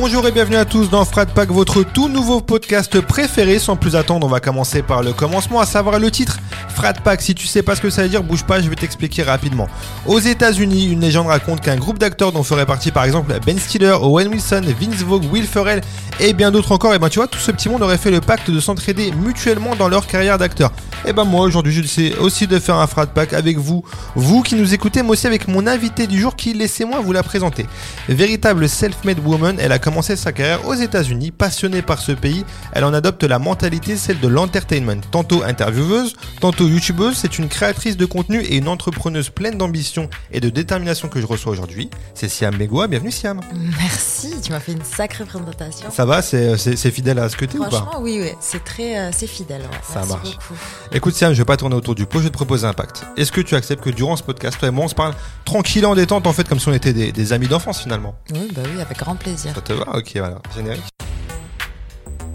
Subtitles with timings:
[0.00, 3.58] Bonjour et bienvenue à tous dans Frat Pack, votre tout nouveau podcast préféré.
[3.58, 7.20] Sans plus attendre, on va commencer par le commencement, à savoir le titre Frat Pack.
[7.20, 9.66] Si tu sais pas ce que ça veut dire, bouge pas, je vais t'expliquer rapidement.
[10.06, 13.96] Aux États-Unis, une légende raconte qu'un groupe d'acteurs dont ferait partie par exemple Ben Stiller,
[14.00, 15.80] Owen Wilson, Vince Vogue, Will Ferrell
[16.20, 18.20] et bien d'autres encore, et ben tu vois, tout ce petit monde aurait fait le
[18.20, 20.72] pacte de s'entraider mutuellement dans leur carrière d'acteur.
[21.06, 24.42] Et ben moi aujourd'hui, je sais aussi de faire un Frat Pack avec vous, vous
[24.42, 27.66] qui nous écoutez, mais aussi avec mon invité du jour qui, laissez-moi vous la présenter.
[28.08, 32.84] Véritable self-made woman, elle a commencé sa carrière aux États-Unis, passionnée par ce pays, elle
[32.84, 35.00] en adopte la mentalité, celle de l'entertainment.
[35.10, 40.40] Tantôt intervieweuse, tantôt youtubeuse, c'est une créatrice de contenu et une entrepreneuse pleine d'ambition et
[40.40, 41.88] de détermination que je reçois aujourd'hui.
[42.12, 43.40] C'est Siam Megua, bienvenue Siam.
[43.78, 45.90] Merci, tu m'as fait une sacrée présentation.
[45.90, 47.70] Ça va, c'est fidèle à ce que t'es ou pas?
[47.70, 49.62] Franchement, oui, oui, c'est très, euh, c'est fidèle.
[49.62, 49.78] ouais.
[49.82, 50.22] Ça Merci marche.
[50.34, 50.54] beaucoup.
[50.92, 53.06] Écoute Siam, je vais pas tourner autour du pot, je vais te proposer un pacte.
[53.16, 55.14] Est-ce que tu acceptes que durant ce podcast, toi et moi, on se parle
[55.46, 58.14] tranquille en détente, en fait, comme si on était des, des amis d'enfance finalement?
[58.34, 59.52] Oui, bah oui, avec grand plaisir.
[59.54, 60.38] Ça te voilà.
[60.54, 60.82] Générique.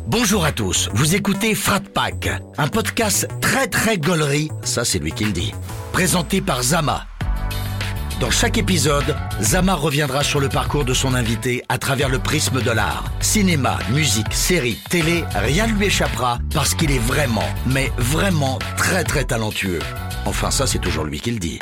[0.05, 5.11] Bonjour à tous, vous écoutez Frat Pack, un podcast très très gaulerie, ça c'est lui
[5.11, 5.53] qui le dit,
[5.91, 7.07] présenté par Zama.
[8.23, 12.61] Dans chaque épisode, Zama reviendra sur le parcours de son invité à travers le prisme
[12.61, 13.03] de l'art.
[13.19, 19.03] Cinéma, musique, série, télé, rien ne lui échappera parce qu'il est vraiment, mais vraiment très
[19.03, 19.79] très talentueux.
[20.25, 21.59] Enfin ça c'est toujours lui qui le dit.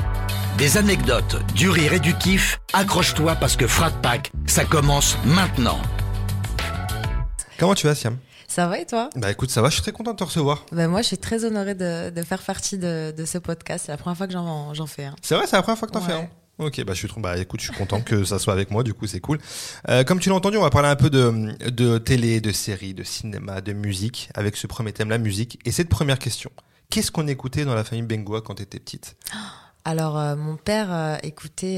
[0.60, 5.80] Des anecdotes, du rire et du kiff, accroche-toi parce que Frat Pack, ça commence maintenant.
[7.58, 8.18] Comment tu vas Siam?
[8.48, 9.10] Ça va et toi?
[9.16, 10.64] Bah écoute, ça va, je suis très content de te recevoir.
[10.72, 13.86] bah, Moi, je suis très honorée de, de faire partie de, de ce podcast.
[13.88, 15.16] C'est la première fois que j'en fais un.
[15.24, 16.06] C'est vrai, c'est la première fois que t'en Ouais.
[16.06, 16.28] fais un?
[16.60, 18.94] Ok, bah je suis bah écoute, je suis content que ça soit avec moi, du
[18.94, 19.40] coup c'est cool.
[19.90, 22.94] Euh, comme tu l'as entendu, on va parler un peu de, de télé, de séries,
[22.94, 25.60] de cinéma, de musique, avec ce premier thème, la musique.
[25.66, 26.52] Et cette première question,
[26.92, 29.16] qu'est-ce qu'on écoutait dans la famille Bengoa quand t'étais petite?
[29.86, 31.78] Alors, euh, mon père euh, écoutait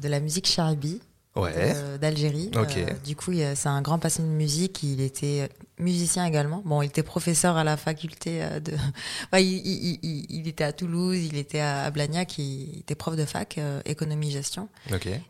[0.00, 1.00] de la musique Charibi
[1.34, 1.74] Ouais.
[2.00, 2.52] d'Algérie.
[3.04, 4.84] Du coup, c'est un grand passionné de musique.
[4.84, 6.62] Il était musicien également.
[6.64, 8.72] Bon, il était professeur à la faculté euh, de.
[9.24, 13.16] Enfin, il, il- il- il était à Toulouse, il était à Blagnac, il était prof
[13.16, 14.68] de fac, euh, économie-gestion.
[14.92, 15.06] Ok.
[15.06, 15.20] Et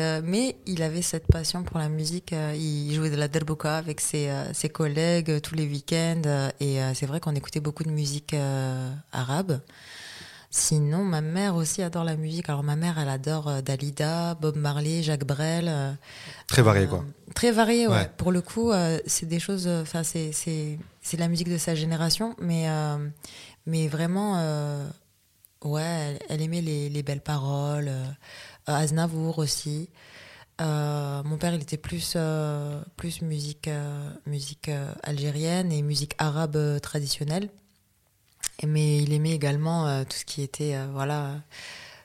[0.00, 2.32] euh, mais il avait cette passion pour la musique.
[2.54, 6.22] il jouait de la derbouka avec ses, ses collègues tous les week-ends.
[6.60, 8.34] et euh, c'est vrai qu'on écoutait beaucoup de musique
[9.12, 9.60] arabe.
[10.58, 12.48] Sinon, ma mère aussi adore la musique.
[12.48, 15.66] Alors ma mère, elle adore euh, Dalida, Bob Marley, Jacques Brel.
[15.68, 15.92] euh,
[16.48, 17.04] Très varié euh, quoi.
[17.34, 17.94] Très varié, ouais.
[17.94, 18.10] Ouais.
[18.16, 19.66] Pour le coup, euh, c'est des choses.
[19.68, 22.98] euh, Enfin, c'est c'est la musique de sa génération, mais euh,
[23.66, 24.84] mais vraiment, euh,
[25.64, 27.88] ouais, elle, elle aimait les, les belles paroles.
[27.88, 28.04] euh,
[28.66, 29.88] Aznavour aussi.
[30.60, 36.14] Euh, mon père, il était plus euh, plus musique euh, musique euh, algérienne et musique
[36.18, 37.48] arabe euh, traditionnelle.
[38.66, 41.34] Mais il aimait également euh, tout ce qui était euh, voilà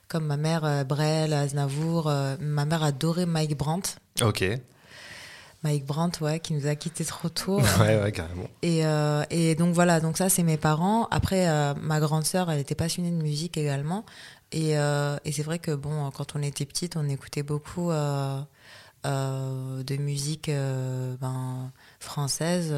[0.08, 2.12] comme ma mère euh, Brel, Aznavour.
[2.40, 3.96] ma mère adorait Mike Brandt.
[4.22, 4.44] Ok.
[5.64, 7.58] Mike Brandt, ouais, qui nous a quittés trop tôt.
[7.80, 8.46] Ouais, ouais, carrément.
[8.62, 11.08] Et, euh, et donc voilà, donc ça c'est mes parents.
[11.10, 14.04] Après, euh, ma grande sœur, elle était passionnée de musique également.
[14.52, 19.96] Et, euh, et c'est vrai que bon, quand on était petite, on écoutait beaucoup de
[19.96, 22.72] musique ben, française,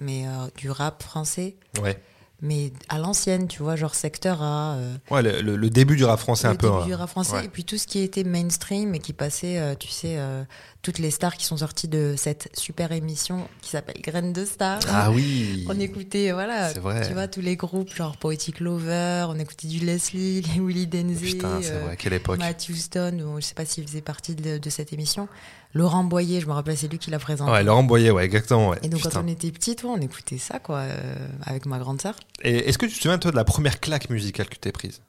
[0.00, 0.24] mais
[0.56, 2.00] du rap français, Ouais.
[2.42, 4.74] Mais à l'ancienne, tu vois, genre secteur A.
[4.76, 6.66] euh, Ouais, le, le- le début du rap français le un peu.
[6.68, 6.86] début hein.
[6.86, 7.44] du rap français Ouais.
[7.46, 10.44] et puis tout ce qui était mainstream et qui passait euh, tu sais euh,
[10.82, 14.80] toutes les stars qui sont sorties de cette super émission qui s'appelle Graines de stars
[14.88, 15.64] Ah oui.
[15.68, 17.06] on écoutait voilà vrai.
[17.08, 21.26] tu vois tous les groupes genre Poetic Lover on écoutait du Leslie les Willy Denzé
[21.32, 22.38] Putain, c'est vrai, quelle époque.
[22.38, 25.26] Matthew Stone ou je sais pas s'il faisait partie de, de cette émission
[25.76, 28.70] Laurent Boyer je me rappelle c'est lui qui l'a présenté Ouais, Laurent Boyer, ouais, exactement.
[28.70, 28.78] Ouais.
[28.82, 29.10] et donc Putain.
[29.20, 31.14] quand on était ouais, on écoutait ça quoi euh,
[31.44, 34.08] avec ma grande sœur Et est-ce que tu te souviens, toi, de la première claque
[34.10, 35.00] musicale que t'es prise?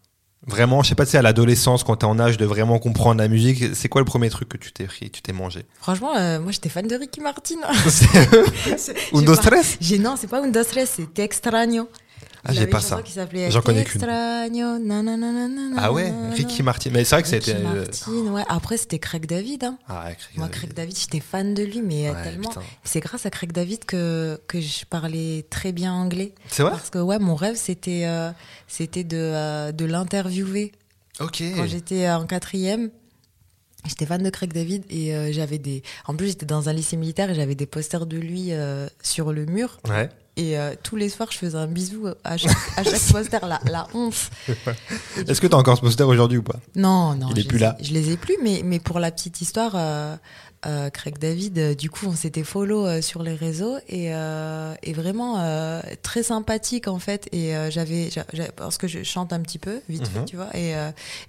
[0.45, 3.19] Vraiment, je sais pas, tu sais, à l'adolescence, quand t'es en âge de vraiment comprendre
[3.19, 5.65] la musique, c'est quoi le premier truc que tu t'es pris, tu t'es mangé?
[5.81, 7.73] Franchement euh, moi j'étais fan de Ricky Martin Un
[9.11, 9.77] J'ai dos pas- stress?
[9.81, 11.87] J'ai non, c'est pas un dos stress, c'est Te extraño.
[12.43, 13.01] Ah, j'ai pas ça.
[13.49, 14.01] J'en connais qu'une.
[15.77, 16.89] Ah ouais, Ricky Martin.
[16.93, 17.55] Mais c'est vrai que c'était.
[17.55, 18.43] euh, Martin, ouais.
[18.47, 19.63] Après, c'était Craig David.
[19.63, 19.77] Hein.
[19.87, 20.59] Ah, ouais, Craig Moi, David.
[20.61, 22.51] Craig David, j'étais fan de lui, mais euh, Ouais, tellement.
[22.83, 26.33] C'est grâce à Craig David que, que je parlais très bien anglais.
[26.47, 26.71] C'est vrai?
[26.71, 28.31] Parce que, ouais, mon rêve, c'était euh,
[28.67, 30.71] c'était de, euh, de l'interviewer.
[31.19, 31.41] Ok.
[31.55, 32.89] Quand j'étais en quatrième,
[33.87, 35.81] j'étais fan de Craig David et euh, j'avais des.
[36.05, 39.33] En plus, j'étais dans un lycée militaire et j'avais des posters de lui euh, sur
[39.33, 39.79] le mur.
[39.89, 40.09] Ouais.
[40.37, 43.59] Et euh, tous les soirs, je faisais un bisou à chaque, à chaque poster, la,
[43.65, 44.29] la du
[45.27, 46.59] Est-ce que t'as encore ce poster aujourd'hui ou pas?
[46.75, 47.27] Non, non.
[47.31, 47.77] Il est plus les ai- là.
[47.81, 50.15] Je les ai plus, mais, mais pour la petite histoire, euh,
[50.65, 51.75] euh, Craig David.
[51.75, 57.27] Du coup, on s'était follow sur les réseaux et, et vraiment très sympathique en fait.
[57.31, 60.25] Et j'avais, j'a- j'a- parce que je chante un petit peu vite fait, Mhm.
[60.25, 60.73] tu vois, et,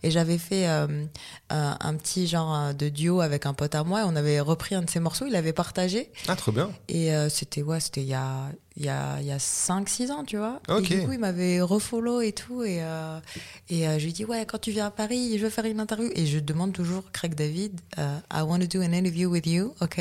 [0.03, 4.01] et j'avais fait un, petit genre de duo avec un pote à moi.
[4.01, 6.71] Et on avait repris un de ses morceaux, il avait partagé Ah, trop bien.
[6.89, 8.49] et c'était ouais, c'était il y a
[8.81, 10.61] il y a, y a 5-6 ans, tu vois.
[10.79, 12.63] Et du coup, il m'avait refollow et tout.
[12.63, 13.19] Et, euh,
[13.71, 15.81] et euh, je lui dis, ouais, quand tu viens à Paris, je veux faire une
[15.81, 16.09] interview.
[16.15, 19.75] Et je demande toujours, Craig David, euh, I want to do an interview with you,
[19.81, 20.01] ok?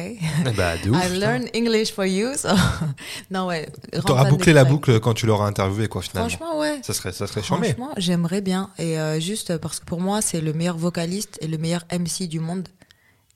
[0.56, 1.04] Bah, de ouf.
[1.04, 2.36] I learn English for you.
[2.36, 2.50] so-
[3.32, 3.68] non, ouais.
[4.06, 6.30] T'auras bouclé la boucle quand tu l'auras interviewé, quoi, finalement.
[6.30, 6.80] Franchement, ouais.
[6.84, 7.70] Ça serait, ça serait charmé.
[7.70, 8.70] Franchement, j'aimerais bien.
[8.78, 12.28] Et euh, juste parce que pour moi, c'est le meilleur vocaliste et le meilleur MC
[12.28, 12.68] du monde.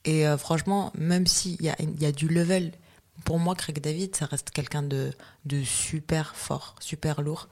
[0.06, 2.72] Et franchement, même s'il y a, y a du level,
[3.26, 5.12] pour moi, Craig David, ça reste quelqu'un de,
[5.46, 7.48] de super fort, super lourd.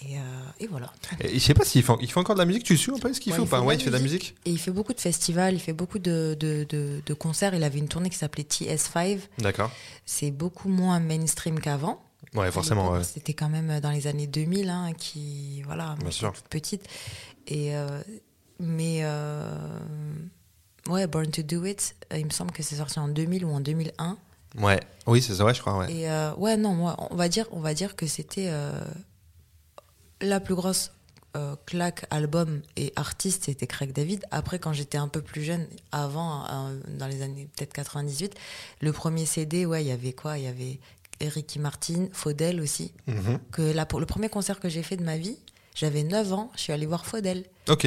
[0.00, 0.20] Et, euh,
[0.60, 0.92] et voilà.
[1.20, 2.98] Et je sais pas s'il fait, il fait encore de la musique, tu suis un
[2.98, 3.60] peu ce qu'il Ouais, fait ou pas?
[3.62, 5.98] Ouais, il fait de la musique Et il fait beaucoup de festivals, il fait beaucoup
[5.98, 7.54] de, de, de, de concerts.
[7.54, 9.20] Il avait une tournée qui s'appelait TS5.
[9.38, 9.70] D'accord.
[10.04, 12.02] C'est beaucoup moins mainstream qu'avant.
[12.34, 13.04] Ouais, forcément, ouais.
[13.04, 16.32] C'était quand même dans les années 2000, hein, qui voilà, Bien sûr.
[16.32, 16.86] toute petite.
[17.46, 18.02] Et euh,
[18.58, 19.78] mais euh,
[20.88, 23.50] ouais, Born to Do It, euh, il me semble que c'est sorti en 2000 ou
[23.52, 24.18] en 2001.
[24.58, 24.80] Ouais.
[25.06, 25.92] Oui, c'est ça, ouais, je crois, ouais.
[25.92, 28.72] Et euh, ouais, non, moi, on va dire, on va dire que c'était euh,
[30.20, 30.92] la plus grosse
[31.36, 34.24] euh, claque album et artiste, c'était Craig David.
[34.30, 36.44] Après, quand j'étais un peu plus jeune, avant,
[36.88, 38.34] dans les années peut-être 98,
[38.80, 40.38] le premier CD, ouais, il y avait quoi?
[40.38, 40.78] Il y avait
[41.20, 42.92] Ricky Martin, Faudel aussi.
[43.06, 43.38] Mhm.
[43.50, 45.36] Que là, pour le premier concert que j'ai fait de ma vie,
[45.74, 47.44] j'avais 9 ans, je suis allée voir Faudel.
[47.68, 47.86] Ok.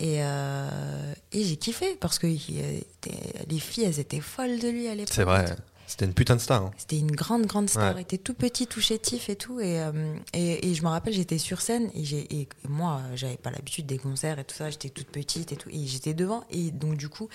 [0.00, 5.14] Et, et j'ai kiffé parce que les filles, elles étaient folles de lui à l'époque.
[5.14, 5.46] C'est vrai.
[5.86, 6.62] C'était une putain de star.
[6.62, 6.70] hein.
[6.78, 7.94] C'était une grande, grande star.
[7.94, 8.00] Ouais.
[8.00, 9.60] Il était tout petit, tout chétif et tout.
[9.60, 9.92] Et, euh,
[10.32, 13.86] et, et je me rappelle, j'étais sur scène et, j'ai, et moi, j'avais pas l'habitude
[13.86, 14.70] des concerts et tout ça.
[14.70, 15.68] J'étais toute petite et tout.
[15.70, 16.44] Et j'étais devant.
[16.50, 17.28] Et donc, du coup,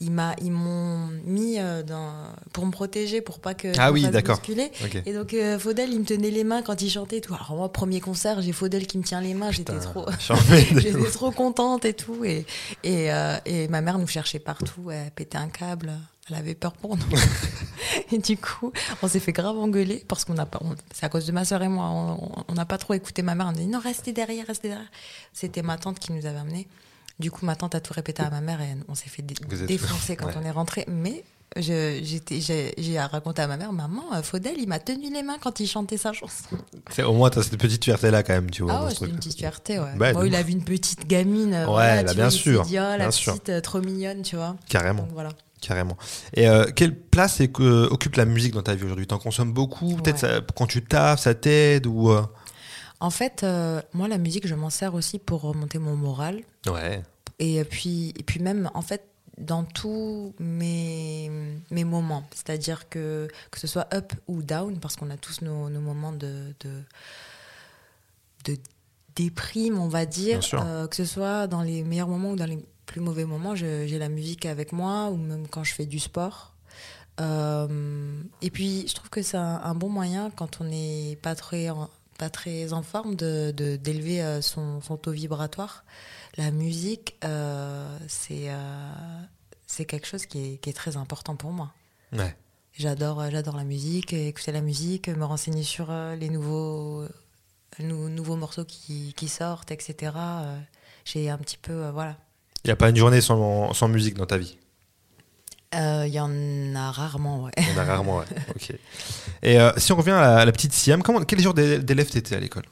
[0.00, 2.12] ils, m'a, ils m'ont mis euh, dans,
[2.52, 3.68] pour me protéger, pour pas que.
[3.78, 4.36] Ah oui, d'accord.
[4.36, 4.70] bousculer.
[4.84, 5.02] Ok.
[5.06, 7.34] Et donc, euh, Faudel, il me tenait les mains quand il chantait et tout.
[7.34, 9.50] Alors, moi, premier concert, j'ai Faudel qui me tient les mains.
[9.50, 10.06] J'étais trop.
[10.76, 12.24] J'étais trop contente et tout.
[12.24, 12.44] Et,
[12.82, 14.90] et, euh, et ma mère nous cherchait partout.
[14.90, 15.92] Elle pétait un câble.
[16.30, 17.04] Elle avait peur pour nous.
[18.12, 18.72] et du coup,
[19.02, 20.58] on s'est fait grave engueuler parce qu'on n'a pas.
[20.94, 21.86] C'est à cause de ma soeur et moi.
[22.48, 23.46] On n'a pas trop écouté ma mère.
[23.46, 24.88] On a dit non, restez derrière, restez derrière.
[25.34, 26.66] C'était ma tante qui nous avait amenés.
[27.18, 29.34] Du coup, ma tante a tout répété à ma mère et on s'est fait dé-
[29.48, 30.34] Vous défoncer quand ouais.
[30.40, 30.84] on est rentré.
[30.88, 31.24] Mais
[31.56, 35.68] j'ai raconté à ma mère, maman, euh, Faudel, il m'a tenu les mains quand il
[35.68, 36.56] chantait sa chanson.
[37.06, 38.72] Au moins, t'as cette petite fierté-là, quand même, tu vois.
[38.72, 39.94] Ah ouais, ce une petite fierté, ouais.
[39.96, 41.54] Bah, il a vu une petite gamine.
[41.54, 43.36] euh, Ouais, voilà, bah, tu bien vois, sûr, dit, oh, la bien petite, sûr.
[43.50, 44.56] euh, trop mignonne, tu vois.
[44.68, 45.02] Carrément.
[45.02, 45.30] Donc voilà.
[45.66, 45.96] Carrément.
[46.34, 49.06] Et euh, quelle place est que- occupe la musique dans ta vie aujourd'hui?
[49.06, 49.96] T'en consommes beaucoup?
[49.96, 50.40] Peut-être Ouais.
[50.56, 52.22] quand tu taffes, ça t'aide ou euh,
[53.00, 56.40] En fait, euh, moi, la musique, je m'en sers aussi pour remonter mon moral.
[56.66, 57.02] Ouais.
[57.38, 59.02] Et puis, et puis même, en fait,
[59.38, 61.30] dans tous mes,
[61.70, 62.22] mes moments.
[62.34, 66.12] C'est-à-dire que, que ce soit up ou down, parce qu'on a tous nos, nos moments
[66.12, 66.70] de, de,
[68.52, 68.56] de
[69.16, 70.40] déprime, on va dire.
[70.54, 73.98] Euh, que ce soit dans les meilleurs moments ou dans les plus mauvais moments, j'ai
[73.98, 76.54] la musique avec moi, ou même quand je fais du sport.
[77.20, 81.34] Euh, et puis, je trouve que c'est un, un bon moyen, quand on n'est pas
[81.34, 81.88] très en,
[82.18, 85.84] pas très en forme, de d'élever euh, son, son taux vibratoire.
[86.36, 88.90] La musique, euh, c'est euh,
[89.66, 91.72] c'est quelque chose qui est, qui est très important pour moi.
[92.12, 92.36] Ouais.
[92.76, 97.04] J'adore, j'adore la musique, écouter la musique, me renseigner sur les nouveaux,
[97.78, 100.12] nou- nouveaux morceaux qui, qui sortent, etc.
[101.04, 102.16] J'ai un petit peu, voilà.
[102.64, 104.56] Il n'y a pas une journée sans, sans musique dans ta vie?
[105.74, 106.30] Euh, Il y en
[106.74, 107.52] a rarement, ouais.
[107.58, 108.24] Il y en a rarement, ouais.
[108.54, 108.72] Ok.
[109.42, 111.78] Et euh, si on revient à la, à la petite Siam, comment, quel genre d'é-
[111.80, 112.64] d'élève t'étais à l'école?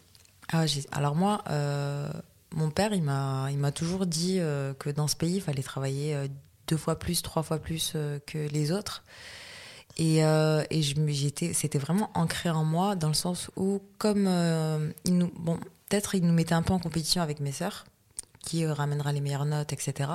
[0.50, 2.08] Ah, alors moi, euh,
[2.54, 4.38] mon père, il m'a, toujours dit
[4.78, 6.16] que dans ce pays, il fallait travailler
[6.68, 7.92] deux fois plus, trois fois plus
[8.26, 9.02] que les autres.
[9.98, 10.82] Et, et
[11.54, 14.28] c'était vraiment ancré en moi dans le sens où, comme
[15.06, 15.58] il nous, bon,
[15.88, 17.84] peut-être il nous mettait un peu en compétition avec mes sœurs,
[18.42, 20.10] qui euh, ramènera les meilleures notes, etc.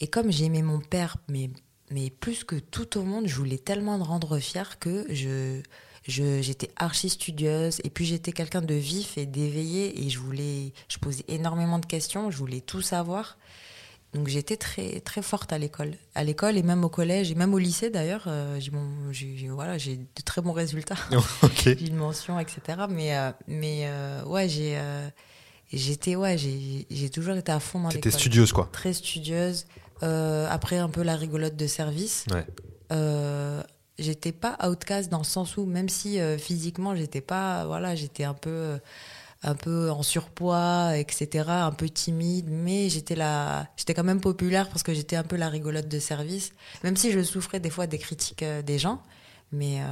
[0.00, 1.50] Et comme j'aimais mon père, mais,
[1.90, 5.60] mais plus que tout au monde, je voulais tellement le rendre fier que je,
[6.06, 7.80] je, j'étais archi studieuse.
[7.84, 10.04] Et puis j'étais quelqu'un de vif et d'éveillé.
[10.04, 12.30] Et je voulais, je posais énormément de questions.
[12.30, 13.38] Je voulais tout savoir.
[14.14, 15.92] Donc j'étais très, très forte à l'école.
[16.14, 18.24] À l'école et même au collège et même au lycée d'ailleurs.
[18.26, 20.96] euh, j'ai, j'ai- voilà, j'ai de très bons résultats
[21.42, 21.62] Ok.
[21.64, 22.60] j'ai une mention, etc.
[22.88, 24.78] Mais, euh, mais euh, ouais, j'ai,
[25.72, 28.68] j'étais, ouais, j'ai, toujours été à fond dans T'étais studieuse, quoi.
[28.72, 29.66] Très studieuse.
[30.02, 32.24] Euh, après, un peu la rigolote de service.
[32.30, 32.46] Ouais.
[32.92, 33.62] Euh,
[33.98, 38.24] j'étais pas outcast dans le sens où, même si euh, physiquement, j'étais pas, voilà, j'étais
[38.24, 38.78] un peu, euh,
[39.42, 44.68] un peu en surpoids, etc., un peu timide, mais j'étais là, j'étais quand même populaire
[44.68, 46.52] parce que j'étais un peu la rigolote de service,
[46.84, 49.02] même si je souffrais des fois des critiques euh, des gens,
[49.52, 49.84] mais, euh,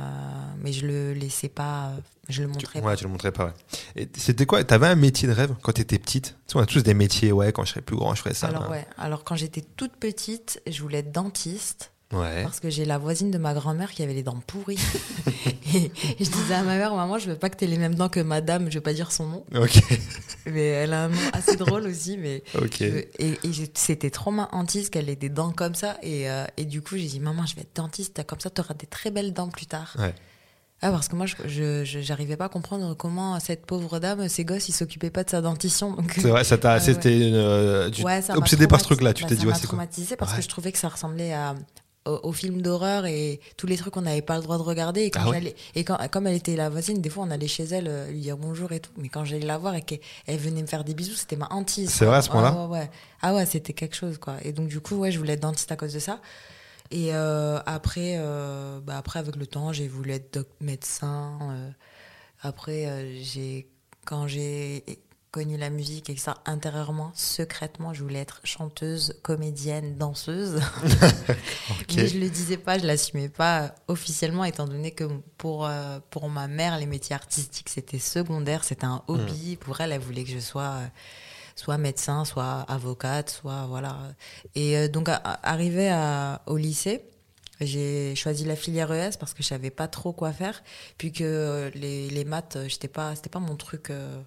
[0.62, 1.92] mais je le laissais pas,
[2.28, 2.88] je le montrais tu, pas.
[2.88, 3.54] Ouais, tu le montrais pas.
[3.96, 4.08] Ouais.
[4.16, 6.36] C'était quoi T'avais un métier de rêve quand t'étais petite?
[6.46, 8.34] Tu sais, On a tous des métiers, ouais, quand je serais plus grand, je ferais
[8.34, 8.48] ça.
[8.48, 8.70] Alors ben.
[8.70, 11.92] ouais, alors quand j'étais toute petite, je voulais être dentiste.
[12.12, 12.44] Ouais.
[12.44, 14.78] Parce que j'ai la voisine de ma grand-mère qui avait les dents pourries.
[15.74, 17.96] et je disais à ma mère, maman, je veux pas que tu aies les mêmes
[17.96, 19.44] dents que madame, je vais pas dire son nom.
[20.46, 22.16] Mais elle a un nom assez drôle aussi.
[22.16, 22.86] Mais je-
[23.18, 23.38] et
[23.74, 25.98] c'était trop ma hantise qu'elle ait des dents comme ça.
[26.02, 28.60] Et, euh, et du coup, j'ai dit, maman, je vais être dentiste, comme ça, tu
[28.60, 29.96] auras des très belles dents plus tard.
[29.98, 30.14] Ouais.
[30.82, 34.68] Ah, parce que moi, je j'arrivais pas à comprendre comment cette pauvre dame, ses gosses,
[34.68, 35.96] ils s'occupaient pas de sa dentition.
[36.14, 36.80] C'est vrai, ça t'a, ouais.
[36.80, 39.14] c'était une, euh, tu- Ouais, ça obsédé par ce truc-là.
[39.14, 40.36] Tu bah, t'es dit, ouais, c'est quoi traumatisé parce Ouais.
[40.38, 41.54] que je trouvais que ça ressemblait à
[42.06, 45.02] au, au film d'horreur et tous les trucs qu'on n'avait pas le droit de regarder.
[45.02, 45.38] Et, quand Ah
[45.74, 48.20] et quand, comme elle était la voisine, des fois on allait chez elle euh, lui
[48.20, 48.92] dire bonjour et tout.
[48.96, 51.48] Mais quand j'allais la voir et qu'elle elle venait me faire des bisous, c'était ma
[51.50, 51.90] hantise.
[51.90, 52.90] C'est vrai, à ce point-là Ouais, ouais, ouais.
[53.22, 54.36] Ah ouais, c'était quelque chose quoi.
[54.44, 56.20] Et donc du coup, ouais, je voulais être dentiste à cause de ça.
[56.92, 61.36] Et euh, après, euh, bah, après, avec le temps, j'ai voulu être doc- médecin.
[61.42, 61.70] euh.
[62.42, 63.66] après, j'ai
[64.04, 64.84] quand j'ai
[65.36, 70.60] connu la musique et que ça intérieurement, secrètement, je voulais être chanteuse, comédienne, danseuse.
[71.96, 75.04] Mais je le disais pas, je l'assumais pas euh, officiellement, étant donné que
[75.36, 79.56] pour euh, pour ma mère, les métiers artistiques c'était secondaire, c'était un hobby.
[79.56, 80.86] Pour elle, elle voulait que je sois euh,
[81.54, 83.98] soit médecin, soit avocate, soit voilà.
[84.54, 87.04] Et euh, donc, à, à- arrivé à- au lycée,
[87.60, 90.62] j'ai choisi la filière ES parce que je savais pas trop quoi faire,
[90.98, 93.90] puis que les, les maths, j'étais pas, c'était pas mon truc.
[93.90, 94.20] euh,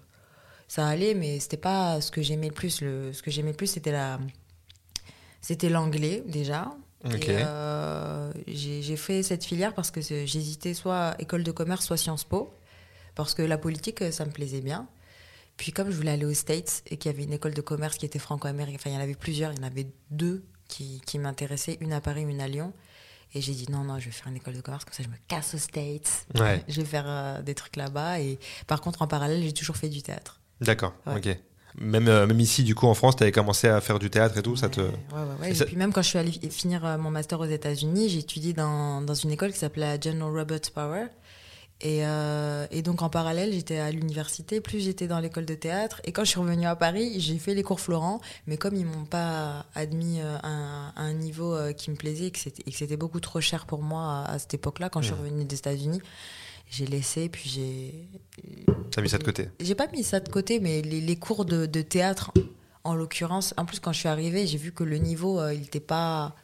[0.70, 2.80] ça allait, mais c'était pas ce que j'aimais le plus.
[2.80, 4.20] Le, ce que j'aimais le plus, c'était la,
[5.40, 6.70] c'était l'anglais déjà.
[7.04, 7.28] Ok.
[7.28, 12.22] Et, euh, j'ai fait cette filière parce que j'hésitais soit école de commerce, soit Sciences
[12.22, 12.54] Po,
[13.16, 14.86] parce que la politique, ça me plaisait bien.
[15.56, 17.98] Puis comme je voulais aller aux States et qu'il y avait une école de commerce
[17.98, 21.02] qui était franco-américaine, enfin il y en avait plusieurs, il y en avait deux qui,
[21.04, 22.72] qui m'intéressaient, une à Paris, une à Lyon.
[23.34, 25.08] Et j'ai dit non, non, je vais faire une école de commerce, comme ça je
[25.08, 26.26] me casse aux States.
[26.36, 26.62] Ouais.
[26.68, 28.20] Je vais faire euh, des trucs là-bas.
[28.20, 30.39] Et par contre, en parallèle, j'ai toujours fait du théâtre.
[30.60, 30.94] D'accord.
[31.06, 31.16] Ouais.
[31.16, 31.38] Ok.
[31.78, 34.42] Même, euh, même ici, du coup, en France, t'avais commencé à faire du théâtre et
[34.42, 34.80] tout, ça te.
[34.80, 35.50] Ouais, ouais, ouais.
[35.52, 38.08] Et ça- puis même quand je suis allée fi- finir euh, mon master aux États-Unis,
[38.08, 41.06] j'ai étudié dans, dans une école qui s'appelait General Roberts Power.
[41.82, 46.02] Et, euh, et donc en parallèle, j'étais à l'université, plus j'étais dans l'école de théâtre.
[46.04, 48.84] Et quand je suis revenue à Paris, j'ai fait les cours Florent, mais comme ils
[48.84, 53.20] m'ont pas admis à un, à un niveau qui me plaisait et que c'était beaucoup
[53.20, 56.02] trop cher pour moi à, à cette époque-là, quand je suis revenue des États-Unis,
[56.70, 58.08] j'ai laissé, puis j'ai
[58.90, 59.48] T'as mis ça de côté.
[59.60, 62.32] j'ai pas mis ça de côté, mais les, les cours de, de théâtre,
[62.84, 65.60] en l'occurrence, en plus quand je suis arrivée, j'ai vu que le niveau, euh, il
[65.60, 66.34] n'était pas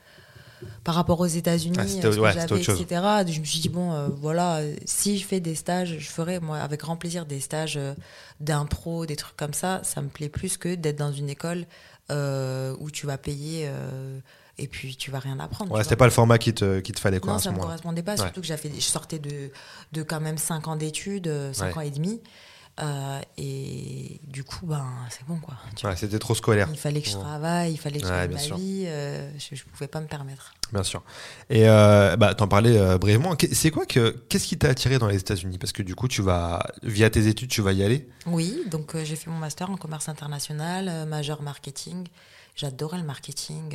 [0.85, 2.87] par rapport aux États-Unis, Ah, euh, ce ouais, etc.
[3.29, 6.59] Je me suis dit bon, euh, voilà, si je fais des stages, je ferai moi
[6.59, 7.95] avec grand plaisir des stages euh,
[8.41, 9.81] d'impro, des trucs comme ça.
[9.85, 11.67] Ça me plaît plus que d'être dans une école
[12.09, 13.69] où tu vas payer
[14.59, 15.73] et puis tu vas rien apprendre.
[15.73, 17.55] Ouais, c'était pas le format qu'il te, qu'il te fallait, quoi, Non, à ça me
[17.57, 17.67] moment-là.
[17.69, 18.19] correspondait pas, Ouais.
[18.19, 19.51] surtout que j'avais, je sortais de,
[19.93, 21.79] de quand même 5 ans d'études, 5 Ouais.
[21.79, 22.21] ans et demi.
[22.79, 25.55] Euh, et du coup, ben, c'est bon, quoi.
[25.83, 27.23] Ouais, c'était trop scolaire, Il fallait que je Ouais.
[27.23, 28.57] travaille, il fallait que je Ouais, bien ma sûr.
[28.59, 28.85] vie.
[28.87, 30.53] euh, je, je pouvais pas me permettre.
[30.75, 31.03] bien sûr.
[31.49, 33.35] Et euh, bah, t'en parlais euh, brièvement.
[33.53, 35.57] C'est quoi que, qu'est-ce qui t'a attiré dans les États-Unis?
[35.57, 38.11] Parce que du coup, tu vas, via tes études, tu vas y aller.
[38.27, 42.07] Oui, donc euh, j'ai fait mon master en commerce international, euh, majeur marketing.
[42.57, 43.75] J'adorais le marketing.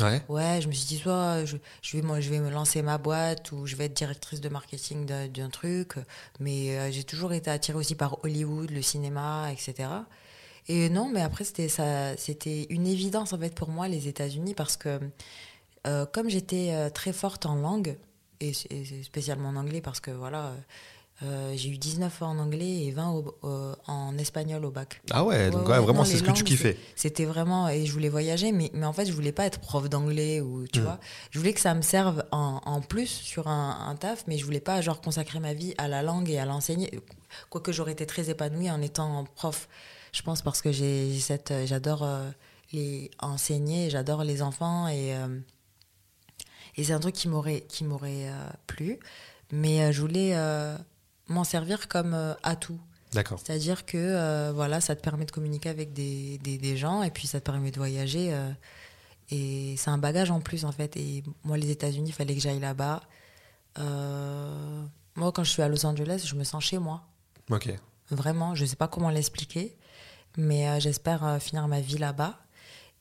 [0.00, 0.22] Euh, Ouais.
[0.28, 2.98] Ouais, je me suis dit soit je, je vais moi je vais me lancer ma
[2.98, 5.94] boîte ou je vais être directrice de marketing d'un truc,
[6.40, 9.88] mais euh, j'ai toujours été attirée aussi par Hollywood, le cinéma, etc.
[10.68, 14.98] Et non, mais après c'était une évidence en fait pour moi les États-Unis parce que
[15.86, 17.96] euh, comme j'étais euh, très forte en langue
[18.40, 18.52] et
[19.02, 20.52] spécialement en anglais parce que voilà.
[21.22, 25.00] Euh, euh, j'ai eu 19 en anglais et 20 au- au- en espagnol au bac.
[25.10, 26.76] Ah ouais, donc Ouais, ouais, ouais, vraiment, c'est ce que tu kiffais.
[26.96, 29.88] C'était vraiment et je voulais voyager, mais, mais en fait je voulais pas être prof
[29.88, 30.82] d'anglais ou tu Mm.
[30.84, 30.98] vois.
[31.30, 34.44] Je voulais que ça me serve en, en plus sur un, un taf, mais je
[34.44, 37.00] voulais pas genre consacrer ma vie à la langue et à l'enseigner.
[37.48, 39.68] Quoique j'aurais été très épanouie en étant prof,
[40.12, 42.28] je pense parce que j'ai cette, euh, j'adore euh,
[42.72, 45.38] les enseigner, j'adore les enfants et euh,
[46.76, 48.98] et c'est un truc qui m'aurait qui m'aurait euh, plu,
[49.52, 50.76] mais euh, je voulais euh,
[51.28, 52.78] m'en servir comme euh, atout.
[53.12, 53.38] D'accord.
[53.44, 57.10] C'est-à-dire que euh, voilà, ça te permet de communiquer avec des, des, des gens et
[57.10, 58.32] puis ça te permet de voyager.
[58.34, 58.50] euh,
[59.30, 60.96] et c'est un bagage en plus en fait.
[60.96, 63.02] Et moi, les États-Unis, il fallait que j'aille là-bas.
[63.78, 64.84] Euh,
[65.16, 67.02] moi, quand je suis à Los Angeles, je me sens chez moi.
[67.50, 67.72] Ok.
[68.10, 69.76] Vraiment, je ne sais pas comment l'expliquer,
[70.36, 72.38] mais j'espère finir ma vie là-bas.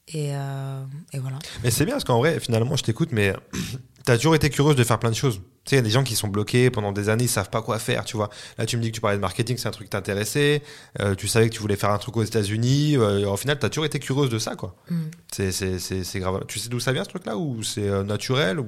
[0.08, 1.40] Et, et voilà.
[1.64, 3.34] Mais c'est bien parce qu'en vrai, finalement, je t'écoute, mais
[4.06, 5.36] T'as toujours été curieuse de faire plein de choses.
[5.64, 7.50] Tu sais, il y a des gens qui sont bloqués pendant des années, ils savent
[7.50, 8.30] pas quoi faire, tu vois.
[8.58, 10.62] Là, tu me dis que tu parlais de marketing, c'est un truc qui t'intéressait.
[11.00, 12.98] Euh, tu savais que tu voulais faire un truc aux États-Unis.
[12.98, 14.76] Euh, au final, t'as toujours été curieuse de ça, quoi.
[14.90, 15.04] Mm.
[15.32, 16.44] C'est, grave.
[16.50, 18.68] Tu sais d'où ça vient, ce truc-là Ou c'est euh, naturel ou...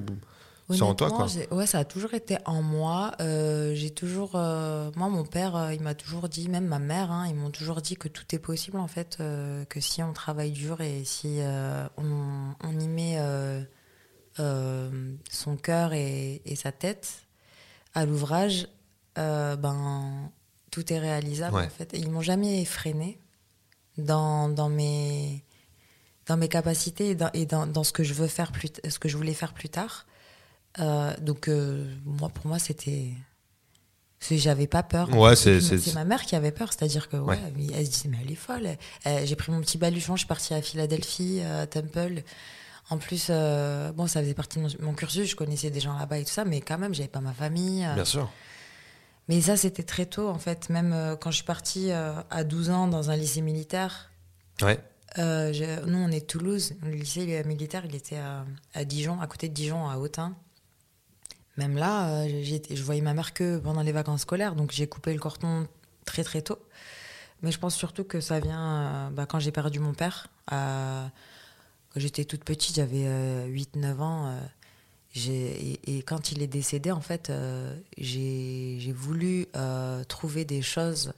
[0.70, 1.28] C'est en toi, quoi?
[1.52, 3.12] Ouais, ça a toujours été en moi.
[3.20, 7.50] J'ai toujours, moi, mon père, il m'a toujours dit, même ma mère, hein, ils m'ont
[7.50, 9.18] toujours dit que tout est possible en fait,
[9.68, 11.38] que si on travaille dur et si
[11.96, 13.16] on, on y met
[14.38, 17.08] son cœur et, et sa tête
[17.94, 18.68] à l'ouvrage,
[19.18, 20.30] euh, ben
[20.70, 21.64] tout est réalisable Ouais.
[21.66, 21.94] en fait.
[21.94, 23.18] Et ils m'ont jamais freiné
[23.96, 25.42] dans, dans mes
[26.26, 28.98] dans mes capacités et dans, et dans, dans ce que je veux faire plus, ce
[28.98, 30.06] que je voulais faire plus tard.
[30.80, 33.12] Euh, donc euh, moi, pour moi, c'était,
[34.20, 35.08] j'avais pas peur.
[35.16, 37.38] Ouais, c'est- ma mère qui avait peur, c'est-à-dire que ouais,
[37.74, 38.68] elle se disait mais elle est folle.
[39.06, 42.22] Euh, J'ai pris mon petit baluchon, je suis partie à Philadelphie, à Temple.
[42.90, 45.98] En plus, euh, bon, ça faisait partie de mon, mon cursus, je connaissais des gens
[45.98, 47.84] là-bas et tout ça, mais quand même, j'avais pas ma famille.
[47.84, 48.30] euh, Bien sûr.
[49.28, 50.70] mais ça, c'était très tôt, en fait.
[50.70, 54.10] Même euh, quand je suis partie à 12 ans dans un lycée militaire,
[54.62, 54.78] Ouais.
[55.16, 56.74] je- nous, on est de Toulouse.
[56.82, 60.36] Le lycée militaire, il était à, à Dijon, à côté de Dijon, à Autun.
[61.56, 65.18] Même là, je voyais ma mère que pendant les vacances scolaires, donc j'ai coupé le
[65.18, 65.66] cordon
[66.04, 66.58] très très tôt.
[67.42, 70.28] Mais je pense surtout que ça vient bah, quand j'ai perdu mon père.
[71.96, 73.06] Quand j'étais toute petite, j'avais
[73.48, 74.26] 8-9 ans.
[74.26, 74.38] euh,
[75.28, 81.14] et, et quand il est décédé, en fait, euh, j'ai voulu euh, trouver des choses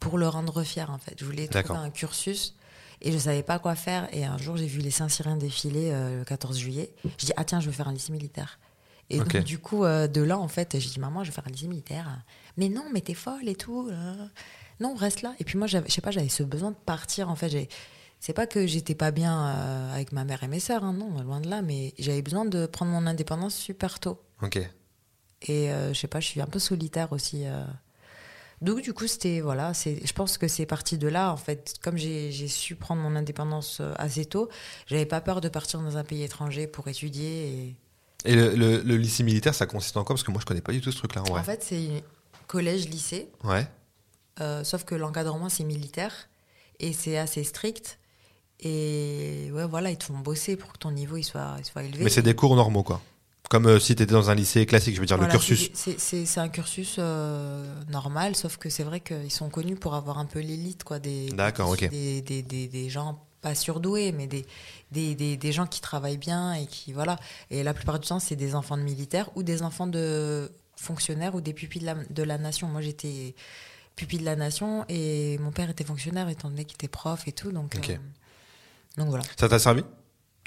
[0.00, 1.14] pour le rendre fier, en fait.
[1.16, 2.56] Je voulais trouver un cursus
[3.02, 4.08] et je savais pas quoi faire.
[4.12, 6.92] Et un jour, j'ai vu les Saint-Cyriens défiler euh, le 14 juillet.
[7.18, 8.58] Je dis, ah tiens, je veux faire un lycée militaire.
[9.10, 11.46] Et donc, du coup, euh, de là, en fait, j'ai dit, maman, je vais faire
[11.46, 12.20] un lycée militaire.
[12.56, 13.88] Mais non, mais t'es folle et tout.
[13.92, 14.26] euh.
[14.80, 15.34] Non, reste là.
[15.38, 17.68] Et puis moi, je sais pas, j'avais ce besoin de partir, en fait.
[18.20, 21.22] C'est pas que j'étais pas bien euh, avec ma mère et mes sœurs, hein, non,
[21.22, 24.20] loin de là, mais j'avais besoin de prendre mon indépendance super tôt.
[24.42, 24.58] Ok.
[25.42, 27.46] Et euh, je sais pas, je suis un peu solitaire aussi.
[27.46, 27.64] euh.
[28.60, 31.76] Donc du coup, c'était voilà, c'est, je pense que c'est parti de là en fait.
[31.80, 34.50] Comme j'ai, j'ai su prendre mon indépendance euh, assez tôt,
[34.86, 37.48] j'avais pas peur de partir dans un pays étranger pour étudier.
[37.48, 37.76] Et...
[38.26, 40.14] Et le, le- le lycée militaire, ça consiste en quoi?
[40.14, 41.40] Parce que moi, je connais pas du tout ce truc-là, en vrai.
[41.40, 42.04] En fait, c'est
[42.48, 43.66] collège-lycée, Ouais.
[44.40, 46.28] euh, sauf que l'encadrement c'est militaire
[46.80, 47.98] et c'est assez strict.
[48.62, 51.82] Et ouais, voilà, ils te font bosser pour que ton niveau il soit, il soit
[51.82, 52.04] élevé.
[52.04, 53.00] Mais c'est des cours normaux, quoi.
[53.48, 55.70] Comme euh, si tu étais dans un lycée classique, je veux dire, Voilà, le cursus.
[55.74, 60.26] c'est- un cursus euh, normal, sauf que c'est vrai qu'ils sont connus pour avoir un
[60.26, 60.98] peu l'élite, quoi.
[61.00, 61.88] Des, ok.
[61.90, 64.46] Des, des, des, des gens pas surdoués, mais des,
[64.92, 66.92] des, des, des gens qui travaillent bien et qui.
[66.92, 67.18] Voilà.
[67.50, 71.34] Et la plupart du temps, c'est des enfants de militaires ou des enfants de fonctionnaires
[71.34, 72.68] ou des pupilles de la, de la nation.
[72.68, 73.34] Moi, j'étais
[73.96, 77.32] pupille de la nation et mon père était fonctionnaire étant donné qu'il était prof et
[77.32, 77.50] tout.
[77.50, 77.90] Donc, Ok.
[77.90, 77.96] euh,
[78.96, 79.24] donc voilà.
[79.38, 79.82] Ça t'a servi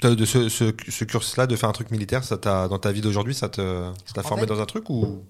[0.02, 3.00] de ce, ce, ce cursus-là, de faire un truc militaire, ça t'a, dans ta vie
[3.00, 5.22] d'aujourd'hui, ça t'a formé fait, dans un truc ou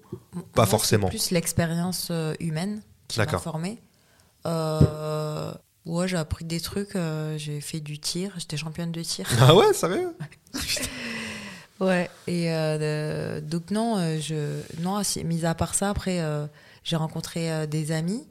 [0.53, 3.81] pas forcément plus l'expérience euh, humaine qui m'a formée.
[4.45, 5.53] Euh,
[5.85, 6.95] ouais, j'ai appris des trucs.
[6.95, 8.33] euh, j'ai fait du tir.
[8.37, 9.27] J'étais championne de tir.
[9.41, 10.15] Ah ouais, sérieux?
[11.81, 12.09] Ouais.
[12.27, 15.01] Et euh, donc non, je non.
[15.25, 16.21] Mis à part ça, après,
[16.83, 18.25] j'ai rencontré des amis.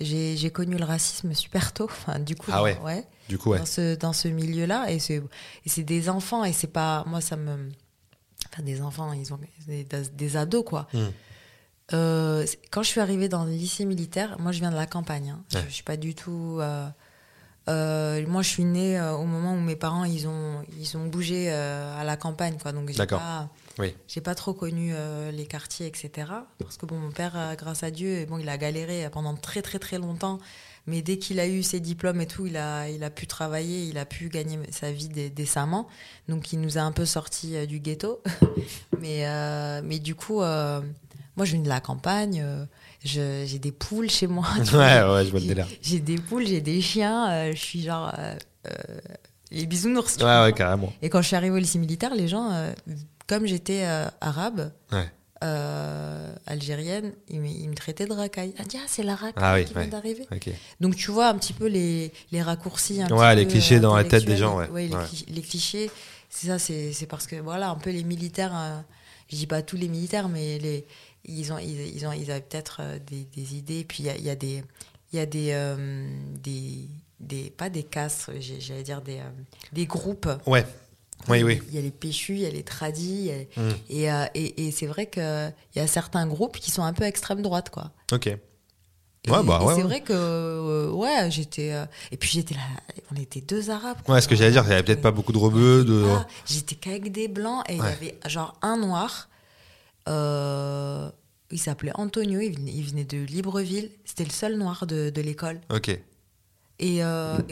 [0.00, 1.84] J'ai j'ai connu le racisme super tôt.
[1.90, 2.78] Enfin, du coup, Ah ouais.
[2.84, 3.58] ouais Du coup, ouais.
[3.58, 4.90] dans ce, dans ce milieu-là.
[4.92, 7.04] Et c'est et c'est des enfants, et c'est pas.
[7.06, 7.68] Moi, ça me.
[8.52, 10.86] Enfin, des enfants, ils ont des, des ados, quoi.
[10.94, 10.98] Mm.
[11.94, 15.30] Euh, quand je suis arrivée dans le lycée militaire, moi, je viens de la campagne.
[15.30, 15.42] hein.
[15.54, 15.62] Ouais.
[15.64, 16.58] Je, je suis pas du tout.
[16.60, 16.86] euh,
[17.68, 21.50] euh, moi, je suis née au moment où mes parents ils ont ils ont bougé
[21.50, 22.72] à la campagne, quoi.
[22.72, 23.20] Donc, j'ai D'accord.
[23.20, 23.94] pas Oui.
[24.08, 26.10] j'ai pas trop connu euh, les quartiers, etc.
[26.58, 29.62] Parce que bon, mon père, euh, grâce à Dieu, bon, il a galéré pendant très
[29.62, 30.38] très très longtemps.
[30.86, 33.84] Mais dès qu'il a eu ses diplômes et tout, il a, il a pu travailler,
[33.84, 35.86] il a pu gagner sa vie dé- décemment.
[36.28, 38.22] Donc il nous a un peu sortis euh, du ghetto.
[39.00, 40.80] mais, euh, mais du coup, euh,
[41.36, 42.42] moi je viens de la campagne,
[43.04, 44.46] j'ai des poules chez moi.
[44.58, 44.64] Ouais,
[45.02, 45.14] vois.
[45.14, 45.68] ouais, je vois le J'ai- délire.
[45.82, 48.12] J'ai des poules, j'ai des chiens, je suis genre.
[49.50, 50.16] les bisounours.
[50.16, 50.44] tu Ouais, vois.
[50.44, 50.92] ouais, carrément.
[51.02, 52.50] Et quand je suis arrivée au lycée militaire, les gens,
[53.28, 55.06] comme j'étais euh, arabe, Ouais.
[55.44, 58.54] euh, algérienne, ils, me- ils me traitaient de racaille.
[58.58, 59.88] Ah, tiens, c'est la racaille Ah oui, qui vient ouais.
[59.88, 60.26] d'arriver.
[60.32, 60.50] Ok.
[60.80, 63.00] Donc tu vois un petit peu les, les raccourcis.
[63.02, 64.66] Un Ouais, petit les peu, clichés euh, dans la tête des gens, ouais.
[64.88, 65.04] les, Ouais.
[65.04, 65.90] cli- les clichés,
[66.30, 68.80] c'est ça, c'est parce que voilà, un peu les militaires, euh,
[69.30, 70.86] je dis pas tous les militaires, mais les,
[71.24, 73.84] ils, ont, ils, ils ont, ils avaient peut-être euh, des, des idées.
[73.84, 74.64] Puis il y a, il y a des.
[75.12, 76.06] Il y a des, euh,
[76.42, 76.86] des,
[77.20, 77.48] des.
[77.50, 79.20] Pas des castes, j'allais dire des,
[79.72, 80.28] des groupes.
[80.46, 80.66] Ouais.
[81.28, 81.60] Oui, oui.
[81.68, 83.30] Il y a les péchus, il y a les tradis.
[83.30, 83.74] a- Mm.
[83.90, 87.04] Et, euh, et, et c'est vrai qu'il y a certains groupes qui sont un peu
[87.04, 87.92] extrême droite, quoi.
[88.12, 88.26] Ok.
[88.28, 88.38] Et,
[89.30, 89.82] Ouais, bah, ouais, c'est ouais.
[89.82, 91.72] vrai que, euh, ouais, j'étais.
[91.72, 92.60] euh, et puis j'étais là,
[93.12, 93.98] on était deux arabes.
[94.04, 94.14] quoi.
[94.14, 96.04] Ouais, ce que j'allais dire, il y avait peut-être pas beaucoup de rebeux, de.
[96.08, 97.88] Ah, j'étais qu'avec des blancs et il Ouais.
[97.90, 99.28] y avait genre un noir.
[101.50, 103.90] il s'appelait Antonio, il venait, il venait de Libreville.
[104.04, 105.60] C'était le seul noir de, de l'école.
[105.70, 105.88] Ok.
[106.80, 107.04] Et, et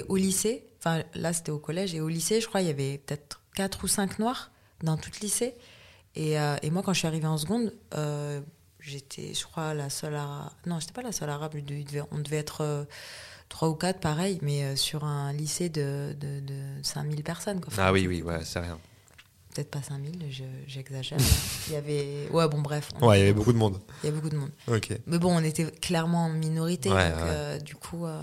[0.09, 2.99] au lycée, enfin là c'était au collège, et au lycée, je crois, il y avait
[2.99, 4.53] peut-être quatre ou cinq noirs
[4.85, 5.57] dans tout le lycée.
[6.15, 8.41] Et, euh, et moi, quand je suis arrivée en seconde, euh,
[8.79, 10.51] j'étais, je crois, la seule arabe.
[10.67, 11.55] Non, j'étais pas la seule arabe,
[12.13, 12.85] on devait être euh,
[13.49, 17.61] trois ou quatre, pareil, mais sur un lycée de, de, de 5000 personnes.
[17.61, 17.69] Quoi.
[17.73, 18.79] Enfin, Ah oui, oui, ouais, c'est rien.
[19.55, 21.19] Peut-être pas 5000, je- j'exagère.
[21.69, 22.29] il y avait.
[22.31, 22.91] Ouais, bon, bref.
[23.01, 23.81] on- Ouais, il y avait beaucoup de monde.
[24.03, 24.51] il y a beaucoup de monde.
[24.69, 24.91] Ok.
[25.07, 27.25] Mais bon, on était clairement en minorité, Ouais, donc ouais.
[27.27, 28.23] euh, du coup, euh,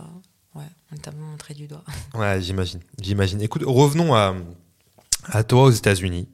[0.55, 1.83] ouais, on t'a montré du doigt.
[2.13, 2.81] Ouais, j'imagine.
[3.01, 3.41] J'imagine.
[3.41, 4.35] Écoute, revenons à,
[5.25, 6.27] à toi aux États-Unis.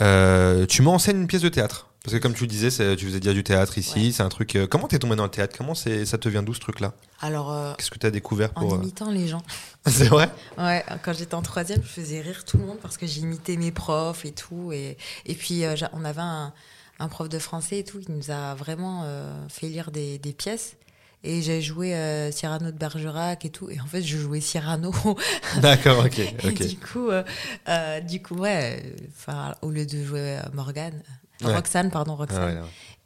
[0.00, 1.88] Euh, tu m'enseignes une pièce de théâtre.
[2.04, 4.06] Parce que comme tu le disais, tu faisais dire du théâtre ici.
[4.06, 4.12] Ouais.
[4.12, 4.54] C'est un truc.
[4.54, 5.56] euh, comment t'es tombé dans le théâtre?
[5.58, 6.94] Comment ça te vient d'où ce truc-là?
[7.20, 9.42] Alors, euh, Qu'est-ce que t'as découvert en pour euh, imitant les gens.
[9.86, 10.30] C'est vrai?
[10.56, 13.72] Ouais, quand j'étais en troisième, je faisais rire tout le monde parce que j'imitais mes
[13.72, 14.70] profs et tout.
[14.72, 16.52] Et, et puis, euh, on avait un,
[17.00, 19.04] un prof de français et tout qui nous a vraiment
[19.48, 20.76] fait lire des, des pièces.
[21.24, 23.68] Et j'ai joué euh, Cyrano de Bergerac et tout.
[23.70, 24.92] Et en fait, je jouais Cyrano.
[25.60, 26.04] D'accord.
[26.04, 26.18] Ok.
[26.20, 26.66] Et Ok.
[26.66, 27.24] du coup, euh,
[27.68, 31.02] euh, du coup, ouais, enfin, au lieu de jouer euh, Morgane,
[31.42, 31.54] Ouais.
[31.54, 32.54] Roxane, pardon, Ah Roxane.
[32.54, 32.60] ouais,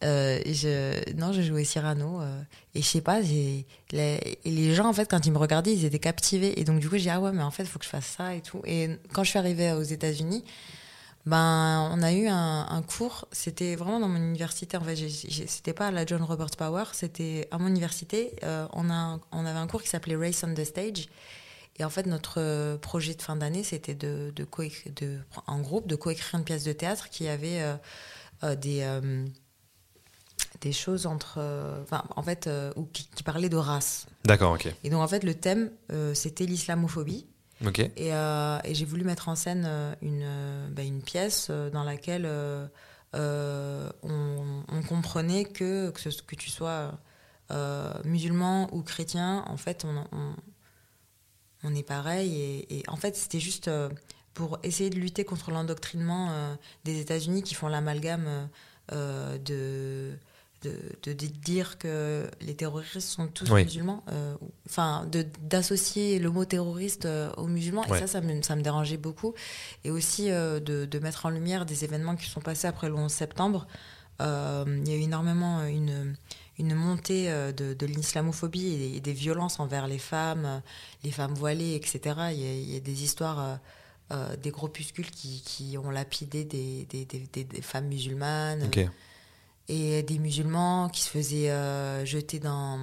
[0.07, 0.43] ouais.
[0.47, 2.21] Je, non, je jouais Cyrano.
[2.77, 5.73] et je sais pas, j'ai, les, et les gens, en fait, quand ils me regardaient,
[5.73, 6.61] ils étaient captivés.
[6.61, 7.91] Et donc, du coup, j'ai dit, ah ouais, mais en fait, il faut que je
[7.91, 8.63] fasse ça et tout.
[8.67, 10.45] Et quand je suis arrivée aux États-Unis,
[11.31, 13.29] ben, on a eu un, un cours.
[13.31, 14.77] C'était vraiment dans mon université.
[14.77, 18.35] En fait, c'était pas à la John Robert Power, c'était à mon université.
[18.43, 21.09] Euh, on, a, on avait un cours qui s'appelait Race on the Stage.
[21.79, 24.45] Et en fait, notre euh, projet de fin d'année, c'était de, de,
[24.97, 27.77] de, en groupe, de coécrire une pièce de théâtre qui avait euh,
[28.43, 29.25] euh, des, euh,
[30.61, 31.39] des choses entre.
[31.85, 34.07] enfin, en fait, ou qui, qui parlaient de race.
[34.25, 34.55] D'accord.
[34.55, 34.69] Ok.
[34.83, 35.71] Et donc, en fait, le thème,
[36.13, 37.27] c'était l'islamophobie.
[37.63, 42.29] Euh, et j'ai voulu mettre en scène euh, une, euh, bah, une pièce dans laquelle
[43.13, 46.99] on, comprenait que, que, tu sois
[48.05, 49.85] musulman ou chrétien, en fait,
[51.63, 52.67] on, est pareil.
[52.71, 53.71] Et, en fait, c'était juste
[54.35, 58.49] pour essayer de lutter contre l'endoctrinement des États-Unis qui font l'amalgame
[58.91, 60.17] de,
[60.63, 60.73] de,
[61.05, 63.65] de, de dire que les terroristes sont tous Oui.
[63.65, 64.03] musulmans.
[64.13, 64.35] euh,
[64.69, 65.09] Enfin,
[65.43, 67.85] d'associer le mot terroriste euh, aux musulmans.
[67.89, 67.97] Ouais.
[67.99, 69.35] Et ça, ça me, ça me dérangeait beaucoup.
[69.85, 72.95] Et aussi euh, de, de mettre en lumière des événements qui sont passés après le
[72.95, 73.67] 11 septembre.
[74.21, 76.15] Euh, il y a eu énormément une,
[76.59, 80.61] une montée de, de l'islamophobie et, des- et des violences envers les femmes,
[81.05, 82.01] les femmes voilées, etc.
[82.33, 83.59] Il y a, il y a des histoires,
[84.43, 88.69] des groupuscules qui, qui ont lapidé des, des, femmes musulmanes.
[89.71, 92.79] Et des musulmans qui se faisaient euh, jeter dans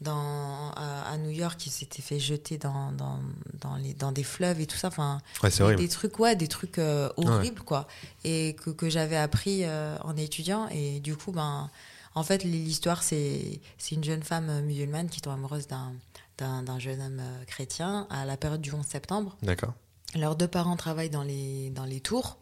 [0.00, 3.18] dans à, à New York qui s'étaient fait jeter dans dans,
[3.60, 4.88] dans, les, dans des fleuves et tout ça.
[4.88, 7.86] Enfin Ouais, des trucs ouais des trucs euh, horribles quoi.
[8.24, 10.68] Et que, que j'avais appris euh, en étudiant.
[10.68, 11.70] Et du coup ben
[12.14, 17.00] en fait l'histoire c'est c'est une jeune femme euh, musulmane qui tombe amoureuse d'un jeune
[17.00, 19.34] homme euh, chrétien à la période du 11 septembre.
[19.42, 19.72] D'accord.
[20.14, 22.38] leurs deux parents travaillent dans les, dans les tours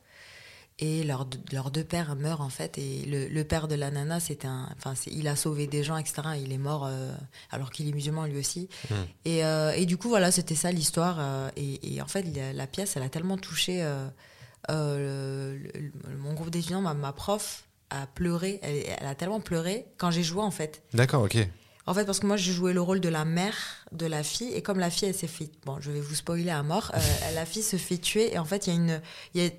[0.78, 2.78] et leurs deux- leurs deux pères meurent en fait.
[2.78, 5.96] Et le, le père de la nana, c'était un, enfin, il a sauvé des gens,
[5.96, 6.22] etc.
[6.42, 7.12] Il est mort euh,
[7.50, 8.68] alors qu'il est musulman lui aussi.
[8.90, 8.94] Mm.
[9.24, 11.16] Et, euh, et du coup, voilà, c'était ça l'histoire.
[11.20, 13.82] euh, et, et en fait, la, la pièce, elle a tellement touché
[14.68, 18.58] le- le- mon groupe d'étudiants, ma, ma prof a pleuré.
[18.62, 20.82] Elle, elle a tellement pleuré quand j'ai joué en fait.
[20.94, 21.22] D'accord.
[21.22, 21.37] Ok.
[21.86, 23.54] En fait, parce que moi, j'ai joué le rôle de la mère
[23.92, 26.48] de la fille, et comme la fille, elle s'est fait, bon, je vais vous spoiler
[26.50, 26.98] à mort, euh,
[27.34, 29.00] la fille se fait tuer, et en fait, il y a une,
[29.34, 29.50] il y a,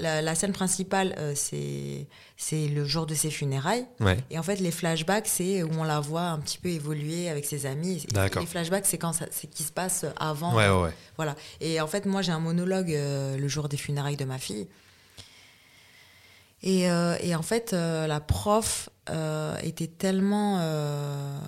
[0.00, 4.18] la, la scène principale, euh, c'est, c'est le jour de ses funérailles, Ouais.
[4.30, 7.44] et en fait, les flashbacks, c'est où on la voit un petit peu évoluer avec
[7.44, 8.04] ses amis.
[8.08, 8.42] Et D'accord.
[8.42, 10.54] Les flashbacks, c'est quand ça, c'est qui se passe avant.
[10.54, 10.94] Ouais, ouais, ouais.
[11.16, 11.34] Voilà.
[11.60, 14.68] Et en fait, moi, j'ai un monologue euh, le jour des funérailles de ma fille.
[16.62, 21.38] Et, euh, et en fait, euh, la prof euh, était tellement euh,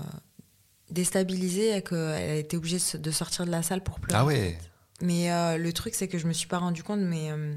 [0.91, 4.21] déstabilisée qu'elle était obligée de sortir de la salle pour pleurer.
[4.21, 4.59] Ah ouais.
[5.01, 7.55] Mais euh, le truc, c'est que je me suis pas rendu compte, mais euh,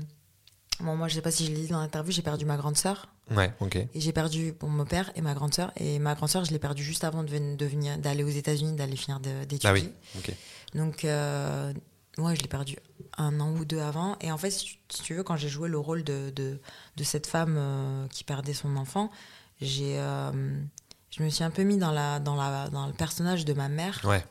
[0.79, 2.77] bon, moi, je sais pas si je l'ai dit dans l'interview, j'ai perdu ma grande
[2.77, 3.09] sœur.
[3.31, 3.53] Ouais.
[3.59, 3.75] Ok.
[3.75, 5.71] Et j'ai perdu bon, mon père et ma grande sœur.
[5.77, 8.29] Et ma grande sœur, je l'ai perdue juste avant de, ven- de venir, d'aller aux
[8.29, 9.69] États-Unis, d'aller finir d'étudier.
[9.69, 9.89] Ah oui.
[10.17, 10.33] Ok.
[10.73, 11.73] Donc, euh,
[12.17, 12.77] ouais, je l'ai perdu
[13.17, 14.17] un an ou deux avant.
[14.21, 16.59] Et en fait, si tu, si tu veux, quand j'ai joué le rôle de, de,
[16.95, 19.11] de cette femme euh, qui perdait son enfant,
[19.61, 20.31] j'ai, euh,
[21.09, 23.69] je me suis un peu mis dans, la, dans, la, dans le personnage de ma
[23.69, 24.01] mère.
[24.03, 24.23] Ouais.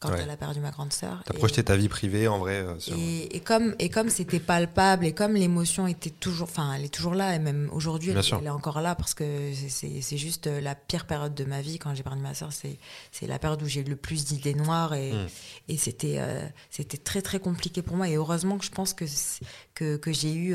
[0.00, 0.20] quand Ouais.
[0.22, 1.22] elle a perdu ma grande sœur.
[1.24, 4.10] T'as Et- projeté ta vie privée en vrai euh, sur- et, et comme et comme
[4.10, 8.10] c'était palpable et comme l'émotion était toujours, enfin, elle est toujours là et même aujourd'hui,
[8.10, 9.24] elle, est encore là parce que
[9.66, 12.52] c'est- juste euh, la pire période de ma vie quand j'ai perdu ma sœur.
[12.52, 12.76] C'est
[13.12, 15.26] c'est la période où j'ai eu le plus d'idées noires et Mm.
[15.68, 19.06] et c'était euh, c'était très très compliqué pour moi et heureusement que je pense que
[19.74, 20.54] que, que j'ai eu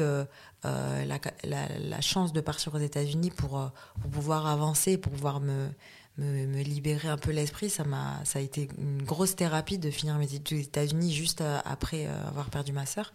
[0.65, 3.67] euh, la, la, la chance de partir aux États-Unis pour, euh,
[4.01, 5.69] pour pouvoir avancer, pour pouvoir me,
[6.17, 7.69] me, me libérer un peu l'esprit.
[7.69, 11.41] Ça m'a, ça a été une grosse thérapie de finir mes études aux États-Unis juste
[11.41, 13.13] euh, après avoir perdu ma sœur.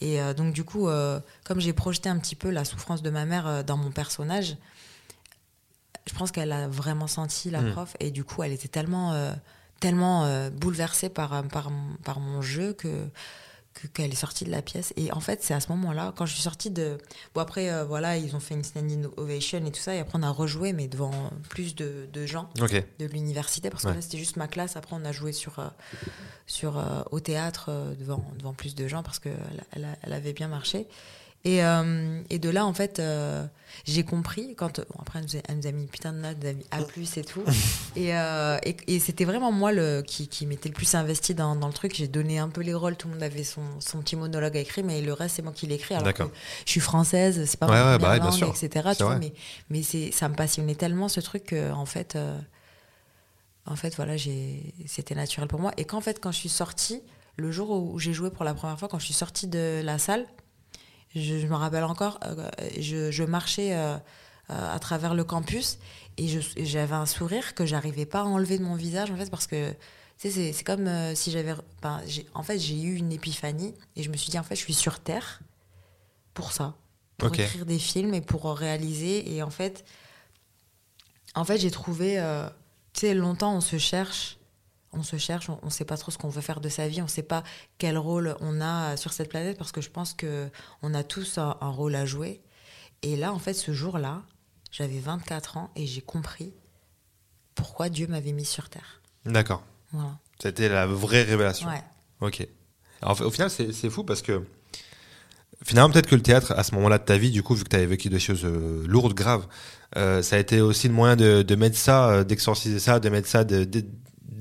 [0.00, 3.10] Et euh, donc du coup, euh, comme j'ai projeté un petit peu la souffrance de
[3.10, 4.56] ma mère dans mon personnage,
[6.06, 7.72] je pense qu'elle a vraiment senti la Mm.
[7.72, 9.14] prof et du coup, elle était tellement,
[9.80, 13.08] tellement bouleversée par, par, mon- par mon jeu que-
[13.92, 14.92] qu'elle est sortie de la pièce.
[14.96, 16.96] Et en fait c'est à ce moment-là quand je suis sortie de
[17.34, 20.18] bon après euh, voilà ils ont fait une standing ovation et tout ça et après
[20.18, 21.10] on a rejoué mais devant
[21.48, 22.48] plus de, de gens
[22.98, 23.94] de l'université parce que Ouais.
[23.94, 24.76] là c'était juste ma classe.
[24.76, 25.68] Après on a joué sur euh,
[26.46, 30.12] sur euh, au théâtre devant devant plus de gens parce que elle, elle a- elle
[30.12, 30.86] avait bien marché
[31.44, 33.44] et, euh, et de là en fait euh,
[33.84, 36.36] j'ai compris quand bon, après elle nous, a, elle nous a mis putain de note
[36.42, 37.42] elle a mis A plus et tout.
[37.96, 41.54] Et, euh, et, et c'était vraiment moi le qui, qui m'était le plus investi dans,
[41.54, 41.94] dans le truc.
[41.94, 44.60] J'ai donné un peu les rôles tout le monde avait son, son petit monologue à
[44.60, 46.24] écrire mais le reste c'est moi qui l'écris alors que
[46.66, 48.48] je suis française c'est pas Ouais, ouais, bah bien sûr.
[48.48, 49.32] etc tu vois, mais
[49.70, 52.36] mais c'est ça me passionnait tellement ce truc que en fait euh,
[53.66, 55.72] en fait voilà j'ai c'était naturel pour moi.
[55.76, 57.00] Et qu'en fait quand je suis sortie
[57.36, 59.98] le jour où j'ai joué pour la première fois quand je suis sortie de la
[59.98, 60.26] salle
[61.14, 62.48] je, je me rappelle encore euh,
[62.78, 63.96] je, je marchais euh,
[64.50, 65.78] euh, à travers le campus
[66.16, 69.46] et j'avais un sourire que j'arrivais pas à enlever de mon visage en fait parce
[69.46, 69.70] que
[70.18, 71.54] tu sais, c'est comme si j'avais
[72.34, 74.74] en fait j'ai eu une épiphanie et je me suis dit en fait je suis
[74.74, 75.40] sur terre
[76.34, 76.74] pour ça
[77.16, 79.84] pour écrire des films et pour réaliser et en fait
[81.34, 82.48] en fait j'ai trouvé euh,
[82.92, 84.38] tu sais longtemps on se cherche
[84.96, 87.00] on se cherche, on ne sait pas trop ce qu'on veut faire de sa vie,
[87.00, 87.42] on ne sait pas
[87.78, 90.48] quel rôle on a euh, sur cette planète parce que je pense que
[90.82, 92.40] on a tous un, un rôle à jouer.
[93.02, 94.22] Et là, en fait, ce jour-là,
[94.70, 96.52] j'avais 24 ans et j'ai compris
[97.54, 99.00] pourquoi Dieu m'avait mis sur Terre.
[99.24, 99.62] D'accord.
[99.92, 100.18] Voilà.
[100.40, 101.68] C'était la vraie révélation.
[101.68, 101.82] Ouais.
[102.20, 102.46] Ok.
[103.02, 104.42] Alors, au final, c'est c'est fou parce que
[105.64, 107.68] finalement, peut-être que le théâtre, à ce moment-là de ta vie, du coup, vu que
[107.68, 109.46] tu avais vécu des choses euh, lourdes, graves,
[109.96, 113.08] euh, ça a été aussi le moyen de, de mettre ça, euh, d'exorciser ça, de
[113.08, 113.84] mettre ça, de- de-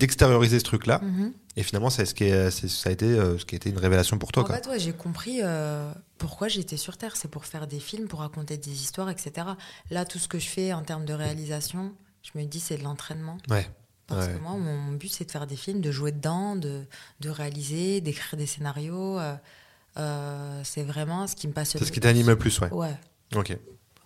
[0.04, 1.00] d'extérioriser ce truc-là.
[1.02, 1.32] Mhm.
[1.56, 3.78] Et finalement, c'est ce qui est, ça a été euh, ce qui a été une
[3.78, 4.44] révélation pour toi.
[4.44, 4.56] En quoi.
[4.58, 7.16] fait, ouais, j'ai compris euh, pourquoi j'étais sur Terre.
[7.16, 9.48] C'est pour faire des films, pour raconter des histoires, etc.
[9.92, 12.84] Là, tout ce que je fais en termes de réalisation, je me dis c'est de
[12.84, 13.38] l'entraînement.
[13.50, 13.68] Ouais.
[14.08, 14.34] Parce Ouais.
[14.34, 16.82] que moi, mon, but, c'est de faire des films, de jouer dedans, de,
[17.22, 19.18] de réaliser, d'écrire des scénarios.
[19.98, 21.80] euh, c'est vraiment ce qui me passionne.
[21.82, 22.72] C'est ce qui t'anime le plus, ouais.
[22.72, 22.98] Ouais.
[23.36, 23.50] Ok.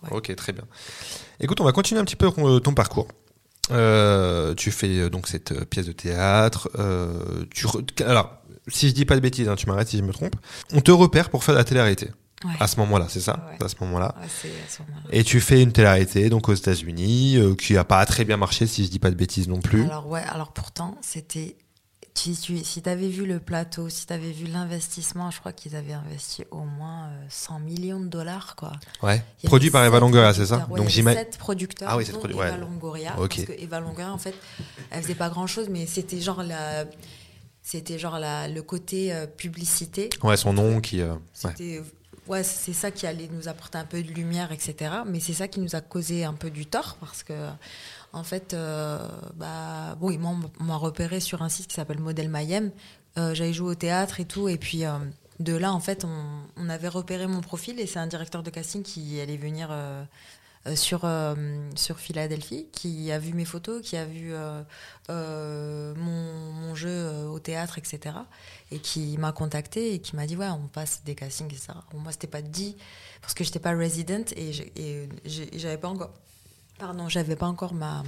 [0.02, 0.08] Ouais.
[0.12, 0.64] Ok, très bien.
[1.40, 2.30] Écoute, on va continuer un petit peu
[2.60, 3.08] ton parcours.
[3.70, 6.68] Euh, tu fais euh, donc cette euh, pièce de théâtre.
[6.78, 8.32] euh, tu re- Alors,
[8.66, 10.34] si je dis pas de bêtises, hein, tu m'arrêtes si je me trompe.
[10.72, 12.10] On te repère pour faire de la télé-réalité.
[12.44, 12.52] Ouais.
[12.60, 13.48] À ce moment-là, c'est ça?
[13.50, 13.64] Ouais.
[13.64, 14.14] À ce moment-là.
[14.20, 14.50] Ouais.
[15.10, 18.66] Et tu fais une télé-réalité donc aux États-Unis, euh, qui a pas très bien marché,
[18.66, 19.84] si je dis pas de bêtises non plus.
[19.84, 21.56] Alors, ouais, alors pourtant, c'était.
[22.22, 25.52] Tu, tu- si tu avais vu le plateau, si tu avais vu l'investissement, je crois
[25.52, 28.72] qu'ils avaient investi au moins euh, 100 millions de dollars, quoi.
[29.02, 29.22] ouais.
[29.44, 31.24] Produit par Eva Longoria, c'est ça producteurs, ouais, Donc j'imagine.
[31.38, 31.88] producteurs.
[31.92, 32.58] Ah oui, sept dont produ- Eva ouais.
[32.58, 33.12] Longoria.
[33.16, 34.34] Parce que Eva Longoria, en fait,
[34.90, 36.84] elle faisait pas grand chose, mais c'était genre la.
[37.62, 40.08] C'était genre la, le côté euh, publicité.
[40.22, 41.02] Ouais, son nom qui.
[41.02, 41.82] euh, ouais.
[42.26, 44.90] Ouais, c'est ça qui allait nous apporter un peu de lumière, etc.
[45.06, 47.32] Mais c'est ça qui nous a causé un peu du tort parce que,
[48.12, 48.98] en fait, euh,
[49.34, 52.70] bah, bon, ils m'ont repéré sur un site qui s'appelle Modèle Mayhem.
[53.18, 54.98] Euh, J'avais joué au théâtre et tout, et puis euh,
[55.40, 58.82] de là, en fait, on, avait repéré mon profil et c'est un directeur de casting
[58.82, 60.04] qui allait venir euh,
[60.66, 61.08] euh, sur
[61.76, 64.32] sur Philadelphie, qui a vu mes photos, qui a vu
[65.08, 68.16] mon, jeu au théâtre, etc
[68.70, 71.72] et qui m'a contacté et qui m'a dit ouais on passe des castings etc.
[71.90, 72.76] Bon, moi c'était pas dit
[73.22, 74.52] parce que j'étais pas resident et
[75.24, 76.12] j'avais pas encore
[76.78, 78.02] pardon j'avais pas encore ma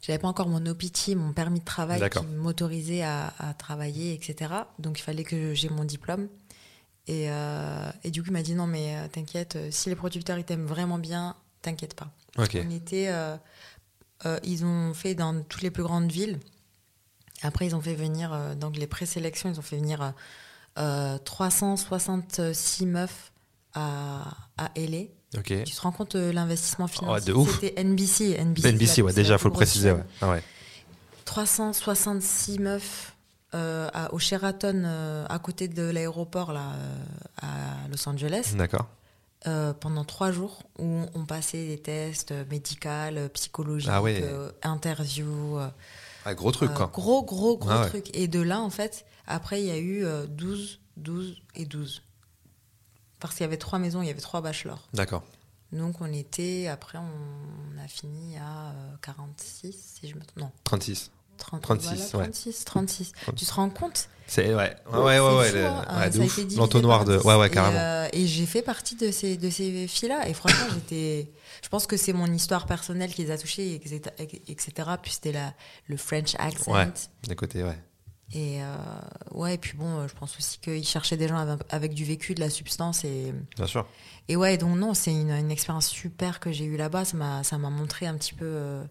[0.00, 4.52] j'avais pas encore mon OPT mon permis de travail qui m'autorisait à, à travailler etc.
[4.78, 6.28] Donc il fallait que j'ai mon diplôme
[7.06, 9.96] et, euh, et du coup il m'a dit non mais euh, t'inquiète euh, si les
[9.96, 12.10] producteurs ils t'aiment vraiment bien t'inquiète pas.
[12.66, 13.36] On était, euh,
[14.26, 16.40] euh, ils ont fait dans toutes les plus grandes villes.
[17.42, 20.10] Après, ils ont fait venir, euh, donc les présélections, ils ont fait venir euh,
[20.78, 23.32] euh, 366 meufs
[23.74, 24.22] à,
[24.56, 25.04] à LA.
[25.32, 27.60] Tu te rends compte de l'investissement financier de ouf.
[27.60, 28.36] C'était NBC.
[28.38, 29.88] NBC, NBC, ouais, déjà, plus faut le préciser.
[29.90, 29.98] chaîne.
[29.98, 30.04] Ouais.
[30.20, 30.42] Ah ouais.
[31.24, 33.14] 366 meufs
[33.54, 36.96] euh, à- au Sheraton, euh, à côté de l'aéroport là, euh,
[37.42, 38.52] à Los Angeles.
[38.56, 38.86] D'accord.
[39.48, 44.20] euh, pendant trois jours où on passait des tests euh, médicaux, euh, psychologiques, Ah ouais.
[44.22, 45.58] euh, interviews.
[45.58, 45.68] euh,
[46.24, 46.90] Ah, gros truc, Euh, quoi.
[46.94, 48.08] Gros, gros, gros Ah truc.
[48.14, 52.02] Et de là, en fait, après, il y a eu euh, 12, 12 et 12.
[53.22, 54.88] Parce qu'il y avait trois maisons, il y avait trois bachelors.
[54.92, 55.22] D'accord.
[55.72, 60.36] Donc on était, après on a fini à euh, 46, si je me trompe.
[60.38, 61.10] Non, 36.
[61.38, 62.32] 30, 36, voilà, ouais.
[62.32, 63.12] 36, 36.
[63.36, 64.76] Tu te rends compte C'est, ouais.
[64.92, 65.18] Ouais, ouais, ouais.
[65.52, 65.84] ouais, hein.
[65.98, 67.16] ouais, Euh, divisé L'entonnoir de.
[67.16, 67.24] 10.
[67.24, 67.78] Ouais, ouais, Et, carrément.
[67.80, 70.28] euh, Et, j'ai fait partie de ces, de ces filles-là.
[70.28, 71.32] Et franchement, j'étais.
[71.64, 73.74] Je pense que c'est mon histoire personnelle qui les a touchées,
[74.48, 74.72] etc.
[75.02, 75.54] Puis c'était la,
[75.88, 76.72] le French accent.
[76.72, 76.88] Ouais.
[77.26, 77.78] Des côtés, ouais.
[78.34, 78.76] Et euh,
[79.32, 82.04] ouais, et puis bon, euh, je pense aussi qu'ils cherchaient des gens avec, avec du
[82.04, 83.04] vécu, de la substance.
[83.04, 83.86] Et, Bien sûr.
[84.28, 87.04] et ouais, donc non, c'est une, une expérience super que j'ai eue là-bas.
[87.04, 88.84] Ça m'a, ça m'a montré un petit peu euh,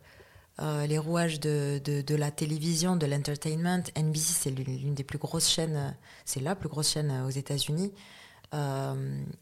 [0.60, 3.84] euh, les rouages de, de, de la télévision, de l'entertainment.
[3.98, 7.92] NBC, c'est l'une des plus grosses chaînes, c'est la plus grosse chaîne aux États-Unis.
[8.54, 8.94] Euh,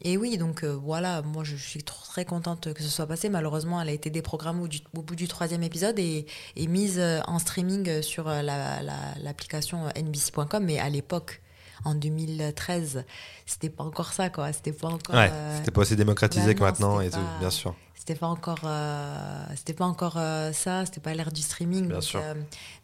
[0.02, 3.28] et oui, donc euh, voilà, moi je suis très contente que ce soit passé.
[3.28, 6.98] Malheureusement, elle a été déprogrammée au, du- au bout du troisième épisode et, et mise
[6.98, 8.82] euh, en streaming sur la- la-
[9.22, 10.64] l'application euh, NBC.com.
[10.64, 11.42] Mais à l'époque,
[11.84, 13.04] en 2013,
[13.46, 14.52] c'était pas encore ça, quoi.
[14.52, 15.16] C'était pas encore.
[15.16, 15.30] Ouais.
[15.32, 17.74] euh, C'était pas aussi démocratisé bah que non, maintenant et tout, bien sûr.
[18.00, 21.96] C'était pas encore euh, c'était pas encore euh, ça c'était pas l'ère du streaming Bien
[21.96, 22.18] donc, sûr.
[22.24, 22.32] euh,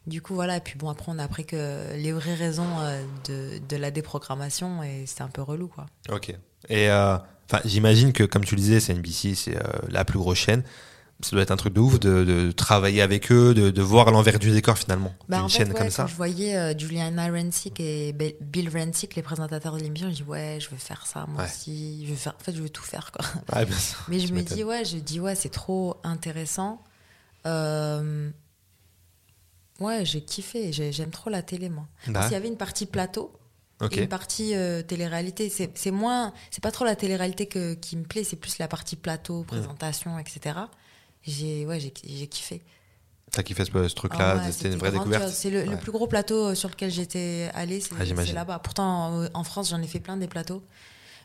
[0.07, 3.03] du coup voilà et puis bon après on a appris que les vraies raisons euh,
[3.27, 6.35] de, de la déprogrammation et c'était un peu relou quoi Ok.
[6.69, 6.89] Et
[7.65, 9.57] j'imagine que, comme tu le disais, c'est NBC, c'est
[9.89, 10.65] la plus grosse chaîne.
[11.23, 14.11] Ça doit être un truc de ouf de, de travailler avec eux, de, de voir
[14.11, 15.15] l'envers du décor finalement.
[15.29, 16.07] Bah, d'une en fait, chaîne ouais, comme quand ça.
[16.07, 20.59] je voyais euh, Juliana Rancic et Bill Rancic les présentateurs de l'émission je dis ouais
[20.61, 21.49] je veux faire ça moi Ouais.
[21.49, 23.25] aussi je veux faire en fait je veux tout faire quoi
[23.55, 23.67] Ouais.
[24.09, 26.83] Mais je me dis, ouais, je dis, ouais, c'est trop intéressant.
[27.47, 28.31] Euh,
[29.81, 30.73] Ouais, j'ai kiffé.
[30.73, 31.87] j'ai- J'aime trop la télé, moi.
[32.07, 32.13] Bah.
[32.15, 33.33] Parce qu'il y avait une partie plateau
[33.91, 35.51] et une partie euh, télé-réalité.
[35.51, 36.33] C'est moins.
[36.51, 39.47] C'est pas trop la télé-réalité qui me plaît, c'est plus la partie plateau, Mm.
[39.47, 40.61] présentation, etc.
[41.27, 42.62] J'ai ouais, j'ai kiffé.
[43.33, 45.29] T'as kiffé ce, ce truc-là, Ah ouais, c'était une vraie découverte?
[45.29, 48.61] C'est le, plus gros plateau euh, sur lequel j'étais allée, c'est Ah, là-bas.
[48.61, 50.62] Pourtant, en France, j'en ai fait plein des plateaux.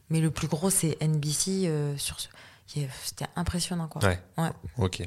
[0.10, 1.68] Mais le plus gros, c'est NBC.
[1.68, 2.28] euh, sur ce...
[3.04, 4.02] C'était impressionnant, quoi.
[4.04, 4.20] Ouais.
[4.38, 4.50] Ouais.
[4.78, 5.04] Ok.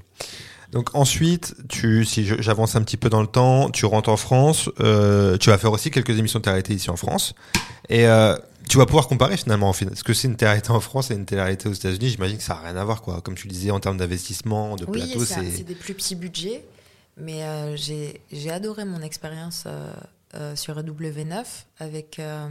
[0.73, 4.69] Donc ensuite, tu, si j'avance un petit peu dans le temps, tu rentres en France,
[4.81, 7.35] euh, tu vas faire aussi quelques émissions de télé ici en France,
[7.89, 8.37] et euh,
[8.69, 9.69] tu vas pouvoir comparer finalement.
[9.69, 12.37] en fin- Ce que c'est une télé en France et une télé aux États-Unis, j'imagine
[12.39, 13.21] que ça n'a rien à voir, quoi.
[13.21, 16.65] Comme tu disais, en termes d'investissement, de Oui, plateau, c'est des plus petits budgets,
[17.17, 19.93] mais euh, j'ai adoré mon expérience euh,
[20.35, 21.45] euh, sur W9
[21.79, 22.49] avec, euh,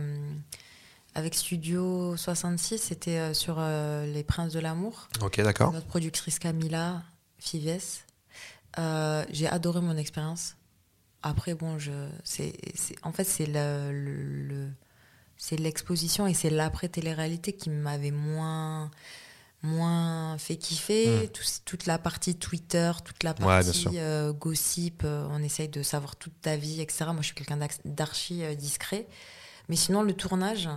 [1.15, 5.07] avec Studio 66, c'était sur Les Princes de l'amour.
[5.21, 5.71] Ok, d'accord.
[5.73, 7.01] Notre productrice Camilla
[7.39, 8.03] Fives.
[8.77, 10.55] J'ai adoré mon expérience.
[11.25, 11.91] Après, bon, je,
[12.23, 14.69] c'est, c'est- en fait, c'est le, le- le-
[15.45, 18.89] c'est l'exposition et c'est l'après télé-réalité qui m'avait moins,
[19.61, 21.29] moins fait kiffer.
[21.33, 23.43] Tout- toute la partie Twitter, toute la Hmm.
[23.43, 27.05] Ouais, partie euh, gossip, euh, on essaye de savoir toute ta vie, etc.
[27.07, 29.05] Moi, je suis quelqu'un d'archi euh, discret.
[29.67, 30.69] Mais sinon, le tournage,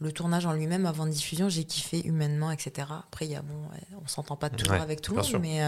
[0.00, 2.86] le tournage en lui-même, avant diffusion, j'ai kiffé humainement, etc.
[3.06, 5.40] Après, y a, bon, ouais, on s'entend pas toujours Ouais, avec tout le monde, sûr.
[5.40, 5.60] mais,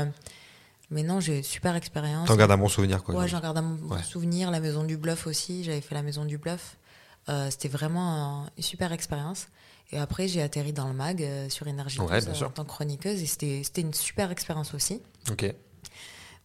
[0.90, 2.28] mais non, j'ai une super expérience.
[2.28, 3.16] T'en gardes un bon souvenir, quoi.
[3.16, 4.50] Ouais, j'en garde un bon souvenir.
[4.52, 6.76] La maison du bluff aussi, j'avais fait la maison du bluff.
[7.28, 9.48] Euh, C'était vraiment un- une super expérience.
[9.92, 12.48] Et après, j'ai atterri dans le mag euh, sur Énergie Ouais, 12, bien sûr.
[12.48, 15.00] en tant que chroniqueuse et c'était c'était une super expérience aussi.
[15.30, 15.52] Ok.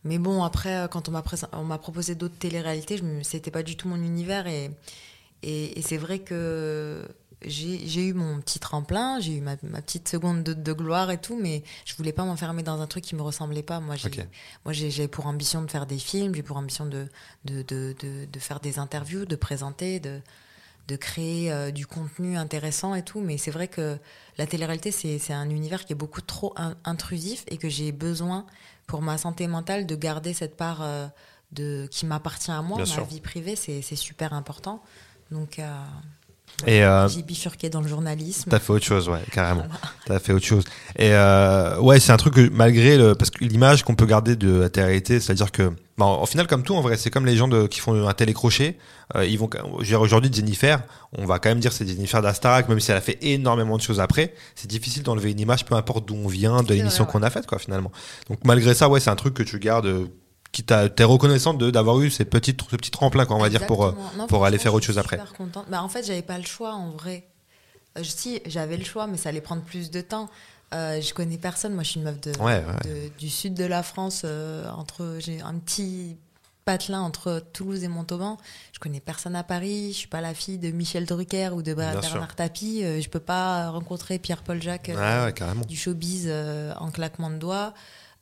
[0.04, 3.76] Mais bon, après, euh, quand on m'a on m'a proposé d'autres téléréalités, c'était pas du
[3.78, 4.48] tout mon univers.
[4.48, 4.72] Et,
[5.44, 7.08] et, et c'est vrai que
[7.44, 11.10] j'ai j'ai eu mon petit tremplin, j'ai eu ma, ma petite seconde de, de gloire
[11.10, 13.80] et tout, mais je voulais pas m'enfermer dans un truc qui me ressemblait pas.
[13.80, 14.28] Moi, j'ai Ok.
[14.66, 17.08] moi, j'ai j'ai pour ambition de faire des films, j'ai pour ambition de,
[17.46, 20.22] de, de, de, de faire des interviews, de présenter, de,
[20.88, 23.22] de créer euh, du contenu intéressant et tout.
[23.22, 23.98] Mais c'est vrai que
[24.38, 28.46] la télé-réalité, c'est un univers qui est beaucoup trop in- intrusif et que j'ai besoin,
[28.88, 31.08] pour ma santé mentale, de garder cette part euh,
[31.52, 32.78] de, qui m'appartient à moi.
[32.78, 33.06] Bien ma sûr.
[33.06, 34.82] vie privée, c'est c'est super important.
[35.32, 35.74] Donc, euh,
[36.68, 38.50] Et euh, j'ai bifurqué dans le journalisme.
[38.50, 39.66] T'as fait autre chose, ouais, carrément.
[40.06, 40.64] T'as fait autre chose.
[40.96, 44.36] Et euh, ouais, c'est un truc que malgré le, parce que l'image qu'on peut garder
[44.36, 47.36] de la télé-réalité, c'est-à-dire que, bah, au final, comme tout, en vrai, c'est comme les
[47.36, 48.78] gens de, qui font un télécrochet.
[49.16, 49.50] Euh, ils vont,
[49.82, 50.82] dire, aujourd'hui, Jennifer,
[51.18, 53.82] on va quand même dire c'est Jennifer d'Astarac, même si elle a fait énormément de
[53.82, 54.34] choses après.
[54.56, 57.48] C'est difficile d'enlever une image, peu importe d'où on vient, de l'émission qu'on a faite,
[57.48, 57.92] quoi, finalement.
[58.30, 60.06] Donc malgré ça, ouais, c'est un truc que tu gardes, euh,
[60.52, 63.50] qui t'a, t'es reconnaissante de, d'avoir eu ces petites, ce petit tremplin, quoi, on va
[63.50, 63.94] dire, pour, euh.
[64.18, 65.18] Non, pour aller faire autre chose après.
[65.18, 65.66] super contente.
[65.70, 67.28] Bah, en fait, j'avais pas le choix en vrai.
[67.98, 70.30] Euh, si, j'avais le choix, mais ça allait prendre plus de temps.
[70.74, 71.74] Euh, je connais personne.
[71.74, 72.90] Moi, je suis une meuf de, Ouais, ouais.
[72.90, 74.22] de- du sud de la France.
[74.26, 76.16] euh, entre, j'ai un petit
[76.64, 78.38] patelin entre Toulouse et Montauban.
[78.74, 79.92] Je connais personne à Paris.
[79.94, 82.12] Je suis pas la fille de Michel Drucker ou de Ber- Bien sûr.
[82.14, 82.82] Bernard Tapie.
[83.02, 85.34] Je peux pas rencontrer Pierre-Paul Jacques Ouais,
[85.68, 86.30] du showbiz
[86.78, 87.74] en claquement de doigts.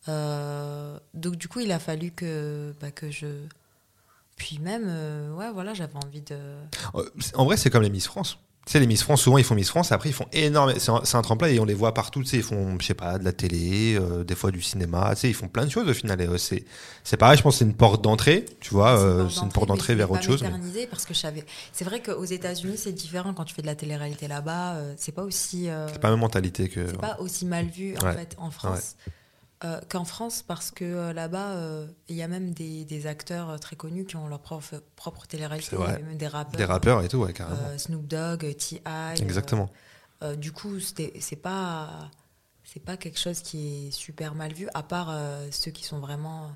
[0.10, 3.28] Euh, donc du coup, il a fallu que, bah, que je
[4.36, 6.34] puis même, euh, ouais, voilà, j'avais envie de.
[6.96, 7.04] Euh,
[7.36, 8.38] En vrai, c'est comme les Miss France.
[8.66, 10.80] Tu sais, les Miss France, souvent, ils font Miss France, après, ils font énormément.
[11.04, 12.22] C'est un, tremplin et on les voit partout.
[12.22, 15.10] Tu sais, ils font, je sais pas, de la télé, euh, des fois du cinéma.
[15.16, 16.22] Tu sais, ils font plein de choses au final.
[16.22, 16.64] Euh, c'est,
[17.04, 18.46] c'est pareil, je pense que c'est une porte d'entrée.
[18.62, 20.42] Tu vois, euh, c'est une porte d'entrée vers autre chose.
[20.44, 21.44] mais- Parce que je savais.
[21.74, 24.78] C'est vrai qu'aux États-Unis, c'est différent quand tu fais de la télé-réalité là-bas.
[24.98, 25.68] c'est pas aussi.
[25.88, 26.88] C'est pas la même mentalité que.
[26.88, 28.14] c'est pas aussi mal vu en Ouais.
[28.14, 28.96] fait en France
[29.66, 33.60] euh, qu'en France parce que euh, là-bas euh, il y a même des, des acteurs
[33.60, 35.96] très connus qui ont leur propre, propre télé-réalité C'est vrai.
[35.98, 37.78] Il y a même des rappeurs, Des rappeurs et tout, ouais, carrément.
[37.78, 39.22] Snoop Dogg, T.I.
[39.22, 39.70] Exactement.
[40.38, 42.10] du coup c'est pas
[42.86, 45.14] pas quelque chose qui est super mal vu à part
[45.52, 46.52] ceux qui sont vraiment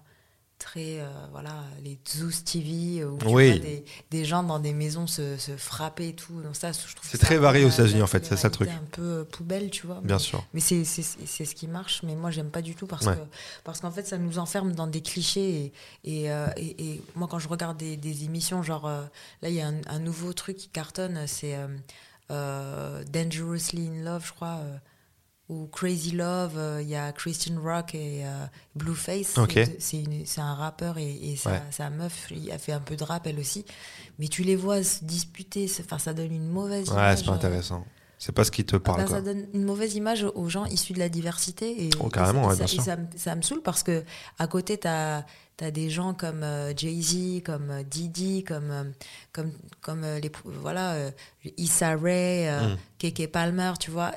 [0.64, 3.50] très euh, voilà les Zeus TV où tu Oui.
[3.52, 6.96] vois des, des gens dans des maisons se, se frapper et tout donc ça je
[6.96, 8.70] trouve C'est très varié aux États-Unis, en fait, c'est ça le truc.
[8.70, 10.44] un peu euh, poubelle tu vois Bien mais- sûr.
[10.54, 13.16] mais c'est c'est- c'est ce qui marche, mais moi j'aime pas du tout parce Ouais.
[13.16, 13.22] que
[13.64, 15.72] parce qu'en fait ça nous enferme dans des clichés
[16.06, 19.04] et, et, euh, et- et moi quand je regarde des, des émissions genre euh,
[19.42, 21.68] là il y a un, un nouveau truc qui cartonne c'est euh,
[22.32, 24.78] euh, Dangerously in Love je crois euh,
[25.54, 28.46] ou Crazy Love euh, il y a Christian Rock et euh,
[28.76, 29.36] Blueface.
[29.80, 31.62] C'est un rappeur et, et sa, Ouais.
[31.72, 33.66] sa meuf il a fait un peu de rap elle aussi
[34.20, 37.32] mais tu les vois se disputer enfin ça donne une mauvaise Ouais, image c'est pas
[37.32, 37.86] euh, intéressant.
[38.20, 39.16] C'est pas ce qui te ah parle, quoi.
[39.18, 41.84] ça donne une mauvaise image aux gens issus de la diversité.
[41.86, 44.06] Et, Oh, et carrément, ça, ouais, bien et me- ça me saoule parce que
[44.40, 45.26] à côté, tu as,
[45.74, 48.94] des gens comme euh, Jay-Z, comme Didi, comme,
[49.34, 49.52] comme,
[49.82, 50.96] comme les, voilà,
[51.58, 52.78] Issa Rae, Mm.
[52.98, 54.12] Keke Palmer, tu vois.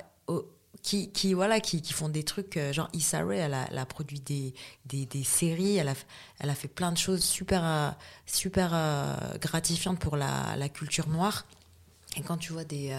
[0.86, 4.54] Qui, voilà, qui, qui font des trucs, euh, genre Issa Rae, elle a, produit des,
[4.84, 5.94] des, des séries, elle a,
[6.38, 7.90] elle a fait plein de choses super, euh,
[8.24, 11.44] super euh, gratifiantes pour la, la culture noire.
[12.16, 12.96] Et quand tu vois des,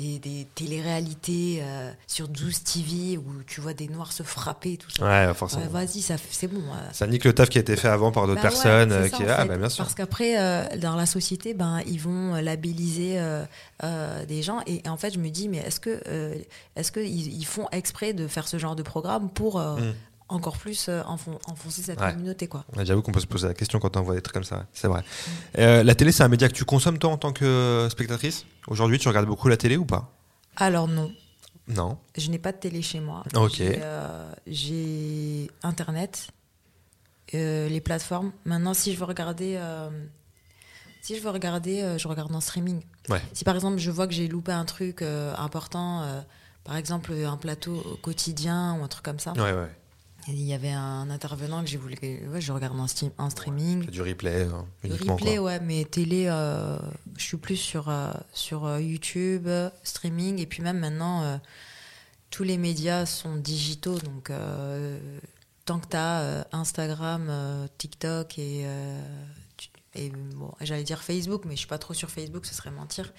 [0.00, 4.90] des, des téléréalités euh, sur 12 TV où tu vois des noirs se frapper, tout
[4.90, 5.04] ça.
[5.28, 5.62] Ouais, forcément.
[5.64, 6.60] Ouais, Vas-y, c'est bon.
[6.60, 6.88] euh.
[6.92, 8.92] Ça nique le taf qui a été fait avant par d'autres Bah ouais, personnes.
[8.92, 9.22] euh, ça, qui...
[9.24, 9.84] en Ah, bah, bien sûr.
[9.84, 13.20] Parce qu'après, euh, dans la société, ben, ils vont labelliser
[14.28, 14.60] des gens.
[14.66, 16.00] Et, et en fait, je me dis, mais est-ce que
[16.76, 19.92] est-ce qu'ils ils font exprès de faire ce genre de programme pour Mm.
[20.30, 22.12] Encore plus euh, enfon- enfoncer cette Ouais.
[22.12, 24.44] communauté quoi J'avoue qu'on peut se poser la question quand on voit des trucs comme
[24.44, 24.66] ça.
[24.72, 25.02] C'est vrai.
[25.58, 28.46] Euh, la télé, c'est un média que tu consommes toi en tant que spectatrice?
[28.68, 30.12] Aujourd'hui, tu regardes beaucoup la télé ou pas?
[30.56, 31.12] Alors non,
[31.68, 31.98] Non.
[32.16, 33.22] je n'ai pas de télé chez moi.
[33.34, 33.54] Ok.
[33.56, 36.28] J'ai, euh, Internet,
[37.34, 38.32] euh, les plateformes.
[38.44, 39.88] Maintenant, si je veux regarder, euh,
[41.02, 42.82] si je veux regarder, euh, je regarde en streaming.
[43.08, 43.22] Ouais.
[43.32, 46.20] Si par exemple je vois que j'ai loupé un truc euh, important, euh,
[46.64, 49.70] par exemple un plateau quotidien ou un truc comme ça, Ouais, ouais.
[50.32, 53.86] Il y avait un intervenant que j'ai voulu, ouais, je regarde en, streaming.
[53.86, 55.16] Du replay Le uniquement.
[55.16, 55.44] replay, quoi.
[55.44, 56.78] ouais, mais télé, euh,
[57.16, 59.48] je suis plus sur, euh, sur euh, YouTube,
[59.82, 61.36] streaming, et puis même maintenant, euh,
[62.30, 64.30] tous les médias sont digitaux, donc
[65.64, 68.66] tant que tu as Instagram, TikTok et,
[69.94, 73.12] et bon, j'allais dire Facebook, mais je suis pas trop sur Facebook, ce serait mentir.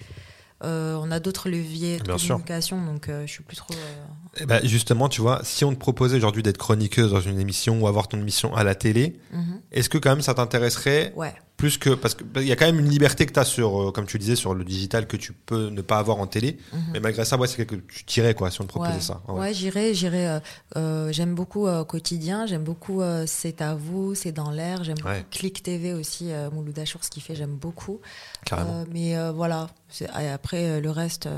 [0.64, 2.34] Euh, on a d'autres leviers de Bien sûr.
[2.36, 3.74] communication, donc euh, je suis plus trop.
[3.74, 7.40] euh, Eh ben, justement, tu vois, si on te proposait aujourd'hui d'être chroniqueuse dans une
[7.40, 9.60] émission ou avoir ton émission à la télé, mhm.
[9.72, 11.34] est-ce que quand même ça t'intéresserait Ouais.
[11.62, 13.44] Plus que parce que bah, il y a quand même une liberté que tu as
[13.44, 16.18] sur euh, comme tu le disais sur le digital que tu peux ne pas avoir
[16.18, 16.82] en télé, mhm.
[16.92, 19.00] mais malgré ça, ouais, c'est quelque que tu tirais quoi si on te proposait ouais.
[19.00, 19.22] ça.
[19.28, 19.54] Ouais, Ouais.
[19.54, 20.26] j'irai, j'irai.
[20.26, 20.40] euh,
[20.76, 25.18] euh, j'aime beaucoup euh, quotidien, j'aime beaucoup c'est à vous, c'est dans l'air, j'aime Ouais.
[25.18, 28.00] beaucoup Click TV aussi, Mouloud Achour, ce qu'il fait, j'aime beaucoup.
[28.44, 28.84] Carrément.
[28.90, 29.68] Mais voilà,
[30.00, 31.28] et après le reste,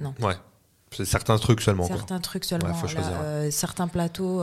[0.00, 0.14] non.
[0.20, 0.34] Ouais.
[0.90, 1.98] C'est certains trucs seulement quoi.
[1.98, 2.70] Certains trucs seulement.
[2.70, 4.42] Là, certains plateaux.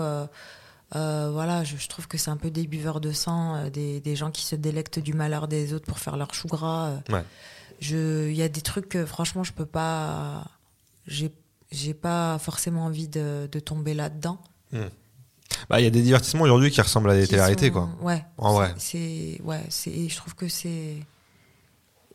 [0.95, 3.99] Euh, voilà, je, je trouve que c'est un peu des buveurs de sang, euh, des,
[3.99, 6.89] des gens qui se délectent du malheur des autres pour faire leur chou gras.
[7.09, 7.13] euh.
[7.13, 7.23] Ouais.
[7.79, 10.45] Je, il y a des trucs que franchement je peux pas,
[11.05, 11.31] j'ai,
[11.71, 14.39] j'ai pas forcément envie de, de tomber là-dedans.
[15.69, 17.89] Bah, il y a des divertissements aujourd'hui qui ressemblent à des télé-réalités sont- quoi.
[18.01, 18.23] Ouais.
[18.37, 18.73] En vrai.
[18.77, 20.95] C'est, ouais, c'est, et je trouve que c'est.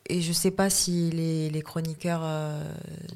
[0.09, 2.23] Et je sais pas si les, les chroniqueurs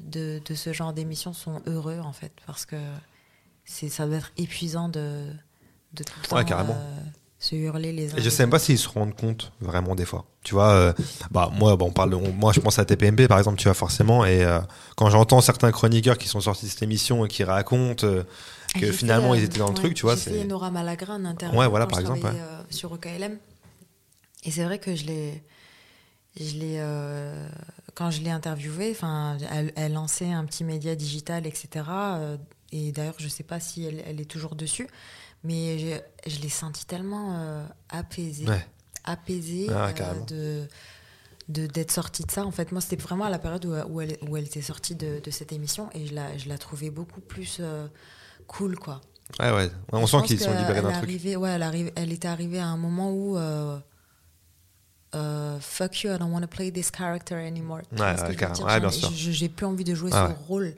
[0.01, 2.77] de, de ce genre d'émission sont heureux en fait, parce que
[3.65, 5.25] c'est, ça doit être épuisant de,
[5.97, 6.73] de tout le temps Ouais, carrément.
[6.75, 6.99] euh,
[7.39, 8.17] se hurler les uns.
[8.17, 10.25] Et je sais même pas s'ils se rendent compte vraiment des fois.
[10.43, 10.93] Tu vois, euh,
[11.29, 13.65] bah moi, bon, on parle, de- on- moi je pense à TPMP par exemple, tu
[13.65, 14.25] vois forcément.
[14.25, 14.59] Et euh,
[14.95, 18.07] quand j'entends certains chroniqueurs qui sont sortis de cette émission et qui racontent
[18.75, 21.13] Et que finalement fait, ils étaient dans le ouais, truc, tu vois, c'est Nora Malagran
[21.15, 22.27] un interview Ouais, voilà, par exemple,
[22.71, 23.37] sur OKLM.
[24.45, 25.43] Et c'est vrai que je l'ai,
[26.39, 26.81] je l'ai,
[27.93, 31.85] quand je l'ai interviewée, enfin, elle, elle lançait un petit média digital, etc.
[32.71, 34.87] et d'ailleurs, je sais pas si elle, elle est toujours dessus,
[35.47, 38.65] mais je, je l'ai sentie tellement euh, apaisée, Ouais.
[39.05, 39.89] apaisée Ah,
[40.31, 40.65] euh,
[41.49, 44.01] de d'être sortie de ça en fait moi c'était vraiment à la période où, où
[44.01, 46.89] elle où elle était sortie de, de cette émission et je la je la trouvais
[46.89, 47.87] beaucoup plus euh,
[48.47, 48.99] cool quoi
[49.39, 49.71] ouais, ouais.
[49.93, 51.09] On je sent qu'ils sont libérés d'un truc.
[51.41, 53.79] ouais, elle, arrive, elle était arrivée à un moment où, euh,
[55.61, 57.81] fuck you, I don't want to play this character anymore.
[57.93, 59.09] Ouais, ouais, Ouais, bien sûr.
[59.13, 60.73] J'ai plus envie de jouer Ah ce rôle.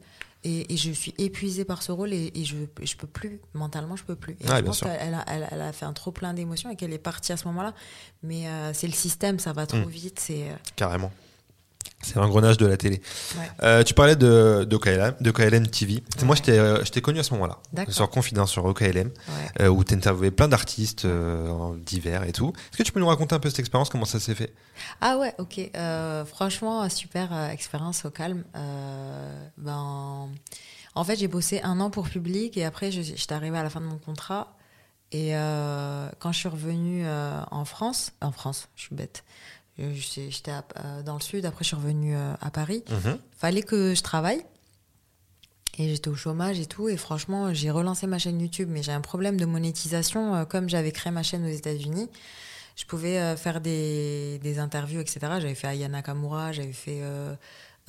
[0.45, 3.97] Et, et je suis épuisée par ce rôle et, et je je peux plus mentalement
[3.97, 6.11] je peux plus et Ouais, je pense qu'elle a, elle, elle a fait un trop
[6.11, 7.73] plein d'émotions et qu'elle est partie à ce moment-là
[8.23, 9.89] mais euh, c'est le système ça va trop Mm.
[9.89, 11.11] vite c'est euh, Carrément.
[12.01, 13.01] C'est l'engrenage de la télé.
[13.37, 13.51] ouais.
[13.63, 16.01] Euh, tu parlais de, de KLM, de KLM TV.
[16.23, 17.59] Moi, je t'ai, euh, connu à ce moment-là.
[17.73, 17.93] D'accord.
[17.93, 19.11] Sur Confidence, sur OKLM, ouais.
[19.61, 22.53] euh, où tu interviewais plein d'artistes euh, divers et tout.
[22.71, 24.53] Est-ce que tu peux nous raconter un peu cette expérience, comment ça s'est fait?
[25.01, 25.59] Ah ouais, ok.
[26.27, 28.43] Franchement, super expérience au calme.
[29.57, 30.29] Ben,
[30.95, 33.69] en fait, j'ai bossé un an pour Public et après, je- j'étais arrivée à la
[33.69, 34.55] fin de mon contrat.
[35.11, 35.31] Et
[36.19, 37.05] quand je suis revenue
[37.51, 39.23] en France, en France, je suis bête.
[39.79, 42.83] J'étais euh, dans le sud, après je suis revenue euh, à Paris.
[43.37, 44.43] Fallait que je travaille.
[45.77, 46.89] Et j'étais au chômage et tout.
[46.89, 50.35] Et franchement, j'ai relancé ma chaîne YouTube, mais j'ai un problème de monétisation.
[50.35, 52.09] euh, Comme j'avais créé ma chaîne aux États-Unis,
[52.75, 55.19] je pouvais faire des, des interviews, etc.
[55.39, 57.33] J'avais fait Aya Nakamura, j'avais fait euh,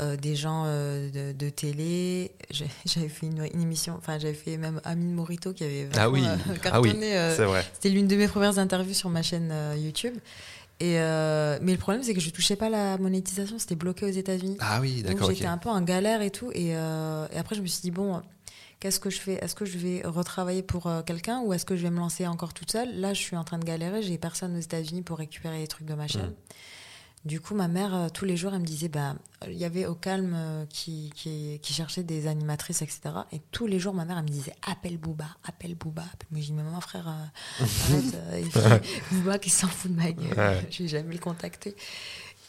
[0.01, 2.33] euh, des gens euh, de, de télé.
[2.87, 6.25] J'avais fait une, une émission, enfin, j'avais fait même Amine Morito qui avait Ah oui,
[6.27, 6.37] euh,
[6.73, 7.13] ah oui, cartonné.
[7.37, 7.65] c'est vrai.
[7.75, 10.15] c'était l'une de mes premières interviews sur ma chaîne YouTube.
[10.81, 14.11] Et euh, mais le problème, c'est que je touchais pas la monétisation, c'était bloqué aux
[14.11, 14.57] États-Unis.
[14.61, 15.35] Ah oui, Donc d'accord, ok.
[15.35, 16.51] j'étais un peu en galère et tout.
[16.55, 18.23] Et, euh, et après, je me suis dit, bon,
[18.81, 19.35] qu'est-ce que je fais?
[19.35, 22.27] Est-ce que je vais retravailler pour euh, quelqu'un ou est-ce que je vais me lancer
[22.27, 22.99] encore toute seule?
[22.99, 25.87] Là, je suis en train de galérer, j'ai personne aux États-Unis pour récupérer les trucs
[25.87, 26.31] de ma chaîne.
[26.31, 26.35] Mm.
[27.27, 29.15] Du coup, ma mère, euh, tous les jours, elle me disait, bah,
[29.47, 33.01] il y avait au calme euh, qui, qui, qui cherchait des animatrices, etc.
[33.33, 36.05] Et tous les jours, ma mère, elle me disait, appelle Booba, appelle Booba.
[36.31, 38.57] Moi, je dis, mais maman, frère, euh, arrête.
[38.57, 38.79] euh,
[39.13, 40.33] Booba qui s'en fout de ma gueule.
[40.39, 40.67] Ouais.
[40.71, 41.77] Je vais jamais le contacter.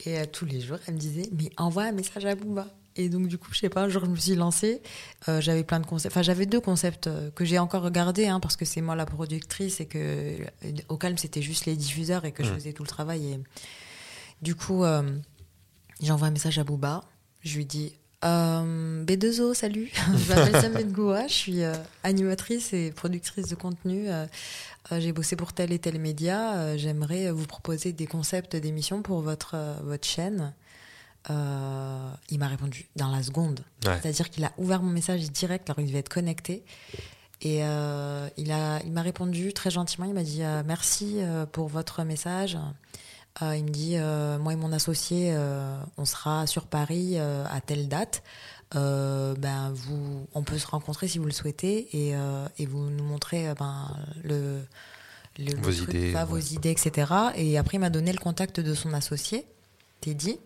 [0.05, 2.67] Et euh, tous les jours, elle me disait, mais envoie un message à Booba.
[2.95, 4.81] Et donc, du coup, je sais pas, un jour, je me suis lancée.
[5.27, 6.13] Euh, j'avais plein de concepts.
[6.13, 9.79] Enfin, j'avais deux concepts que j'ai encore regardés, hein, parce que c'est moi la productrice
[9.81, 10.37] et que
[10.89, 12.55] au calme, c'était juste les diffuseurs et que je Mm.
[12.55, 13.33] faisais tout le travail.
[13.33, 13.39] Et
[14.41, 15.03] du coup, euh,
[16.01, 17.03] j'envoie un message à Booba.
[17.41, 19.91] Je lui dis euh, B2O, salut.
[20.17, 21.27] je m'appelle Sam Bengoua.
[21.27, 21.73] Je suis euh,
[22.03, 24.07] animatrice et productrice de contenu.
[24.91, 26.75] J'ai bossé pour tel et tel média.
[26.77, 30.53] J'aimerais vous proposer des concepts d'émissions pour votre, votre chaîne.
[31.29, 33.63] Euh, il m'a répondu dans la seconde.
[33.85, 33.97] Ouais.
[34.01, 36.63] C'est-à-dire qu'il a ouvert mon message direct alors il devait être connecté.
[37.41, 40.05] Et euh, il a, il m'a répondu très gentiment.
[40.05, 41.19] Il m'a dit euh, merci
[41.51, 42.57] pour votre message.
[43.41, 47.61] Euh, il me dit euh, moi et mon associé, euh, on sera sur Paris à
[47.65, 48.23] telle date.
[48.73, 52.15] Ben vous, on peut se rencontrer si vous le souhaitez et,
[52.57, 54.61] et vous nous montrez ben le,
[55.37, 56.25] le- le Vos truc, idées, pas ouais.
[56.25, 57.11] vos idées, etc.
[57.35, 59.45] Et après il m'a donné le contact de son associé,
[60.01, 60.39] Teddy.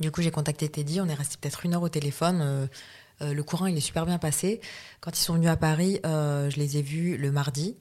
[0.00, 1.00] Du coup, j'ai contacté Teddy.
[1.00, 2.68] On est resté peut-être une heure au téléphone.
[3.20, 4.60] Le courant, il est super bien passé.
[5.00, 7.76] Quand ils sont venus à Paris, je les ai vus le mardi.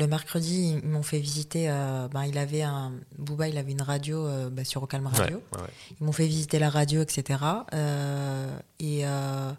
[0.00, 1.68] Le mercredi, ils m'ont fait visiter.
[1.68, 5.36] euh, ben, il avait un Booba, il avait une radio euh, ben, sur Ocalm Radio.
[5.52, 5.68] ouais, ouais.
[6.00, 7.38] Ils m'ont fait visiter la radio, etc.
[7.74, 9.52] Euh, et, euh,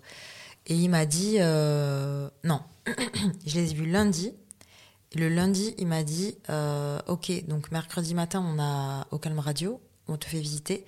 [0.66, 1.38] et il m'a dit
[2.44, 2.62] non.
[3.46, 4.34] je les ai vus lundi.
[5.14, 6.36] Le lundi, il m'a dit
[7.08, 10.86] ok, donc mercredi matin, on a au Calme Radio, on te fait visiter.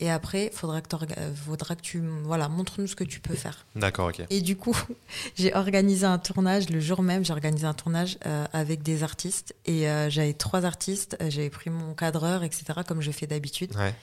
[0.00, 0.88] Et après, faudra que,
[1.18, 3.64] euh, faudra que tu voilà, montre-nous ce que tu peux faire.
[3.76, 4.22] D'accord, ok.
[4.28, 4.76] Et du coup,
[5.36, 7.24] j'ai organisé un tournage le jour même.
[7.24, 11.16] J'ai organisé un tournage euh, avec des artistes et euh, j'avais trois artistes.
[11.28, 12.64] J'avais pris mon cadreur, etc.
[12.86, 13.74] Comme je fais d'habitude.
[13.76, 13.94] Ouais.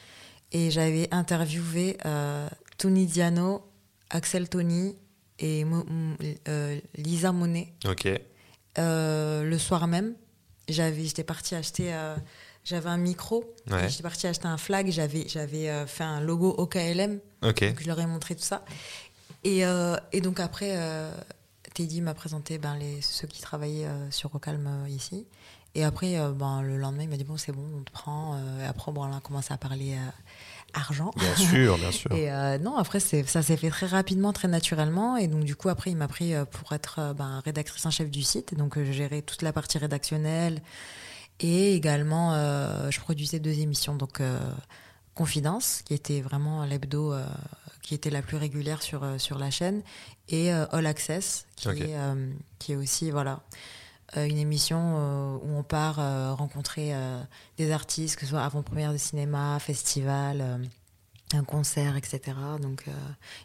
[0.54, 3.62] Et j'avais interviewé euh, Tony Diano,
[4.10, 4.96] Axel Tony
[5.39, 5.86] et Mo-
[6.96, 8.08] Lisa Monet Ok.
[8.78, 10.16] le soir même.
[10.70, 11.92] J'avais, j'étais partie acheter,
[12.64, 13.43] j'avais un micro.
[13.70, 13.89] Ouais.
[13.89, 14.89] J'étais partie acheter un flag.
[14.91, 17.20] J'avais, j'avais euh, fait un logo OKLM.
[17.43, 17.64] Ok.
[17.64, 18.64] Donc je leur ai montré tout ça.
[19.43, 21.12] Et, euh, et donc après, euh,
[21.74, 25.26] Teddy m'a présenté ben, les, ceux qui travaillaient euh, sur Ocalm ici.
[25.74, 28.38] Et après, ben, le lendemain, il m'a dit bon, c'est bon, on te prend.
[28.62, 29.95] Et après, bon, on a commencé à parler
[30.74, 31.12] argent.
[31.16, 32.12] Bien sûr, bien sûr.
[32.12, 35.16] Et non, après, c'est- ça s'est fait très rapidement, très naturellement.
[35.16, 38.22] Et donc, du coup, après, il m'a pris pour être ben, rédactrice en chef du
[38.22, 38.53] site.
[38.53, 40.62] Donc, je gérais toute la partie rédactionnelle.
[41.42, 43.96] Et également, euh, je produisais deux émissions.
[43.96, 44.39] Donc, euh,
[45.14, 47.26] Confidence, qui était vraiment l'hebdo euh,
[47.82, 49.82] qui était la plus régulière sur, sur la chaîne.
[50.30, 53.42] Et euh, All Access, qui, est, euh, qui est aussi, voilà.
[54.16, 55.98] une émission où on part
[56.38, 56.94] rencontrer
[57.58, 60.62] des artistes, que ce soit avant-première de cinéma, festival,
[61.34, 62.38] un concert, etc.
[62.62, 62.86] Donc,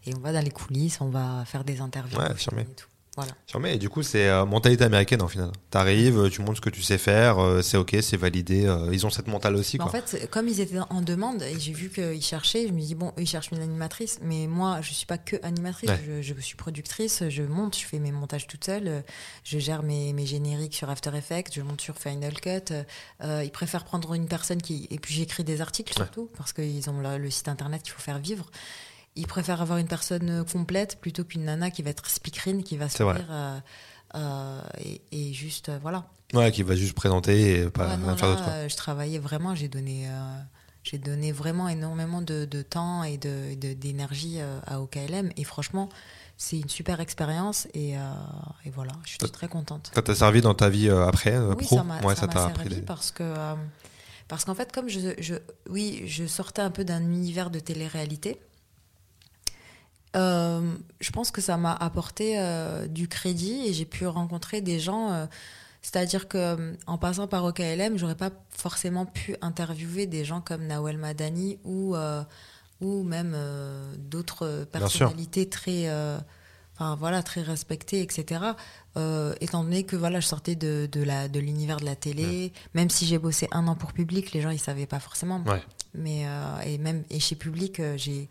[0.06, 2.18] et on va dans les coulisses, on va faire des interviews.
[2.18, 2.62] Ouais, affirmé.
[2.62, 2.86] et tout.
[3.16, 3.32] Voilà.
[3.72, 5.50] Et du coup, c'est euh, mentalité américaine en final.
[5.70, 8.66] T'arrives, euh, tu montres ce que tu sais faire, euh, c'est ok, c'est validé.
[8.66, 9.78] euh, ils ont cette mentale aussi.
[9.78, 9.86] Quoi.
[9.86, 12.94] en fait, comme ils étaient en demande et j'ai vu qu'ils cherchaient, je me dis
[12.94, 16.00] bon, eux ils cherchent une animatrice, mais moi je suis pas que animatrice, Ouais.
[16.06, 19.02] je, je suis productrice, je monte, je fais mes montages toute seule,
[19.44, 22.74] je gère mes, mes génériques sur After Effects, je monte sur Final Cut.
[23.22, 26.04] ils préfèrent prendre une personne qui et puis j'écris des articles Ouais.
[26.04, 28.50] surtout parce qu'ils ont le, le site internet qu'il faut faire vivre.
[29.16, 32.76] Ils préfèrent avoir une personne euh, complète plutôt qu'une nana qui va être speakerine, qui
[32.76, 32.96] va vrai.
[32.96, 33.58] sourire euh,
[34.14, 36.04] euh, et, et juste voilà.
[36.34, 38.68] Ouais, qui va juste présenter et pas Ouais, non, faire d'autre.
[38.68, 40.38] je travaillais vraiment, j'ai donné, euh,
[40.82, 45.30] j'ai donné vraiment énormément de, de temps et de, de- d'énergie euh, à OKLM.
[45.36, 45.88] Et franchement,
[46.36, 48.00] c'est une super expérience et, euh,
[48.64, 49.90] et voilà, je suis très contente.
[49.94, 51.76] Ça t'a servi dans ta vie euh, après, euh, Oui, pro?
[51.76, 53.54] ça m'a, Ouais, servi des- parce que
[54.28, 55.36] parce qu'en fait, comme je, je,
[55.70, 58.40] oui, je sortais un peu d'un univers de télé-réalité.
[60.16, 64.80] Euh, je pense que ça m'a apporté euh, du crédit et j'ai pu rencontrer des
[64.80, 65.12] gens.
[65.12, 65.26] euh,
[65.82, 70.98] c'est-à-dire que en passant par OKLM, j'aurais pas forcément pu interviewer des gens comme Nawel
[70.98, 71.94] Madani ou
[72.80, 73.36] ou même
[73.98, 75.88] d'autres personnalités très
[76.74, 78.40] enfin voilà très respectées etc
[78.96, 82.52] euh, étant donné que voilà je sortais de, de la de l'univers de la télé
[82.74, 85.62] même si j'ai bossé un an pour public les gens ils savaient pas forcément Ouais.
[85.94, 88.28] mais euh, et même et chez public j'ai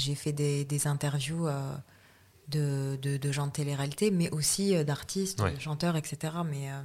[0.00, 1.74] j'ai fait des, des interviews euh,
[2.48, 5.52] de, de, de gens de télé-réalité mais aussi euh, d'artistes Ouais.
[5.54, 6.14] de chanteurs etc
[6.48, 6.80] mais euh,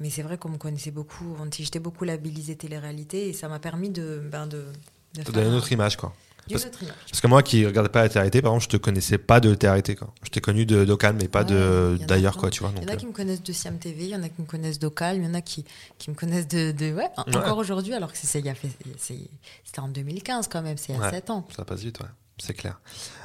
[0.00, 3.90] mais c'est vrai qu'on me connaissait beaucoup j'étais beaucoup labellisée télé-réalité et ça m'a permis
[3.90, 4.66] de ben de,
[5.14, 6.14] de faire donner une un- autre image, quoi.
[6.50, 6.94] Parce- autre image.
[7.08, 9.54] Parce que moi qui regardais pas la TRT, par exemple, je te connaissais pas de
[9.54, 10.12] TRT, quoi.
[10.24, 12.72] Je t'ai connu de d'Ocan, mais pas Ouais, de d'ailleurs, quoi, tu vois.
[12.76, 14.40] Il y en a qui me connaissent de Siam TV, il y en a qui
[14.42, 15.64] me connaissent d'Ocal, il y en a qui,
[15.98, 16.72] qui me connaissent de.
[16.72, 17.36] de ouais, Ouais.
[17.36, 21.10] encore aujourd'hui, alors que c'était en 2015 quand même, c'est il y a Ouais.
[21.10, 21.46] 7 ans.
[21.56, 22.06] Ça passe vite, ouais.
[22.38, 22.80] C'est clair.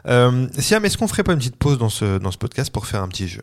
[0.07, 2.85] Euh, Siam, est-ce qu'on ferait pas une petite pause dans ce, dans ce podcast pour
[2.87, 3.41] faire un petit jeu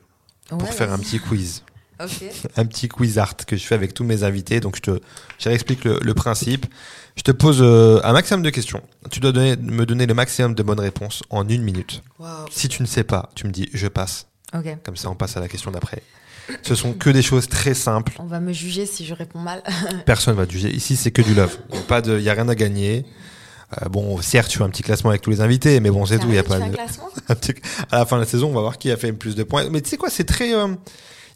[0.48, 1.62] Pour faire un petit quiz
[2.56, 4.60] un petit quiz art que je fais avec tous mes invités.
[4.60, 5.00] Donc, je te,
[5.38, 6.66] je réexplique le, le principe.
[7.16, 8.82] Je te pose euh, un maximum de questions.
[9.10, 12.02] Tu dois donner, me donner le maximum de bonnes réponses en une minute.
[12.50, 14.26] Si tu ne sais pas, tu me dis je passe.
[14.84, 16.02] Comme ça, on passe à la question d'après.
[16.62, 18.12] Ce sont que des choses très simples.
[18.18, 19.62] On va me juger si je réponds mal.
[20.06, 20.74] Personne va te juger.
[20.74, 21.56] Ici, c'est que du love.
[22.04, 23.04] Il n'y a rien à gagner.
[23.82, 26.18] Euh, bon, certes, tu fais un petit classement avec tous les invités, mais bon, c'est
[26.18, 26.28] tout.
[26.28, 27.08] Il y a pas un classement?
[27.28, 27.54] Un petit-
[27.90, 29.42] à la fin de la saison, on va voir qui a fait le plus de
[29.44, 29.68] points.
[29.70, 30.54] Mais tu sais quoi, c'est très.
[30.54, 30.68] euh,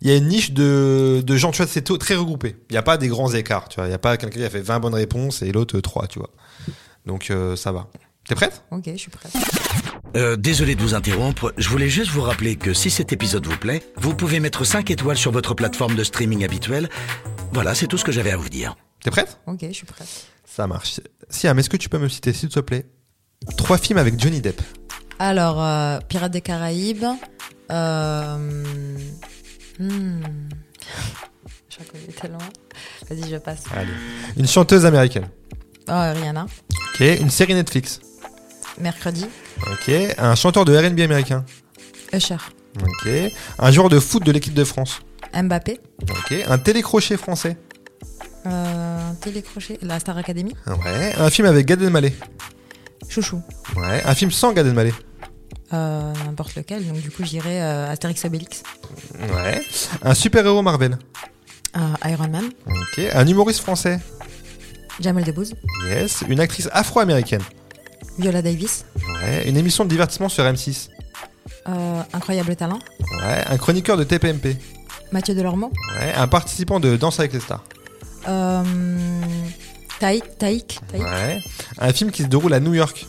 [0.03, 2.57] Il y a une niche de, de gens, tu vois, c'est très regroupé.
[2.69, 3.87] Il n'y a pas des grands écarts, tu vois.
[3.87, 6.19] Il n'y a pas quelqu'un qui a fait 20 bonnes réponses et l'autre 3, tu
[6.19, 6.31] vois.
[7.07, 7.87] Donc euh, ça va.
[8.29, 8.63] T'es prête?
[8.71, 9.33] Ok, je suis prête.
[10.17, 13.57] Euh, désolé de vous interrompre, je voulais juste vous rappeler que si cet épisode vous
[13.57, 16.89] plaît, vous pouvez mettre 5 étoiles sur votre plateforme de streaming habituelle.
[17.53, 18.77] Voilà, c'est tout ce que j'avais à vous dire.
[19.03, 19.39] T'es prête?
[19.47, 20.07] Ok, je suis prête.
[20.59, 21.01] Ça marche.
[21.31, 22.85] Siam, est-ce que tu peux me citer, s'il te plaît,
[23.57, 24.61] trois films avec Johnny Depp?
[25.21, 27.05] Alors, euh, Pirates des Caraïbes.
[27.71, 28.37] Euh,
[29.79, 30.21] hmm.
[31.93, 32.39] Connais tellement.
[33.09, 33.67] Vas-y, je passe.
[33.73, 33.93] Allez.
[34.37, 35.29] Une chanteuse américaine.
[35.87, 36.47] Oh, Rihanna.
[36.73, 37.07] Ok.
[37.21, 38.01] Une série Netflix.
[38.81, 39.27] Mercredi.
[39.59, 39.95] Ok.
[40.19, 41.45] Un chanteur de R&B américain.
[42.13, 42.35] Usher.
[42.83, 43.09] Ok.
[43.61, 45.03] Un joueur de foot de l'équipe de France.
[45.41, 45.79] Mbappé.
[46.03, 46.35] Ok.
[46.49, 47.57] Un télécrochet français.
[48.49, 49.79] Euh, télécrochet.
[49.83, 50.55] La Star Academy.
[50.67, 51.15] Ouais.
[51.19, 52.15] Un film avec Gad Elmaleh.
[53.09, 53.43] Chouchou.
[53.77, 54.03] Ouais.
[54.05, 54.93] Un film sans Gad Elmaleh.
[55.73, 56.87] Euh, N'importe lequel.
[56.87, 58.63] Donc, du coup, j'irai euh, Astérix Obélix.
[59.21, 59.63] Ouais.
[60.03, 60.99] Un super-héros Marvel.
[61.77, 62.51] Euh, Iron Man.
[62.67, 63.05] Ok.
[63.13, 64.01] Un humoriste français.
[65.01, 65.55] Jamel Debbouze.
[65.87, 66.25] Yes.
[66.29, 67.43] Une actrice afro-américaine.
[68.19, 68.85] Viola Davis.
[69.23, 69.49] Ouais.
[69.49, 70.89] Une émission de divertissement sur M6.
[71.69, 72.79] Euh, Incroyable Talent.
[73.23, 73.45] Ouais.
[73.47, 74.57] Un chroniqueur de TPMP.
[75.13, 75.71] Mathieu Delormeau.
[75.99, 76.15] Ouais.
[76.15, 77.63] Un participant de Danse avec les stars.
[78.29, 78.63] Euh,
[80.01, 80.39] Taïk.
[80.39, 80.81] Taïk.
[80.91, 81.03] Taïk.
[81.03, 81.41] Ouais.
[81.79, 83.07] Un film qui se déroule à New York.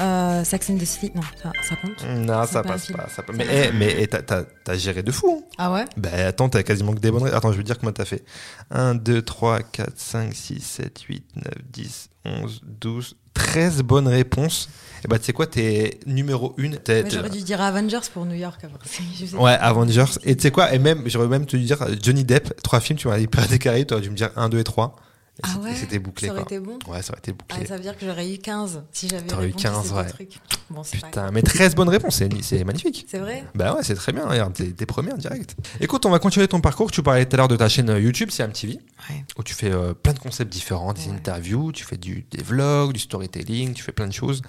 [0.00, 1.12] Euh, Sex and the City.
[1.14, 2.06] Non, ça, ça compte.
[2.08, 3.06] Non, ça passe pas.
[3.14, 4.44] Ça Mais, eh, mais eh, t'as-
[4.76, 5.42] géré de fou.
[5.42, 5.50] hein.
[5.58, 5.84] Ah ouais?
[5.96, 7.36] Bah attends, t'as quasiment que des bonnes réponses.
[7.36, 8.24] Attends, je veux dire combien t'as fait.
[8.70, 14.70] 1, 2, 3, 4, 5, 6, 7, 8, 9, 10, 11, 12, 13 bonnes réponses.
[15.04, 16.62] Et bah tu sais quoi, t'es numéro 1.
[16.72, 18.60] Ouais, J'aurais dû dire Avengers pour New York.
[18.84, 19.52] sais Ouais.
[19.52, 20.04] Avengers.
[20.24, 22.98] Et tu sais quoi, et même, j'aurais même te dire euh, Johnny Depp, trois films,
[22.98, 24.96] tu m'as dit Pirates des Caraïbes, t'aurais dû me dire 1, 2 et 3.
[25.38, 26.56] Et Ah c'était- ouais C'était bouclé Ça aurait quoi.
[26.56, 27.66] été bon Ouais, ça aurait été Ah, bouclé.
[27.66, 29.94] ça veut dire que j'aurais eu 15 si j'avais T'aurais eu répondu 15, ces deux
[29.96, 30.06] ouais.
[30.06, 30.38] trucs.
[30.70, 33.04] Bon, Putain, mais 13 bonnes réponses, c'est magnifique.
[33.10, 35.56] C'est vrai Bah ouais, c'est très bien, regarde, t'es premier en direct.
[35.80, 36.92] Écoute, on va continuer ton parcours.
[36.92, 38.78] Tu parlais tout à l'heure de ta chaîne YouTube, c'est MTV,
[39.10, 39.24] Ouais.
[39.36, 41.14] où tu fais euh, plein de concepts différents, des Ouais.
[41.14, 44.42] interviews, tu fais du, des vlogs, du storytelling, tu fais plein de choses.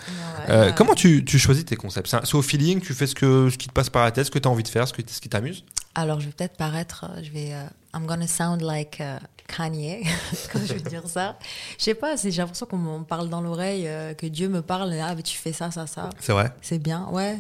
[0.48, 2.08] Ouais, Euh, comment tu, tu choisis tes concepts?
[2.24, 4.32] C'est au feeling, tu fais ce, que, ce qui te passe par la tête, ce
[4.32, 5.64] que tu as envie de faire, ce, que, ce qui t'amuse?
[5.96, 7.64] Alors, je vais peut-être paraître, euh, je vais, euh,
[7.94, 9.18] I'm gonna sound like euh,
[9.48, 10.04] Kanye
[10.54, 11.38] quand je vais dire ça.
[11.78, 14.94] Je sais pas, j'ai l'impression qu'on me parle dans l'oreille, euh, que Dieu me parle,
[15.02, 16.10] ah, mais tu fais ça, ça, ça.
[16.20, 17.40] C'est vrai C'est bien, ouais.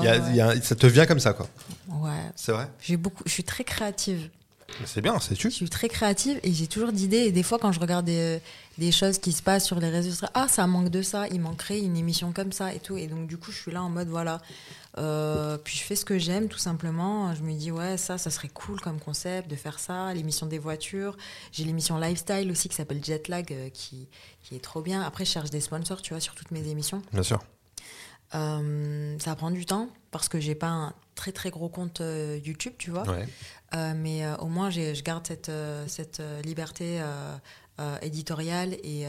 [0.00, 1.48] Y a- Ouais, y a- ça te vient comme ça, quoi.
[1.88, 2.10] Ouais.
[2.36, 4.28] C'est vrai J'ai beaucoup, je suis très créative.
[4.86, 5.50] C'est bien, c'est tu.
[5.50, 7.18] Je suis très créative et j'ai toujours d'idées.
[7.26, 8.40] Et des fois, quand je regarde des,
[8.78, 11.40] des choses qui se passent sur les réseaux sociaux, ah, ça manque de ça, il
[11.42, 12.96] manquerait une émission comme ça et tout.
[12.96, 14.40] Et donc, du coup, je suis là en mode, voilà.
[14.98, 17.34] Euh, puis je fais ce que j'aime, tout simplement.
[17.34, 20.12] Je me dis, ouais, ça, ça serait cool comme concept de faire ça.
[20.12, 21.16] L'émission des voitures.
[21.50, 24.08] J'ai l'émission Lifestyle aussi qui s'appelle Jetlag, euh, qui,
[24.42, 25.02] qui est trop bien.
[25.02, 27.02] Après, je cherche des sponsors, tu vois, sur toutes mes émissions.
[27.12, 27.42] Bien sûr.
[28.34, 32.38] Euh, ça prend du temps parce que j'ai pas un très très gros compte euh,
[32.42, 33.06] YouTube, tu vois.
[33.06, 33.28] Ouais.
[33.74, 35.50] Euh, mais au moins, je garde cette,
[35.86, 37.02] cette liberté
[38.02, 39.06] éditoriale et,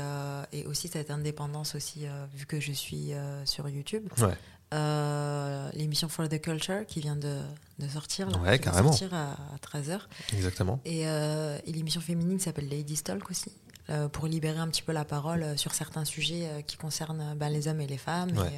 [0.54, 3.12] et aussi cette indépendance aussi, vu que je suis
[3.44, 4.08] sur YouTube.
[4.20, 4.38] Ouais.
[4.74, 7.38] Euh, L'émission For the Culture qui vient de,
[7.80, 8.92] de sortir, là, Ouais, carrément.
[8.92, 10.00] sortir à, 13h.
[10.34, 10.80] Exactement.
[10.86, 13.52] Et, euh, et l'émission féminine qui s'appelle Lady Talk aussi,
[13.90, 17.68] euh, pour libérer un petit peu la parole sur certains sujets qui concernent ben, les
[17.68, 18.52] hommes et les femmes, Ouais.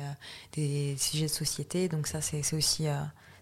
[0.57, 1.89] et, des sujets de société.
[1.89, 2.86] Donc ça, c'est aussi,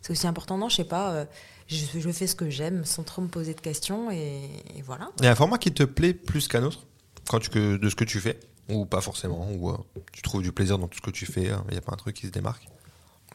[0.02, 0.58] c'est aussi important.
[0.58, 1.26] Non, je sais pas,
[1.68, 5.10] je, je fais ce que j'aime sans trop me poser de questions et, et voilà.
[5.20, 6.86] Il y a un format qui te plaît plus qu'un autre
[7.30, 8.40] quand tu, que, de ce que tu fais?
[8.70, 9.78] Ou pas forcément Ou euh,
[10.12, 11.98] tu trouves du plaisir dans tout ce que tu fais Il n'y a pas un
[11.98, 12.68] truc qui se démarque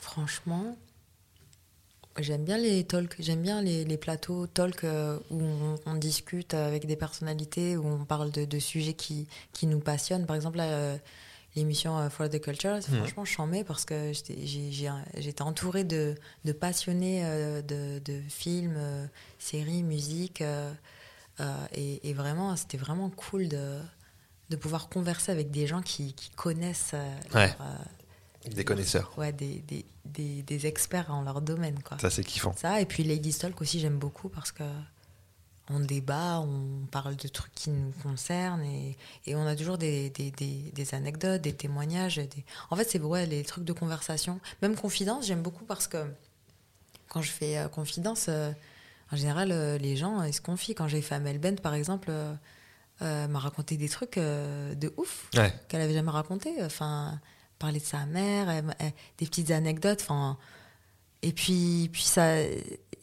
[0.00, 0.76] Franchement,
[2.18, 6.54] j'aime bien les talks, j'aime bien les, les plateaux talk euh, où on, on discute
[6.54, 10.26] avec des personnalités, où on parle de, de sujets qui, qui nous passionnent.
[10.26, 10.96] Par exemple, euh,
[11.56, 13.06] l'émission For the Culture, c'est- Mhm.
[13.06, 16.14] franchement, je mets parce que j'étais- entourée de,
[16.44, 17.22] de passionnés
[17.66, 18.78] de, de films,
[19.38, 20.42] séries, musique.
[21.74, 23.78] et, et vraiment, c'était vraiment cool de,
[24.50, 27.48] de pouvoir converser avec des gens qui, qui connaissent euh, Ouais.
[27.58, 27.66] leur,
[28.46, 29.12] euh, Des connaisseurs.
[29.18, 31.80] ouais, des, des, des, des experts en leur domaine.
[31.82, 31.98] Quoi.
[31.98, 32.54] Ça, c'est kiffant.
[32.56, 34.64] Ça, et puis Lady Talk aussi, j'aime beaucoup parce que
[35.70, 38.96] on débat, on parle de trucs qui nous concernent et,
[39.26, 42.16] et on a toujours des, des, anecdotes, des témoignages.
[42.16, 42.44] Des...
[42.70, 44.40] En fait, c'est ouais, les trucs de conversation.
[44.62, 45.98] Même confidence, j'aime beaucoup parce que
[47.08, 50.74] quand je fais euh, confidence, en général, les gens, ils se confient.
[50.74, 52.10] Quand j'ai fait Amel Bent, par exemple,
[53.02, 55.52] euh, m'a raconté des trucs euh, de ouf Ouais.
[55.68, 56.50] qu'elle avait jamais raconté.
[56.62, 57.20] Enfin,
[57.58, 60.00] parler de sa mère, elle- elle- des petites anecdotes.
[60.02, 60.36] Enfin,
[61.22, 62.34] et puis, puis ça,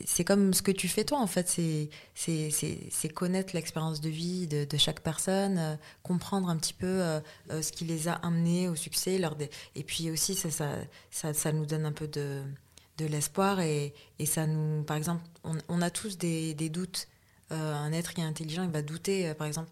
[0.06, 1.48] c'est comme ce que tu fais toi en fait.
[1.50, 6.58] C'est, c'est, c'est, c'est connaître l'expérience de vie de, de chaque personne, euh, comprendre un
[6.58, 7.02] petit peu
[7.50, 10.70] ce qui les a amenés au succès, leur dé- et puis aussi ça, ça,
[11.12, 12.42] ça, ça nous donne un peu de,
[12.98, 17.08] de l'espoir et, et ça nous, par exemple, on, on a tous des, des doutes.
[17.52, 19.70] Euh, un être qui est intelligent, il va douter, euh, par exemple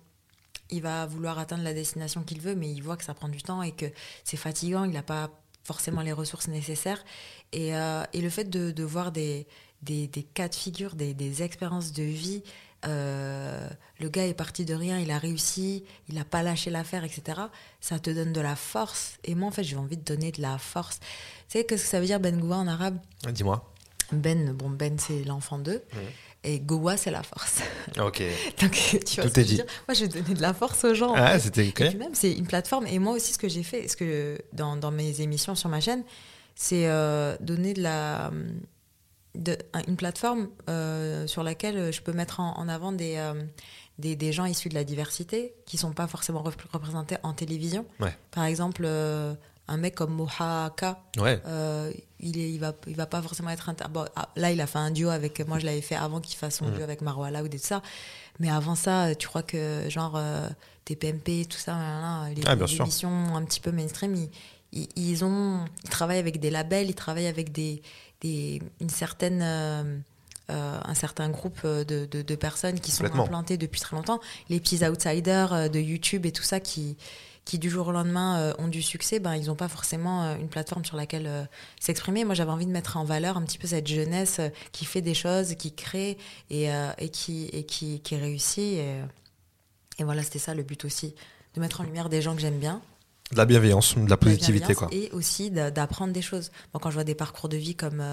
[0.70, 3.42] il va vouloir atteindre la destination qu'il veut, mais il voit que ça prend du
[3.44, 3.86] temps et que
[4.24, 5.30] c'est fatigant, il n'a pas
[5.64, 7.04] forcément les ressources nécessaires.
[7.52, 9.48] Et, euh, et le fait de, de voir des,
[9.82, 12.44] des, des cas de figure, des, des expériences de vie,
[12.86, 17.04] euh, le gars est parti de rien, il a réussi, il n'a pas lâché l'affaire,
[17.06, 17.42] etc.
[17.80, 19.18] Ça te donne de la force.
[19.24, 21.00] Et moi, en fait, j'ai envie de donner de la force.
[21.00, 21.06] Tu
[21.60, 22.98] sais, qu'est-ce que ça veut dire Ben Goua en arabe?
[23.32, 23.72] Dis-moi.
[24.12, 25.82] Ben, bon, Ben, c'est l'enfant d'eux.
[26.46, 27.62] Et Goua, c'est la force.
[28.00, 28.22] Ok.
[28.60, 28.72] Donc,
[29.06, 29.56] tu vois Tout est dit.
[29.56, 29.66] dire?
[29.88, 31.12] Moi, je vais donner de la force aux gens.
[31.12, 31.96] en Ah, c'était Et puis ok.
[31.96, 32.88] même, c'est une plateforme.
[32.88, 35.80] Et moi aussi, ce que j'ai fait, ce que dans, dans mes émissions sur ma
[35.80, 36.04] chaîne,
[36.56, 38.32] c'est euh, donner de la,
[39.36, 43.34] de, une plateforme euh, sur laquelle je peux mettre en, en avant des, euh,
[44.00, 47.86] des, des gens issus de la diversité qui sont pas forcément rep- représentés en télévision.
[48.00, 48.16] Ouais.
[48.32, 49.34] Par exemple, euh,
[49.68, 51.42] un mec comme Mohaka, Ouais.
[51.46, 53.70] euh, il, est, il, va, il va pas forcément être.
[53.70, 55.40] inter- bon, ah, là, il a fait un duo avec.
[55.48, 56.74] Moi, je l'avais fait avant qu'il fasse son Mhm.
[56.74, 57.82] duo avec Marwa Laoud et tout ça.
[58.40, 60.50] Mais avant ça, tu crois que, genre, euh,
[60.86, 64.30] TPMP, tout ça, là, les, Ah, les émissions un petit peu mainstream, ils,
[64.74, 67.82] ils, ils ont, ils travaillent avec des labels, ils travaillent avec des,
[68.22, 69.42] des, une certaine.
[69.42, 69.98] euh,
[70.52, 74.20] euh, un certain groupe euh, de, de, de personnes qui sont implantées depuis très longtemps,
[74.50, 76.98] les petits outsiders euh, de YouTube et tout ça qui,
[77.46, 80.36] qui du jour au lendemain euh, ont du succès, ben, ils n'ont pas forcément euh,
[80.38, 81.44] une plateforme sur laquelle euh,
[81.80, 82.24] s'exprimer.
[82.24, 84.40] Moi, j'avais envie de mettre en valeur un petit peu cette jeunesse
[84.72, 86.18] qui fait des choses, qui crée
[86.50, 88.60] et, et, qui, et qui, qui réussit.
[88.60, 89.02] Et,
[90.00, 91.16] et voilà, c'était ça le but aussi,
[91.56, 92.82] de mettre en lumière des gens que j'aime bien.
[93.32, 94.88] De la bienveillance, de la positivité, quoi.
[94.92, 96.52] Et aussi d'a- d'apprendre des choses.
[96.74, 98.04] Moi, quand je vois des parcours de vie comme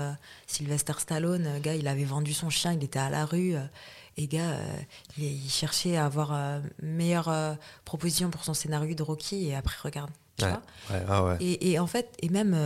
[0.47, 3.55] Sylvester Stallone, gars, il avait vendu son chien, il était à la rue.
[4.17, 4.77] Et gars, euh,
[5.19, 7.55] il, cherchait à avoir euh, meilleure euh,
[7.85, 9.47] proposition pour son scénario de Rocky.
[9.49, 10.11] Et après, regarde.
[10.37, 10.51] Tu Ouais.
[10.51, 10.63] vois
[10.97, 11.37] Ouais, ah ouais.
[11.41, 12.57] et, et en fait, et même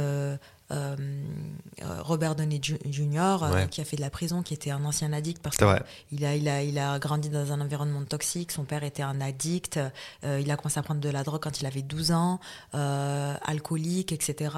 [2.01, 3.37] Robert Downey Jr.,
[3.71, 6.49] qui a fait de la prison, qui était un ancien addict parce qu'il a, il
[6.49, 9.81] a, il a grandi dans un environnement toxique, son père était un addict,
[10.23, 12.39] il a commencé à prendre de la drogue quand il avait 12 ans,
[12.73, 14.55] alcoolique, etc.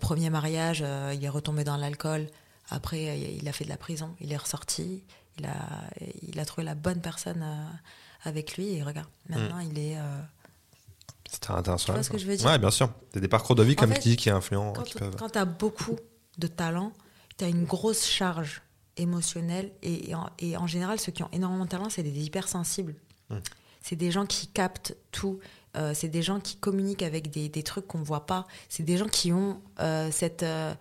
[0.00, 0.84] Premier mariage,
[1.14, 2.26] il est retombé dans l'alcool.
[2.70, 5.02] Après, il a fait de la prison, il est ressorti,
[5.38, 5.56] il a,
[6.22, 7.66] il a trouvé la bonne personne euh,
[8.24, 9.96] avec lui et regarde, maintenant il est...
[9.98, 10.22] euh,
[11.30, 11.86] C'était intéressant.
[11.86, 12.46] Tu vois ce que je veux dire?
[12.46, 12.90] Ouais, bien sûr.
[13.12, 15.16] C'est des parcours de vie, En comme fait, tu dis, qui quand qui peuvent...
[15.16, 15.96] quand tu as beaucoup
[16.38, 16.92] de talent,
[17.38, 18.62] tu as une grosse charge
[18.96, 19.72] émotionnelle.
[19.82, 22.94] Et, et en, et en général, ceux qui ont énormément de talent, c'est des hypersensibles.
[23.30, 23.36] Mm.
[23.80, 25.40] C'est des gens qui captent tout.
[25.76, 28.46] Euh, c'est des gens qui communiquent avec des, des trucs qu'on ne voit pas.
[28.68, 30.74] C'est des gens qui ont euh, cette, euh,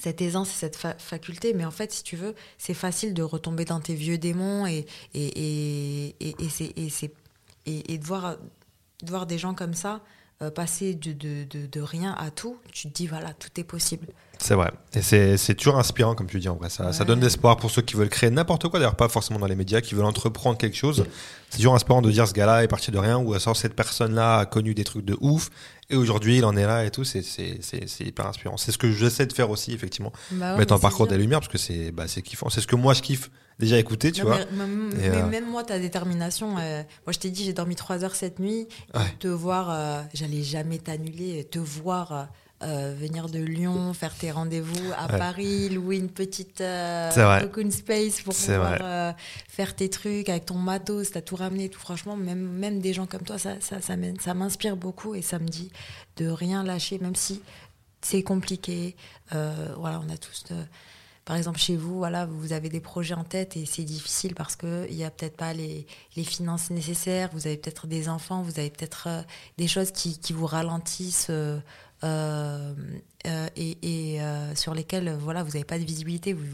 [0.00, 1.54] cette aisance et cette fa- faculté.
[1.54, 4.86] Mais en fait, si tu veux, c'est facile de retomber dans tes vieux démons et,
[5.14, 7.12] et, et, et, et c'est- et c'est-
[7.66, 8.36] et- et de, voir,
[9.02, 10.00] de voir des gens comme ça
[10.40, 12.56] euh, passer de, de, de, de rien à tout.
[12.72, 14.06] Tu te dis, voilà, tout est possible.
[14.38, 14.70] C'est vrai.
[14.94, 16.70] Et c'est toujours inspirant, comme tu dis, en vrai.
[16.70, 19.48] Ça, ça donne l'espoir pour ceux qui veulent créer n'importe quoi, d'ailleurs, pas forcément dans
[19.48, 21.04] les médias, qui veulent entreprendre quelque chose.
[21.50, 24.38] C'est toujours inspirant de dire ce gars-là est parti de rien, ou alors cette personne-là
[24.38, 25.50] a connu des trucs de ouf,
[25.90, 27.04] et aujourd'hui il en est là et tout.
[27.04, 28.56] C'est- C'est c'est- c'est hyper inspirant.
[28.56, 30.12] C'est ce que j'essaie de faire aussi, effectivement.
[30.32, 32.48] Bah ouais, Mettre en parcours c'est des lumières, parce que c'est bah, c'est kiffant.
[32.50, 34.38] C'est ce que moi je kiffe déjà écouter, tu Non, vois.
[34.52, 36.56] mais, euh, même moi, ta détermination.
[36.58, 38.68] euh, moi, je t'ai dit, j'ai dormi trois heures cette nuit.
[38.94, 39.00] Ouais.
[39.18, 41.44] Te voir, euh, j'allais jamais t'annuler.
[41.44, 42.28] Te voir
[42.62, 45.18] euh, venir de Lyon, faire tes rendez-vous à Ouais.
[45.18, 49.12] Paris, louer une petite euh, open space pour pouvoir euh,
[49.48, 51.78] faire tes trucs avec ton matos, t'as tout ramené tout.
[51.80, 55.22] Franchement, même, même des gens comme toi, ça, ça, ça m'in- ça m'inspire beaucoup et
[55.22, 55.70] ça me dit
[56.16, 57.42] de rien lâcher, même si
[58.00, 58.96] c'est compliqué.
[59.34, 60.44] Euh, voilà, on a tous.
[60.50, 60.64] de-
[61.24, 64.56] par exemple, chez vous, voilà, vous avez des projets en tête et c'est difficile parce
[64.56, 65.86] qu'il n'y a peut-être pas les,
[66.16, 69.08] les finances nécessaires, vous avez peut-être des enfants, vous avez peut-être
[69.58, 71.26] des choses qui, qui vous ralentissent
[72.04, 72.72] euh,
[73.26, 73.78] euh, et,
[74.14, 76.32] et, euh, sur lesquelles voilà, vous n'avez pas de visibilité.
[76.32, 76.44] Vous,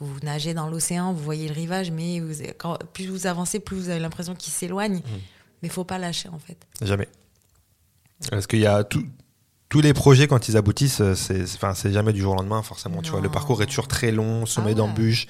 [0.00, 3.76] vous nagez dans l'océan, vous voyez le rivage, mais vous, quand, plus vous avancez, plus
[3.76, 5.00] vous avez l'impression qu'il s'éloigne.
[5.62, 6.56] Mais il faut pas lâcher en fait.
[6.84, 7.08] Jamais.
[8.30, 9.06] Parce qu'il y a tout-
[9.68, 13.00] tous les projets, quand ils aboutissent, c'est enfin, c'est jamais du jour au lendemain, forcément.
[13.00, 14.74] Tu vois, le parcours est toujours très long, semé Ah ouais.
[14.74, 15.26] d'embûches.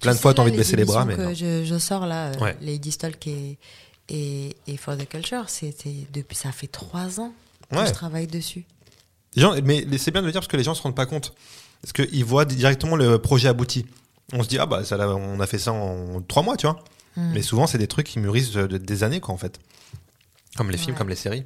[0.00, 1.78] Plein Tu de fois, tu as envie de baisser les bras, mais que je, je
[1.78, 2.56] sors là, Ouais.
[2.62, 3.58] Lady Stalk et,
[4.08, 7.32] et, et For the Culture, c'était depuis ça fait trois ans
[7.70, 7.86] que Ouais.
[7.86, 8.64] je travaille dessus.
[9.36, 11.06] Les gens- mais c'est bien de le dire parce que les gens se rendent pas
[11.06, 11.34] compte.
[11.82, 13.84] Parce qu'ils voient directement le projet abouti.
[14.32, 16.82] On se dit, ah bah, ça, on a fait ça en trois mois, tu vois.
[17.16, 17.32] Mm.
[17.34, 19.60] Mais souvent, c'est des trucs qui mûrissent de- des années, quoi, en fait.
[20.56, 20.98] Comme les films, Ouais.
[20.98, 21.44] comme les séries.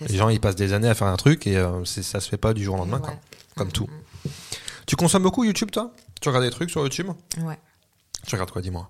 [0.00, 0.14] Les ça.
[0.14, 2.54] gens, ils passent des années à faire un truc et euh, ça se fait pas
[2.54, 3.02] du jour au lendemain, Ouais.
[3.02, 3.14] quoi.
[3.56, 3.88] Comme Mm, tout.
[4.86, 5.92] Tu consommes beaucoup YouTube, toi?
[6.20, 7.08] Tu regardes des trucs sur YouTube?
[7.42, 7.58] Ouais.
[8.26, 8.88] Tu regardes quoi, dis-moi?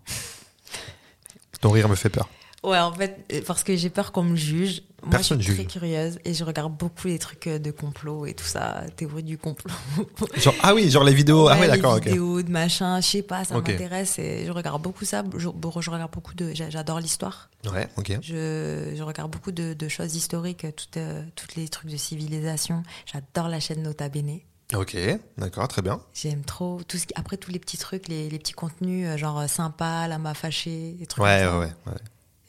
[1.61, 2.28] Ton rire me fait peur.
[2.64, 4.82] Ouais, en fait, euh, parce que j'ai peur qu'on me juge.
[5.02, 5.66] Moi, Personne je suis juge.
[5.66, 9.24] très curieuse et je regarde beaucoup les trucs euh, de complot et tout ça, théorie
[9.24, 9.74] du complot.
[10.36, 11.48] Genre, ah oui, genre les vidéos.
[11.48, 12.04] ah Ouais, les d'accord, ok.
[12.04, 15.24] vidéos de machin, je sais pas, ça m'intéresse et je regarde beaucoup ça.
[15.36, 16.54] Je, regarde beaucoup de.
[16.54, 17.50] j'a- J'adore l'histoire.
[17.72, 18.18] Ouais, ok.
[18.22, 22.84] Je, je regarde beaucoup de, de choses historiques, toutes, euh, toutes les trucs de civilisation.
[23.12, 24.38] J'adore la chaîne Nota Bene.
[24.72, 24.96] Ok,
[25.36, 26.00] d'accord, très bien.
[26.14, 29.46] J'aime trop tout ce qui, après tous les petits trucs, les, les petits contenus genre
[29.48, 31.58] sympa, la m'a fâché, des trucs Ouais, ouais, comme ça.
[31.58, 31.72] ouais.
[31.88, 31.98] ouais.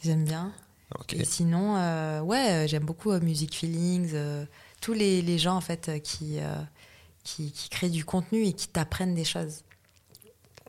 [0.04, 0.52] J'aime bien.
[1.14, 4.46] Et sinon, euh, ouais, euh, j'aime beaucoup euh, Music Feelings, euh,
[4.82, 6.38] tous les, les gens en fait qui,
[7.24, 9.62] qui, qui créent du contenu et qui t'apprennent des choses.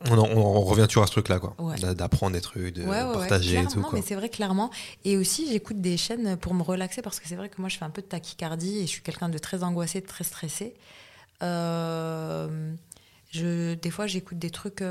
[0.09, 1.53] On, en- on revient toujours à ce truc-là, quoi.
[1.59, 1.75] Ouais.
[1.93, 3.91] D'apprendre des trucs, de Ouais, ouais, ouais, partager et tout, quoi.
[3.93, 4.69] mais c'est vrai, clairement.
[5.05, 7.77] Et aussi, j'écoute des chaînes pour me relaxer parce que c'est vrai que moi, je
[7.77, 10.73] fais un peu de tachycardie et je suis quelqu'un de très angoissé, de très stressé.
[13.31, 14.81] Je, des fois, j'écoute des trucs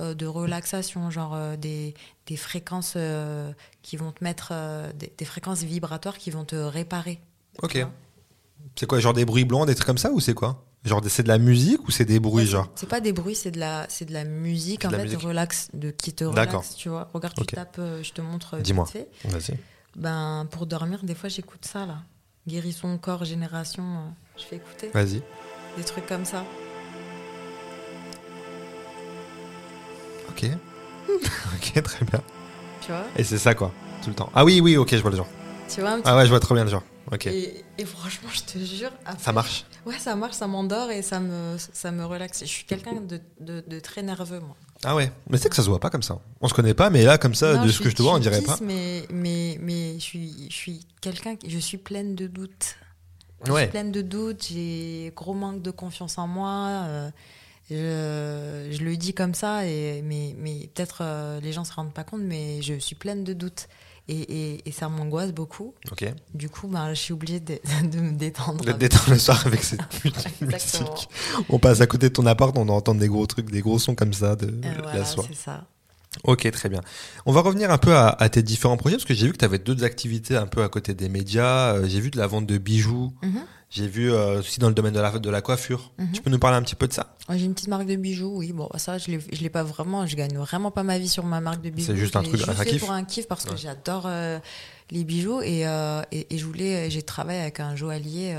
[0.00, 1.94] euh, de relaxation, genre euh, des,
[2.26, 4.52] des fréquences euh, qui vont te mettre,
[4.94, 7.20] des, des fréquences vibratoires qui vont te réparer.
[7.62, 7.86] Ok.
[8.76, 10.64] C'est quoi, genre des bruits blancs, des trucs comme ça, ou c'est quoi?
[10.84, 12.68] Genre, c'est de la musique ou c'est des bruits, Ouais, genre?
[12.74, 15.02] C'est pas des bruits, c'est de la, c'est de la musique C'est en de la
[15.02, 15.20] fait, musique.
[15.22, 16.60] relax, de qui te D'accord.
[16.62, 17.08] relaxe, tu vois.
[17.12, 18.58] Regarde, tu tapes, je te montre.
[18.58, 18.86] Dis-moi.
[19.24, 19.58] Vas-y.
[19.96, 21.98] Ben, pour dormir, des fois, j'écoute ça, là.
[22.48, 24.14] Guérison, corps, génération.
[24.38, 25.22] je fais écouter Vas-y.
[25.76, 26.44] des trucs comme ça.
[30.42, 30.50] Ok.
[31.54, 32.20] ok, très bien.
[32.80, 33.72] Tu vois Et c'est ça, quoi,
[34.02, 34.30] tout le temps.
[34.34, 35.28] Ah oui, oui, ok, je vois le genre.
[35.72, 36.82] Tu vois un petit Ah ouais, je vois trop bien le genre.
[37.12, 37.26] Ok.
[37.26, 38.90] et, et franchement, je te jure.
[39.04, 42.40] après- Ça marche Ouais, ça marche, ça m'endort et ça me, ça me relaxe.
[42.40, 44.56] Je suis quelqu'un de, de, de très nerveux, moi.
[44.84, 45.10] Ah ouais.
[45.28, 46.18] Mais c'est que ça se voit pas comme ça.
[46.40, 48.02] On se connaît pas, mais là, comme ça, Non, de ce que suis- je te
[48.02, 48.56] vois, on dirait pas.
[48.62, 52.76] Mais, mais, mais je suis, je suis quelqu'un, qui- je suis pleine de doutes.
[53.46, 53.62] Je Ouais.
[53.62, 56.68] suis pleine de doutes, j'ai gros manque de confiance en moi.
[56.86, 57.10] euh,
[57.70, 61.94] je, je le dis comme ça, et, mais, mais peut-être euh, les gens se rendent
[61.94, 63.68] pas compte, mais je suis pleine de doutes.
[64.08, 64.22] Et,
[64.54, 65.72] et, et ça m'angoisse beaucoup.
[65.92, 66.04] Ok.
[66.34, 68.64] Du coup, ben, je suis obligée de, de me détendre.
[68.64, 69.80] De te détendre le soir avec cette
[70.40, 71.08] musique.
[71.48, 73.94] On passe à côté de ton appart, on entend des gros trucs, des gros sons
[73.94, 75.28] comme ça de Euh, la voilà, soirée.
[75.32, 75.64] c'est ça.
[76.24, 76.80] Ok, très bien.
[77.24, 79.38] On va revenir un peu à, à tes différents projets, parce que j'ai vu que
[79.38, 81.74] tu avais d'autres activités un peu à côté des médias.
[81.74, 83.12] Euh, j'ai vu de la vente de bijoux.
[83.22, 83.40] Mhm.
[83.70, 85.92] J'ai vu euh, aussi dans le domaine de la, de la coiffure.
[85.98, 86.10] Mhm.
[86.12, 87.14] Tu peux nous parler un petit peu de ça?
[87.28, 88.52] Ouais, J'ai une petite marque de bijoux, oui.
[88.52, 90.04] Bon, ça, je l'ai- je l'ai pas vraiment.
[90.08, 91.92] Je gagne vraiment pas ma vie sur ma marque de bijoux.
[91.92, 93.56] C'est juste un truc, un kiff pour un kiff parce que Ouais.
[93.56, 94.40] j'adore euh,
[94.90, 95.60] les bijoux et,
[96.10, 96.90] et, et je voulais.
[96.90, 98.36] J'ai travaillé avec un joaillier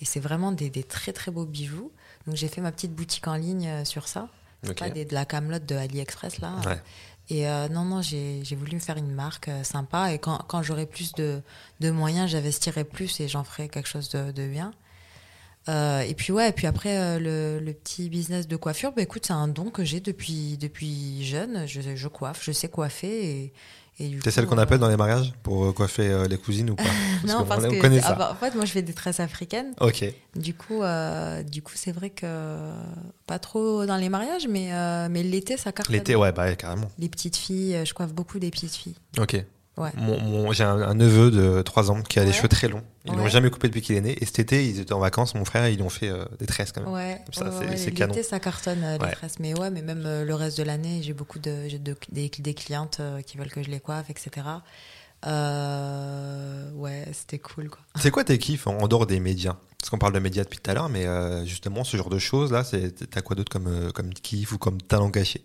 [0.00, 1.92] et c'est vraiment des, des très très beaux bijoux.
[2.26, 4.26] Donc j'ai fait ma petite boutique en ligne sur ça.
[4.68, 4.76] Ok.
[4.78, 6.52] Pas des- de la camelote de AliExpress là.
[6.66, 6.80] Ouais.
[7.28, 10.12] Et euh, non, non, j'ai voulu me faire une marque euh, sympa.
[10.12, 11.42] Et quand, quand j'aurai plus de,
[11.80, 14.72] moyens, j'investirai plus et j'en ferai quelque chose de, bien.
[15.68, 19.32] Euh, et puis ouais, et puis après le, petit business de coiffure, bah écoute, c'est
[19.32, 21.66] un don que j'ai depuis depuis jeune.
[21.66, 23.52] Je, coiffe, je sais coiffer
[23.98, 26.74] C'est celle qu'on euh, appelle dans les mariages pour euh, coiffer euh, les cousines ou
[26.76, 26.82] pas
[27.26, 29.74] non, parce on que connaît ah bah, en fait, moi je fais des tresses africaines.
[29.80, 30.04] Ok.
[30.34, 32.26] Du coup, euh, du coup, c'est vrai que
[33.26, 35.94] pas trop dans les mariages, mais euh, mais l'été ça cartonne.
[35.94, 36.90] L'été, ouais, bah carrément.
[36.98, 38.96] Les petites filles, euh, je coiffe beaucoup des petites filles.
[39.18, 39.44] Ok.
[39.78, 39.90] Ouais.
[39.96, 42.34] Mon, mon- J'ai un, un neveu de 3 ans qui a des Ouais.
[42.36, 42.82] cheveux très longs.
[43.06, 44.16] Ils l'ont jamais coupé depuis qu'il est né.
[44.20, 46.46] Et cet été, ils étaient en vacances, mon frère, ils lui ont fait euh, des
[46.46, 46.92] tresses quand même.
[46.92, 48.14] Ouais, Ça, ouais, c'est- canon.
[48.22, 49.38] ça cartonne euh, les tresses.
[49.40, 52.28] Mais ouais, mais même euh, le reste de l'année, j'ai beaucoup de, j'ai de- des,
[52.38, 54.46] des clientes euh, qui veulent que je les coiffe, etc.
[56.74, 57.80] Ouais, c'était cool quoi.
[57.96, 59.56] C'est quoi tes kiffs en en dehors des médias?
[59.78, 61.06] Parce qu'on parle de médias depuis tout à l'heure, mais
[61.46, 64.80] justement, ce genre de choses là, c'est- t'as quoi d'autre comme, comme kiff ou comme
[64.80, 65.44] talent caché?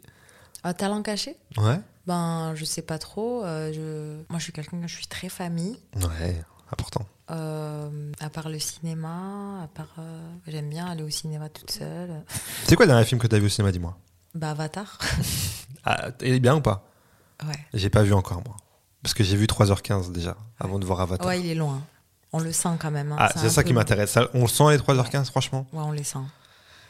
[0.67, 1.79] Un talent caché Ouais.
[2.07, 3.43] Ben, je sais pas trop.
[3.45, 4.29] euh, je...
[4.29, 5.79] Moi, je suis quelqu'un que je suis très famille.
[5.95, 6.43] Ouais,
[6.73, 7.05] important.
[7.31, 12.21] Euh, à part le cinéma, à part, euh, j'aime bien aller au cinéma toute seule.
[12.65, 13.97] C'est quoi le dernier film que t'as vu au cinéma, dis-moi?
[14.35, 14.97] Bah, Avatar.
[15.85, 16.83] ah, Il est bien ou pas?
[17.45, 17.53] Ouais.
[17.73, 18.57] J'ai pas vu encore, moi.
[19.03, 21.25] Parce que j'ai vu 3h15 déjà, avant de voir Avatar.
[21.25, 21.81] Ouais, il est loin.
[22.33, 23.13] On le sent quand même.
[23.13, 23.17] hein.
[23.19, 24.17] ah, c'est ça peu qui m'intéresse.
[24.33, 25.65] On le sent les 3h15, franchement?
[25.71, 26.19] Ouais, on les sent.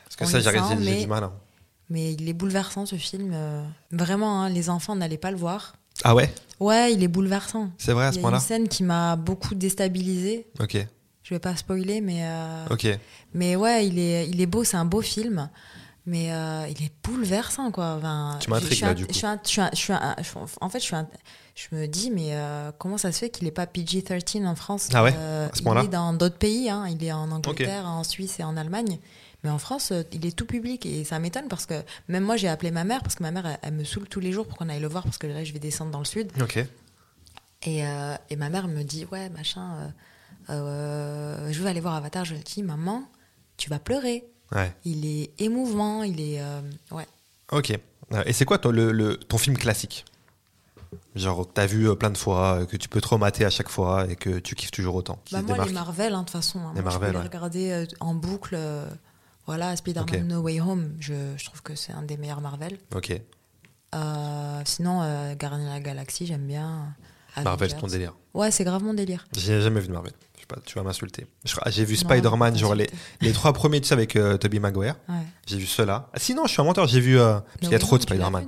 [0.06, 1.26] Parce que On ça, j'ai du mal.
[1.26, 1.34] hein.
[1.90, 3.32] Mais il est bouleversant ce film.
[3.34, 5.76] euh, Vraiment, hein, les enfants n'allaient pas le voir.
[6.04, 6.34] Ah ouais?
[6.60, 7.70] Ouais, il est bouleversant.
[7.78, 8.38] C'est vrai à Il ce y a point-là?
[8.38, 10.48] une scène qui m'a beaucoup déstabilisée.
[10.60, 10.78] Ok,
[11.24, 12.88] Je vais pas spoiler, mais euh, ok.
[13.34, 15.50] mais ouais, il est il est beau, c'est un beau film,
[16.06, 17.96] mais euh, il est bouleversant quoi.
[17.98, 19.12] Enfin, Tu m'intrigues, là, du coup.
[19.12, 21.08] En fait, je suis un-
[21.56, 24.90] je me dis mais euh, comment ça se fait qu'il est pas PG-13 en France?
[24.94, 27.86] Ah ouais, à ce Il point-là est dans d'autres pays, hein, il est en Angleterre,
[27.88, 29.00] en Suisse et en Allemagne.
[29.44, 31.76] Mais en France, euh, il est tout public et ça m'étonne parce que
[32.08, 34.20] même moi j'ai appelé ma mère parce que ma mère elle, elle me saoule tous
[34.20, 36.06] les jours pour qu'on aille le voir parce que là je vais descendre dans le
[36.06, 36.32] sud.
[36.42, 36.58] Ok.
[37.64, 39.92] Et, euh, et ma mère me dit Ouais, machin,
[40.50, 42.26] euh, euh, je veux aller voir Avatar.
[42.26, 43.04] Je lui dis Maman,
[43.58, 44.26] tu vas pleurer.
[44.56, 44.74] Ouais.
[44.86, 46.42] Il est émouvant, il est.
[46.92, 47.06] ouais.
[47.52, 47.78] Ok.
[48.26, 50.06] Et c'est quoi toi, le, le- ton film classique?
[51.16, 54.08] Genre, que t'as vu plein de fois, que tu peux te remater à chaque fois
[54.10, 55.20] et que tu kiffes toujours autant.
[55.32, 56.60] Bah, moi, les Marvel, hein, de toute façon.
[56.60, 56.72] hein.
[56.76, 57.24] Les Moi, Marvel, je peux ouais.
[57.24, 58.58] les regarder en boucle.
[59.48, 60.28] Euh, voilà, Spider-Man.
[60.28, 62.78] No Way Home, je, je trouve que c'est un des meilleurs Marvel.
[62.96, 63.20] Ok.
[63.96, 66.94] Euh, sinon, euh, Gardien de la Galaxie, j'aime bien.
[67.44, 68.14] Marvel, c'est ton délire.
[68.34, 69.26] Ouais, c'est grave mon délire.
[69.36, 70.12] J'ai jamais vu de Marvel.
[70.36, 71.28] Je sais pas, tu vas m'insulter.
[71.68, 72.90] J'ai vu Spider-Man, genre les,
[73.22, 74.96] les trois premiers, tu sais, avec euh, Tobey Maguire.
[75.08, 75.16] Ouais.
[75.46, 76.10] J'ai vu ceux-là.
[76.14, 77.20] Ah, sinon, je suis un menteur, j'ai vu.
[77.20, 78.46] euh, parce qu'il y a trop de Spider-Man.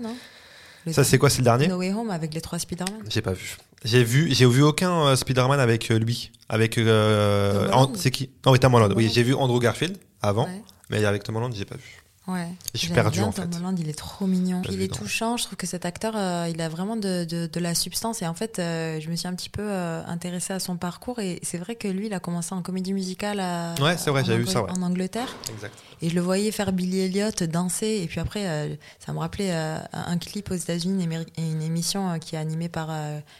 [0.94, 3.34] Ça, c'est quoi, c'est le dernier No Way Home avec les trois Spider-Man J'ai pas
[3.34, 3.58] vu.
[3.84, 6.32] J'ai vu, j'ai vu aucun euh, Spider-Man avec euh, lui.
[6.50, 6.78] Avec.
[6.78, 8.30] euh, Tom An- Holland c'est qui?
[8.46, 8.90] Non, oui, Tom Holland.
[8.90, 9.14] Tom Oui, Holland.
[9.16, 10.62] j'ai vu Andrew Garfield avant, Ouais.
[10.90, 12.02] mais avec Tom Holland, j'ai pas vu.
[12.32, 12.48] Ouais.
[12.74, 13.58] Je suis perdu, en Tom fait.
[13.58, 14.62] Holland, il est trop mignon.
[14.70, 15.38] Il est touchant.
[15.38, 18.22] Je trouve que cet acteur, euh, il a vraiment de, de, de la substance.
[18.22, 21.20] Et en fait, euh, je me suis un petit peu euh, intéressée à son parcours.
[21.20, 24.22] Et c'est vrai que lui, il a commencé en comédie musicale à, Ouais, c'est vrai,
[24.22, 24.72] en j'avais vu ça, ouais.
[24.72, 25.36] en Angleterre.
[25.54, 25.74] Exact.
[26.02, 28.00] Et je le voyais faire Billy Elliot danser.
[28.04, 28.76] Et puis après, euh,
[29.06, 32.90] ça me rappelait un clip aux États-Unis, une, émi- une émission qui est animée par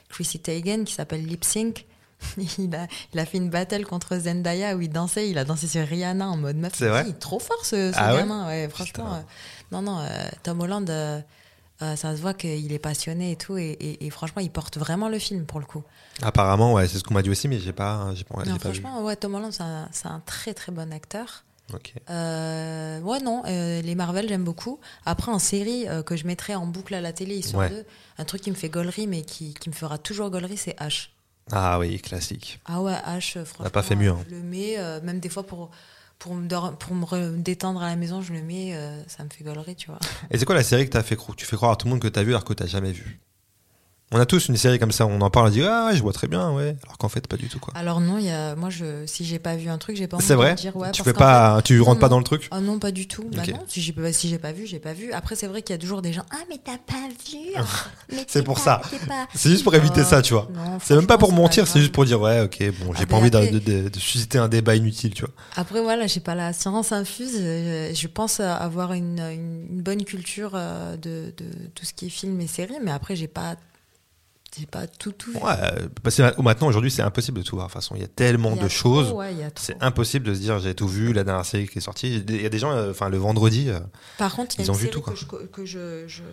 [0.10, 1.86] Chrissy Teigen qui s'appelle Lip Sync.
[2.58, 5.30] il, a, il a fait une battle contre Zendaya où il dansait.
[5.30, 6.74] Il a dansé sur Rihanna en mode meuf.
[6.76, 8.48] C'est vrai Il est trop fort ce, ce Ah gamin.
[8.48, 9.14] Ouais, franchement.
[9.14, 9.20] Euh,
[9.72, 10.06] non, non, euh,
[10.44, 11.22] Tom Holland, euh,
[11.80, 13.58] ça se voit qu'il est passionné et tout.
[13.58, 15.84] Et, et- et franchement, il porte vraiment le film pour le coup.
[16.22, 18.52] Apparemment, ouais, c'est ce qu'on m'a dit aussi, mais j'ai pas, j'ai pas, Non, pas
[18.54, 18.60] vu.
[18.60, 21.46] franchement, ouais, Tom Holland, c'est un, c'est un très très bon acteur.
[21.74, 21.94] Ok.
[22.10, 24.80] Euh, ouais, non, euh, les Marvel, j'aime beaucoup.
[25.06, 27.76] Après, en série euh, que je mettrais en boucle à la télé, histoire Ouais.
[27.78, 27.86] de.
[28.18, 31.10] Un truc qui me fait gaulerie, mais qui, qui me fera toujours gaulerie, c'est H.
[31.52, 32.60] Ah oui, classique.
[32.66, 33.70] Ah ouais, H, euh, franchement.
[33.70, 34.20] pas fait mieux, hein.
[34.30, 35.72] Je le mets, euh, même des fois pour,
[36.20, 39.30] pour, me, pour me re- détendre à la maison, je le mets, euh, ça me
[39.30, 40.00] fait gaulerie, tu vois.
[40.32, 41.92] Et c'est quoi la série que t'as fait croire Tu fais croire à tout le
[41.92, 43.20] monde que t'as vu alors que t'as jamais vu?
[44.12, 46.02] On a tous une série comme ça, on en parle, on dit ah ouais, je
[46.02, 47.72] vois très bien, ouais, alors qu'en fait pas du tout quoi.
[47.76, 50.18] Alors non, il y a, moi, je, si j'ai pas vu un truc, j'ai pas
[50.18, 50.90] envie vrai de dire ouais.
[50.92, 51.14] Tu fais
[51.64, 53.30] tu non, rentres pas dans le truc Ah non, pas du tout.
[53.32, 55.12] Bah non, si j'ai pas, si j'ai pas vu, j'ai pas vu.
[55.12, 56.24] Après, c'est vrai qu'il y a toujours des gens.
[56.32, 57.38] Ah, mais t'as pas vu.
[58.12, 58.82] mais C'est pour pas- ça.
[59.08, 60.48] pas- C'est juste pour éviter Oh, ça, tu vois.
[60.84, 63.16] C'est même pas pour mentir, c'est juste pour dire ouais, ok, bon, j'ai Ah, pas
[63.18, 65.34] envie de, après- de- de- de susciter un débat inutile, tu vois.
[65.56, 67.36] Après, voilà, j'ai pas la science infuse.
[67.40, 71.46] euh, Je pense avoir une, bonne culture euh, de, de
[71.76, 73.56] tout ce qui est film et séries, mais après, j'ai pas,
[74.66, 75.32] pas tout, tout.
[75.34, 75.56] Ouais,
[76.04, 77.68] parce que maintenant aujourd'hui c'est impossible de tout voir.
[77.68, 79.12] De toute façon, il y a tellement Il y a de trop, choses.
[79.12, 79.34] ouais.
[79.56, 82.24] C'est impossible de se dire j'ai tout vu, la dernière série qui est sortie.
[82.28, 83.80] Il y a des gens, euh, enfin le vendredi, euh,
[84.18, 85.14] Par contre, il y a Ils ont vu tout, quoi.
[85.14, 86.24] que, je, que je, je,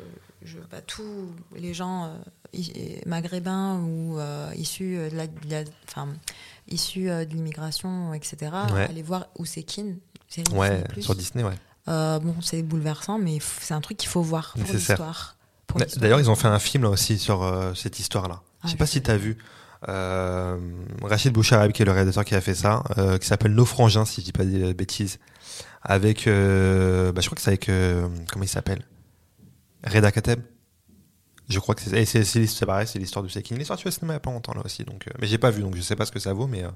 [0.45, 2.13] je- bah, tous les gens
[2.55, 2.61] euh,
[3.07, 4.19] maghrébins ou
[4.57, 5.65] issus de la, de la-
[6.69, 8.37] issus de l'immigration, etc.
[8.73, 8.87] Ouais.
[8.89, 9.99] Allez voir Ousekine.
[10.53, 11.03] Ouais, Disney+.
[11.03, 11.55] sur Disney, ouais.
[11.87, 15.36] Bon, c'est bouleversant, mais c'est un truc qu'il faut voir pour l'histoire.
[15.97, 18.41] D'ailleurs, ils ont fait un film là aussi sur euh, cette histoire-là.
[18.63, 19.37] Je Ah, sais pas je si tu as vu.
[19.89, 20.57] Euh,
[21.03, 24.05] Rachid Bouchareb, qui est le réalisateur qui a fait ça, euh, qui s'appelle Nos Frangins,
[24.07, 25.19] si je dis pas des bêtises.
[25.83, 28.83] Avec, euh, bah, je crois que c'est avec, euh, comment il s'appelle?
[29.85, 30.41] Reda Kateb?
[31.49, 33.55] Je crois que c'est, et c'est, pareil, c'est l'histoire de Sekin.
[33.55, 35.51] L'histoire du cinéma il y a pas longtemps là aussi, donc, euh, mais j'ai pas
[35.51, 36.71] vu, donc je sais pas ce que ça vaut, mais, euh,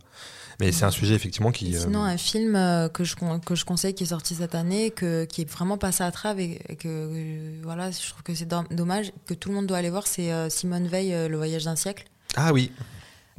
[0.60, 1.72] mais c'est un sujet effectivement qui.
[1.72, 4.54] Et euh, Sinon, un film euh, que, je, que je conseille qui est sorti cette
[4.54, 8.32] année, que, qui est vraiment passé à travers et, et que voilà, je trouve que
[8.34, 11.64] c'est dom- dommage, que tout le monde doit aller voir, c'est Simone Veil, Le voyage
[11.64, 12.04] d'un siècle.
[12.36, 12.70] Ah oui.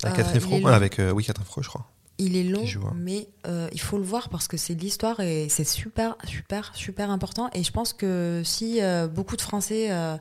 [0.03, 1.87] Avec Catherine Fro, avec, oui, Catherine Fro, je crois.
[2.17, 2.93] Il est long, hein.
[2.97, 6.71] mais euh, il faut le voir parce que c'est de l'histoire et c'est super, super,
[6.75, 7.49] super important.
[7.53, 10.17] Et je pense que si euh, beaucoup de Français euh,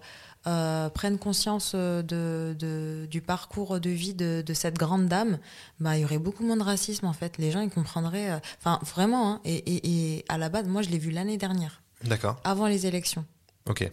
[0.47, 5.39] euh, prennent conscience euh, de, de- du parcours de vie de, de cette grande dame,
[5.81, 7.37] bah, il y aurait beaucoup moins de racisme en fait.
[7.39, 8.31] Les gens ils comprendraient.
[8.31, 9.33] euh, Enfin, vraiment.
[9.35, 9.41] hein.
[9.45, 12.41] et, et- et à la base, moi je l'ai vu l'année dernière, D'accord.
[12.45, 13.25] avant les élections.
[13.69, 13.91] Ok.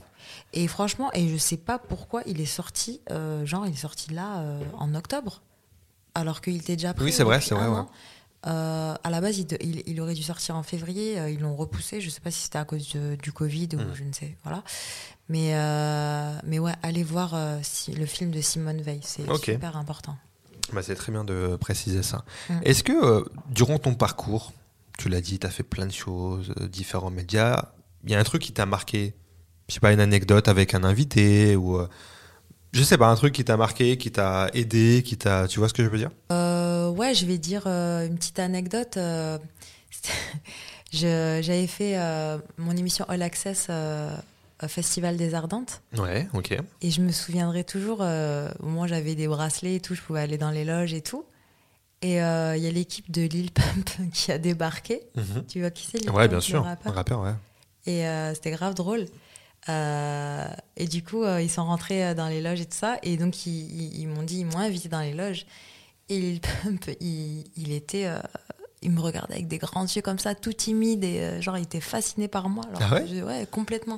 [0.53, 4.13] Et franchement, et je sais pas pourquoi il est sorti, euh, genre il est sorti
[4.13, 4.43] là
[4.77, 5.41] en octobre,
[6.15, 7.03] alors qu'il était déjà prêt.
[7.05, 7.83] Oui, c'est vrai, c'est vrai, ouais.
[8.45, 11.39] Euh, à la base, il, de- il- il aurait dû sortir en février, euh, ils
[11.39, 11.99] l'ont repoussé.
[11.99, 13.93] Je sais pas si c'était à cause de- du Covid ou Mm.
[13.93, 14.63] je ne sais, voilà.
[15.29, 19.75] Mais euh, mais ouais, allez voir euh, si, le film de Simone Veil, c'est super
[19.75, 20.17] important.
[20.73, 22.23] Bah, c'est très bien de préciser ça.
[22.49, 22.59] Mm.
[22.63, 24.53] Est-ce que euh, durant ton parcours,
[24.97, 27.71] tu l'as dit, tu as fait plein de choses, différents médias,
[28.05, 29.15] il y a un truc qui t'a marqué
[29.67, 31.77] Je sais pas, une anecdote avec un invité ou.
[32.71, 35.47] je sais pas, un truc qui t'a marqué, qui t'a aidé, qui t'a.
[35.49, 36.11] Tu vois ce que je veux dire?
[36.29, 38.97] Ouais, je vais dire une petite anecdote.
[40.93, 41.97] J'avais fait
[42.57, 43.67] mon émission All Access
[44.67, 45.81] Festival des Ardentes.
[45.97, 46.57] Ouais, ok.
[46.81, 50.37] Et je me souviendrai toujours, euh, moi j'avais des bracelets et tout, je pouvais aller
[50.37, 51.25] dans les loges et tout.
[52.01, 55.01] Et euh, il y a l'équipe de Lil Pump qui a débarqué.
[55.15, 55.45] Mhm.
[55.47, 56.63] Tu vois qui c'est Lil Ouais, Pump, bien le sûr.
[56.63, 57.33] rappeur Un rappeur, ouais.
[57.85, 59.05] Et euh, c'était grave drôle.
[59.69, 60.45] Euh,
[60.75, 62.97] et du coup, euh, ils sont rentrés euh, dans les loges et tout ça.
[63.03, 65.45] Et donc, ils, ils- ils m'ont dit, ils m'ont invité dans les loges.
[66.09, 68.05] Et Lil Pump, il, il était.
[68.07, 68.19] euh,
[68.83, 71.03] il me regardait avec des grands yeux comme ça, tout timide.
[71.03, 72.63] Et euh, genre, il était fasciné par moi.
[72.69, 73.07] Alors Ah ouais?
[73.07, 73.97] je- ouais, complètement.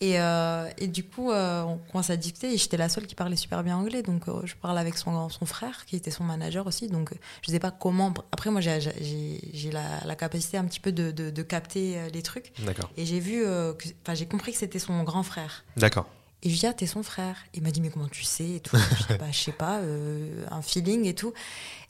[0.00, 2.52] Et, euh, et du coup, euh, on commence à discuter.
[2.52, 4.02] Et j'étais la seule qui parlait super bien anglais.
[4.02, 6.86] Donc, euh, je parle avec son, son frère, qui était son manager aussi.
[6.88, 7.10] Donc,
[7.42, 8.14] je sais pas comment.
[8.30, 12.52] Après, moi, j'ai- la, la capacité un petit peu de, de- de capter les trucs.
[12.60, 12.88] D'accord.
[12.96, 15.64] Et j'ai vu, enfin, j'ai compris que c'était son grand frère.
[15.76, 16.06] D'accord.
[16.44, 17.34] Et je lui dis, ah, t'es son frère.
[17.52, 18.76] Il m'a dit, mais comment tu sais et tout.
[18.76, 19.80] Je dis, bah, je sais pas,
[20.52, 21.32] un feeling et tout.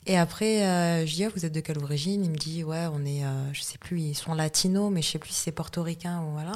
[0.07, 2.25] Et après, euh, je dis, ah, vous êtes de quelle origine?
[2.25, 3.21] Il me dit, ouais, on est,
[3.53, 6.53] je sais plus, ils sont latinos, mais je sais plus si c'est portoricain ou voilà.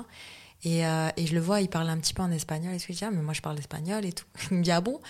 [0.65, 2.73] Et, euh, et je le vois, il parle un petit peu en espagnol.
[2.73, 4.25] Et je lui dis, ah, mais moi je parle espagnol et tout.
[4.51, 5.01] Il me dit, ah bon?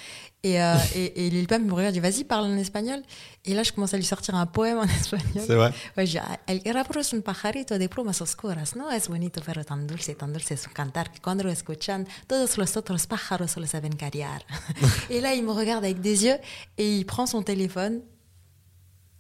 [0.42, 3.02] Et, euh, et, et Lil Pump me regarde, il dit, vas-y, parle en espagnol.
[3.46, 5.44] Et là, je commence à lui sortir un poème en espagnol.
[5.46, 8.92] C'est vrai Pues ya, el rapero es un pajarito de plumas oscuras, ¿no?
[8.92, 12.76] Es bonito, pero tan dulce, tan dulce su cantar que cuando lo escuchan, todos los
[12.76, 14.44] otros pájaros solo saben cariar.
[15.10, 16.38] et là, il me regarde avec des yeux
[16.78, 18.02] et il prend son téléphone,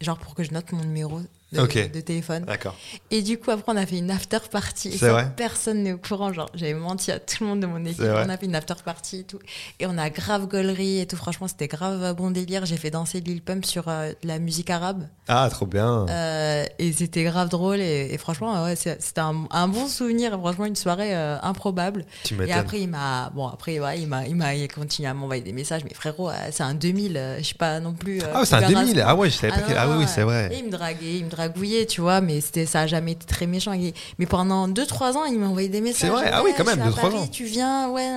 [0.01, 1.21] genre pour que je note mon numéro
[1.61, 2.43] de, téléphone.
[2.45, 2.75] D'accord.
[3.11, 4.89] Et du coup, après, on a fait une after party.
[4.89, 6.33] Et C'est ça, vrai personne n'est au courant.
[6.33, 8.01] Genre, j'avais menti à tout le monde de mon équipe.
[8.03, 9.39] On a fait une after party et tout.
[9.79, 11.15] Et on a grave gaulerie et tout.
[11.15, 12.65] Franchement, c'était grave bon délire.
[12.65, 15.07] J'ai fait danser Lil Pump sur euh, de la musique arabe.
[15.27, 16.05] Ah, trop bien.
[16.09, 20.65] Euh, et c'était grave drôle et, et franchement ouais, c'était un, un bon souvenir franchement
[20.65, 24.35] une soirée euh, improbable tu et après il m'a bon après ouais, il m'a il
[24.35, 27.53] m'a continué à m'envoyer des messages mais frérot euh, c'est un 2000 euh, je sais
[27.55, 28.99] pas non plus euh, Ah, c'est un super 2000.
[29.01, 30.51] race- Ah ouais, je savais pas non, que- Ah oui, c'est Et vrai.
[30.57, 33.47] il me draguait, il me dragouillait, tu vois, mais c'était, ça a jamais été très
[33.47, 33.73] méchant.
[34.19, 36.09] Mais pendant 2-3 ans, il m'a envoyé des messages.
[36.09, 37.27] vrai Ah oui, quand même, je suis à 2-3 Paris, ans.
[37.27, 38.09] Tu viens, ouais.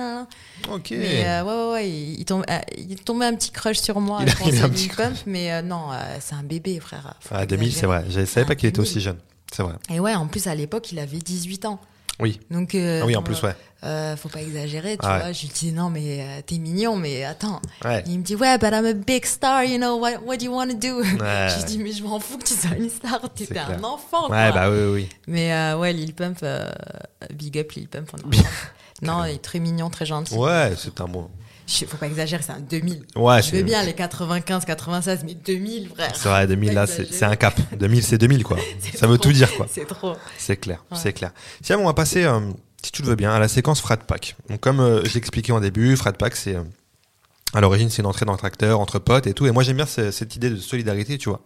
[0.71, 0.87] Ok.
[0.91, 4.19] Mais euh, ouais, ouais, ouais, il, tombe, euh, il tombait un petit crush sur moi.
[4.23, 7.13] Il a- un petit Pump, mais euh, non, euh, c'est un bébé, frère.
[7.19, 8.03] Faut Ah, pas 2000, c'est vrai.
[8.09, 8.89] Je savais pas Ah, qu'il était 2000.
[8.91, 9.17] aussi jeune.
[9.53, 9.73] C'est vrai.
[9.89, 11.79] Et ouais, en plus, à l'époque, il avait 18 ans.
[12.19, 12.39] Oui.
[12.49, 13.55] Donc, euh, Ah oui, en plus, ouais.
[13.83, 15.19] Euh, faut pas exagérer, tu ouais.
[15.19, 15.31] vois.
[15.31, 17.61] Je lui disais, non, mais euh, t'es mignon, mais attends.
[17.85, 18.03] Ouais.
[18.07, 20.51] Il me dit, ouais, but I'm a big star, you know, what, what do you
[20.53, 21.01] want to do?
[21.01, 21.47] Ouais.
[21.49, 24.23] Je lui dis, mais je m'en fous que tu sois une star, t'étais un enfant,
[24.29, 24.51] Ouais, quoi.
[24.51, 25.09] bah oui, oui.
[25.27, 26.69] Mais euh, ouais, Lil Pump, euh,
[27.33, 28.09] big up Lil Pump.
[29.01, 30.33] non, il est très mignon, très gentil.
[30.35, 31.29] Ouais, c'est un bon.
[31.67, 33.03] Je- Faut pas exagérer, c'est un 2000.
[33.17, 36.11] Ouais, Je veux bien les 95, 96, mais 2000, frère.
[36.15, 37.59] C'est vrai, 2000 là, c'est un cap.
[37.77, 38.57] 2000, c'est 2000 quoi.
[38.95, 39.67] Ça veut tout dire quoi.
[39.69, 40.15] C'est trop.
[40.37, 40.97] C'est clair, Ouais.
[41.01, 41.31] c'est clair.
[41.61, 42.39] Tiens, on va passer, euh,
[42.87, 44.35] si tu le veux bien, à la séquence Frat Pack.
[44.49, 46.55] Donc, comme euh, je l'expliquais en début, Frat Pack, c'est.
[46.55, 46.63] euh,
[47.53, 49.45] à l'origine, c'est une entrée dans le tracteur, entre potes et tout.
[49.47, 51.41] Et moi, j'aime bien ce- cette idée de solidarité, tu vois.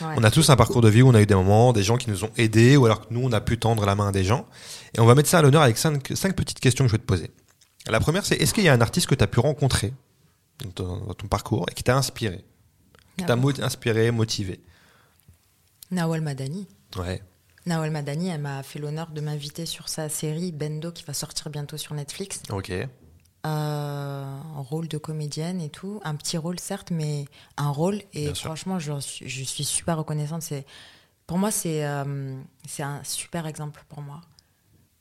[0.00, 0.14] Ouais.
[0.16, 1.98] On a tous un parcours de vie où on a eu des moments, des gens
[1.98, 4.12] qui nous ont aidés, ou alors que nous, on a pu tendre la main à
[4.12, 4.46] des gens.
[4.94, 6.98] Et on va mettre ça à l'honneur avec cinq, cinq petites questions que je vais
[7.02, 7.30] te poser.
[7.86, 9.92] La première, c'est est-ce qu'il y a un artiste que tu as pu rencontrer
[10.64, 12.44] dans ton, dans ton parcours et qui t'a inspiré?
[13.18, 14.60] Qui t'a inspiré, motivé?
[15.90, 16.66] Nawal Madani.
[16.96, 17.22] Ouais.
[17.66, 21.48] Nawal Madani, elle m'a fait l'honneur de m'inviter sur sa série Bendo qui va sortir
[21.50, 22.42] bientôt sur Netflix.
[22.50, 22.70] Ok.
[22.70, 22.88] Euh,
[23.46, 26.00] un rôle de comédienne et tout.
[26.04, 27.24] Un petit rôle, certes, mais
[27.56, 28.02] un rôle.
[28.12, 30.42] Et Bien franchement, je, suis- je suis super reconnaissante.
[30.42, 30.64] C'est,
[31.26, 32.36] pour moi, c'est, euh,
[32.68, 34.20] c'est un super exemple pour moi.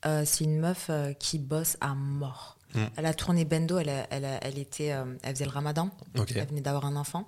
[0.05, 0.89] Euh, c'est une meuf
[1.19, 2.57] qui bosse à mort.
[2.73, 2.85] Mm.
[2.95, 4.85] Elle a tourné Bendo, elle, a- elle, a- elle, était,
[5.23, 5.89] elle faisait le ramadan.
[6.17, 6.31] Ok.
[6.35, 7.25] Elle venait d'avoir un enfant.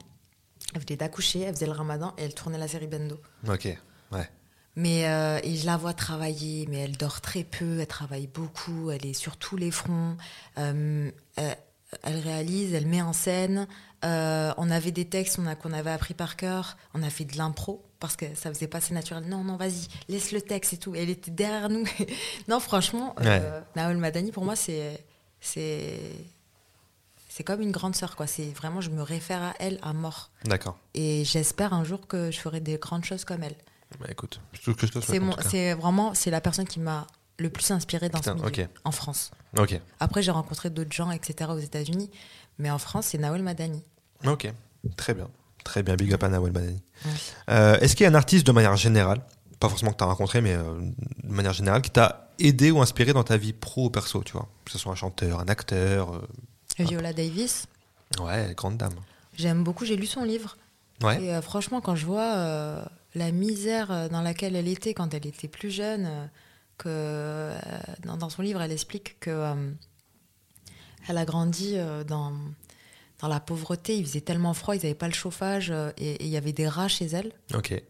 [0.74, 3.20] Elle venait d'accoucher, elle faisait le ramadan et elle tournait la série Bendo.
[3.48, 3.66] Ok.
[4.12, 4.30] Ouais.
[4.76, 8.90] Mais euh, et je la vois travailler, mais elle dort très peu, elle travaille beaucoup,
[8.90, 10.18] elle est sur tous les fronts,
[10.58, 11.58] euh, elle,
[12.02, 13.68] elle réalise, elle met en scène.
[14.04, 17.86] Euh, on avait des textes qu'on avait appris par cœur, on a fait de l'impro
[18.00, 19.24] parce que ça faisait pas assez naturel.
[19.28, 20.94] Non, non, vas-y, laisse le texte et tout.
[20.94, 21.86] Elle était derrière nous.
[22.50, 25.06] non, franchement, euh, Naol Madani pour moi c'est
[25.40, 26.00] c'est
[27.30, 28.28] c'est comme une grande sœur quoi.
[28.28, 30.78] C'est vraiment je me réfère à elle à mort D'accord.
[30.94, 33.56] et j'espère un jour que je ferai des grandes choses comme elle.
[34.00, 34.40] Bah écoute,
[35.02, 37.08] c'est vraiment, c'est la personne qui m'a
[37.40, 38.70] le plus inspiré dans Putain, ce milieu ok.
[38.84, 39.32] en France.
[39.58, 39.80] Ok.
[40.00, 41.50] Après, j'ai rencontré d'autres gens, etc.
[41.54, 42.10] aux États-Unis,
[42.60, 43.84] mais en France, c'est Nawel Madani.
[44.26, 44.52] Ok.
[44.98, 45.30] Très bien.
[45.64, 45.96] Très bien.
[45.96, 46.82] Big up à Nawel Madani.
[47.06, 47.12] Ouais.
[47.50, 49.22] Euh, Est-ce qu'il y a un artiste de manière générale,
[49.60, 50.80] pas forcément que tu as rencontré, mais euh,
[51.24, 54.34] de manière générale, qui t'a aidé ou inspiré dans ta vie pro ou perso, tu
[54.34, 54.48] vois?
[54.66, 56.14] Que ce soit un chanteur, un acteur.
[56.16, 56.22] euh,
[56.80, 57.68] Viola Davis,
[58.20, 58.94] Ouais, grande dame.
[59.36, 60.56] j'aime beaucoup, j'ai lu son livre.
[61.02, 61.24] Ouais.
[61.24, 65.48] Et franchement, quand je vois la misère euh, dans laquelle elle était quand elle était
[65.48, 66.26] plus jeune, euh,
[66.78, 67.58] que euh,
[68.04, 69.72] dans, dans son livre, elle explique que euh,
[71.08, 71.76] elle a grandi
[72.08, 72.34] dans,
[73.20, 73.98] dans la pauvreté.
[73.98, 76.88] Il faisait tellement froid, ils n'avaient pas le chauffage et il y avait des rats
[76.88, 77.34] chez elle.
[77.54, 77.72] Ok.
[77.74, 77.84] Et,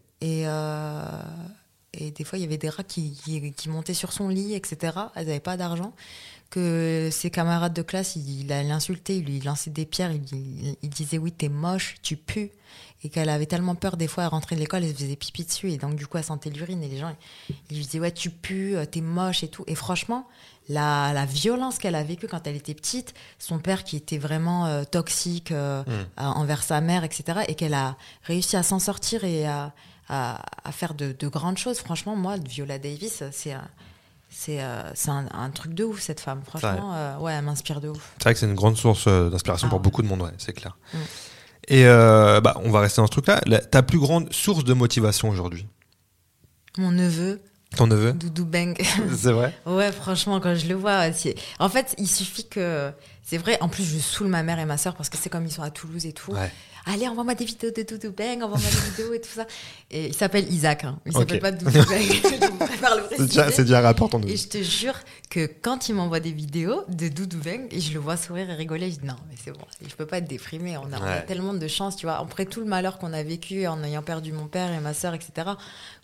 [0.46, 1.02] euh,
[1.92, 4.54] et des fois, il y avait des rats qui, qui, qui montaient sur son lit,
[4.54, 4.96] etc.
[5.14, 5.92] Elles n'avaient pas d'argent.
[6.50, 10.76] Que ses camarades de classe, il, il l'insultait, il lui lançait des pierres, il, il-
[10.82, 12.50] il disait oui, t'es moche, tu pues.
[13.04, 15.44] Et qu'elle avait tellement peur, des fois, elle rentrait de l'école, elle se faisait pipi
[15.44, 15.70] dessus.
[15.70, 16.82] Et donc, du coup, elle sentait l'urine.
[16.82, 17.14] Et les gens,
[17.70, 19.62] ils lui disaient ouais, tu pues, euh, t'es moche et tout.
[19.66, 20.26] Et franchement,
[20.70, 24.64] la, la violence qu'elle a vécue quand elle était petite, son père qui était vraiment
[24.66, 25.90] euh, toxique euh, Mm.
[25.90, 27.40] euh, envers sa mère, etc.
[27.48, 29.74] Et qu'elle a réussi à s'en sortir et à,
[30.08, 31.80] à, à faire de, de grandes choses.
[31.80, 33.68] Franchement, moi, Viola Davis, c'est un,
[34.30, 36.40] c'est, euh, un, un truc de ouf, cette femme.
[36.46, 38.14] Franchement, ouais, elle m'inspire de ouf.
[38.16, 39.82] C'est vrai que c'est une grande source d'inspiration Ah pour ouais.
[39.82, 40.78] beaucoup de monde, ouais, c'est clair.
[40.94, 40.98] Mm.
[41.68, 43.40] Et euh, bah, on va rester dans ce truc-là.
[43.46, 45.66] La- ta plus grande source de motivation aujourd'hui?
[46.78, 47.40] Mon neveu,
[47.76, 48.12] Ton neveu?
[48.12, 48.74] Doudou Beng.
[49.16, 49.52] C'est vrai?
[49.66, 51.34] Ouais, franchement, quand je le vois, c'est...
[51.58, 52.90] en fait, il suffit que.
[53.22, 55.46] C'est vrai, en plus, je saoule ma mère et ma soeur parce que c'est comme
[55.46, 56.32] ils sont à Toulouse et tout.
[56.32, 56.52] Ouais.
[56.86, 59.46] Allez, envoie-moi des vidéos de Doudou Beng, envoie-moi des vidéos et tout ça.
[59.90, 60.98] Et il s'appelle Isaac, hein.
[61.06, 64.20] il s'appelle pas Doudou le C'est déjà, un rapport, ton.
[64.22, 64.94] Et je te jure
[65.30, 68.54] que quand il m'envoie des vidéos de Doudou Beng, et je le vois sourire et
[68.54, 70.76] rigoler, je dis non, mais c'est bon, je peux pas être déprimé.
[70.76, 71.24] On a, on a Ouais.
[71.26, 72.18] tellement de chance, tu vois.
[72.18, 75.14] Après tout le malheur qu'on a vécu en ayant perdu mon père et ma soeur,
[75.14, 75.32] etc.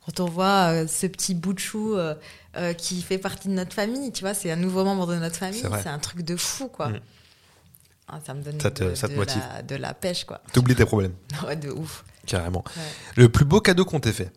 [0.06, 2.14] Quand on voit euh, ce petit bout de chou euh,
[2.56, 5.36] euh, qui fait partie de notre famille, tu vois, c'est un nouveau membre de notre
[5.36, 6.88] famille, c'est un truc de fou, quoi.
[6.88, 7.00] Mm.
[8.12, 9.42] Ah, ça me donne Ça te- de, ça te de motive.
[9.54, 10.40] La, de la pêche, quoi.
[10.52, 11.14] T'oublies tes problèmes,
[11.46, 12.04] Ouais, de ouf.
[12.26, 12.64] carrément.
[12.76, 12.82] Ouais.
[13.16, 14.32] Le plus beau cadeau qu'on t'ait fait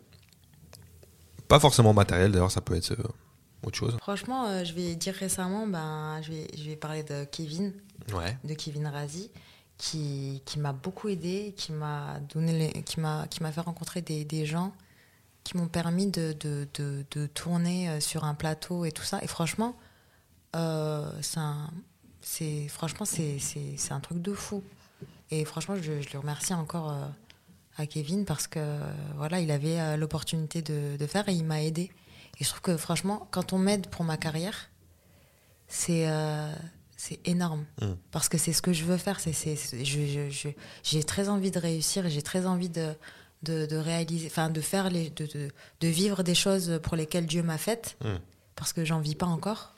[1.48, 3.02] Pas forcément matériel, d'ailleurs, ça peut être euh,
[3.62, 3.96] autre chose.
[4.00, 7.72] Franchement, euh, je vais dire récemment, ben, je, vais, je vais parler de Kevin.
[8.12, 8.36] Ouais.
[8.44, 9.30] de Kevin Razi
[9.78, 14.02] qui, qui m'a beaucoup aidé, qui m'a donné les- qui m'a qui m'a fait rencontrer
[14.02, 14.72] des, des gens
[15.42, 19.20] qui m'ont permis de, de, de, de tourner euh, sur un plateau et tout ça.
[19.22, 19.74] Et franchement,
[20.54, 21.70] euh, c'est un-
[22.24, 24.62] c'est franchement c'est c'est- c'est un truc de fou.
[25.30, 27.06] Et franchement, je, je le remercie encore euh,
[27.76, 31.44] à Kevin parce que euh, voilà, il avait euh, l'opportunité de, de faire et il
[31.44, 31.90] m'a aidé.
[32.40, 34.70] Et je trouve que franchement, quand on m'aide pour ma carrière,
[35.68, 36.06] c'est
[36.96, 37.94] c'est énorme Mm.
[38.12, 39.20] parce que c'est ce que je veux faire.
[39.20, 40.48] C'est c'est- je- je-
[40.82, 42.94] j'ai très envie de réussir, et j'ai très envie de,
[43.42, 47.26] de, de réaliser, enfin de faire les, de, de, de vivre des choses pour lesquelles
[47.26, 48.16] Dieu m'a faite, Mm.
[48.56, 49.73] parce que j'en vis pas encore.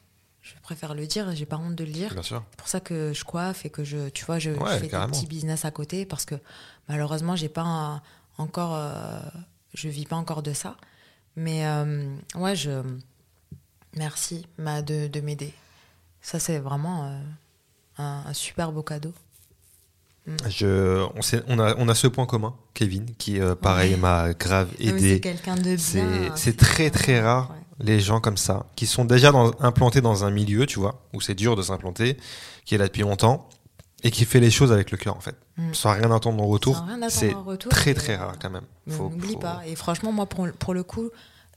[0.48, 2.12] Je préfère le dire, j'ai pas honte de le dire.
[2.12, 2.44] Bien sûr.
[2.50, 5.10] C'est pour ça que je coiffe et que je, tu vois, je, fais carrément.
[5.12, 6.36] des petits business à côté parce que
[6.88, 8.00] malheureusement, j'ai pas un-
[8.38, 9.18] encore, euh,
[9.74, 10.76] je vis pas encore de ça.
[11.34, 12.80] Mais euh, ouais, je
[13.96, 15.52] merci ma, de, de m'aider.
[16.20, 17.18] Ça, c'est vraiment euh,
[17.98, 19.12] un, un super beau cadeau.
[20.48, 24.00] Je, on, sait- on, a, on a ce point commun, Kevin, qui, euh, pareil, Ouais.
[24.00, 25.14] m'a grave mais aidé.
[25.14, 26.32] C'est quelqu'un de bien.
[26.36, 27.56] C'est très très rare ouais.
[27.78, 31.20] Les gens comme ça qui sont déjà dans- implantés dans un milieu, tu vois, où
[31.20, 32.16] c'est dur de s'implanter,
[32.64, 33.48] qui est là depuis longtemps
[34.02, 35.74] et qui fait les choses avec le cœur en fait, Mm.
[35.74, 36.84] sans rien attendre en retour.
[37.08, 37.34] C'est
[37.68, 38.64] très très rare quand même.
[38.88, 39.62] On n'oublie faut- pas.
[39.66, 41.10] Et franchement, moi, pour, pour le coup,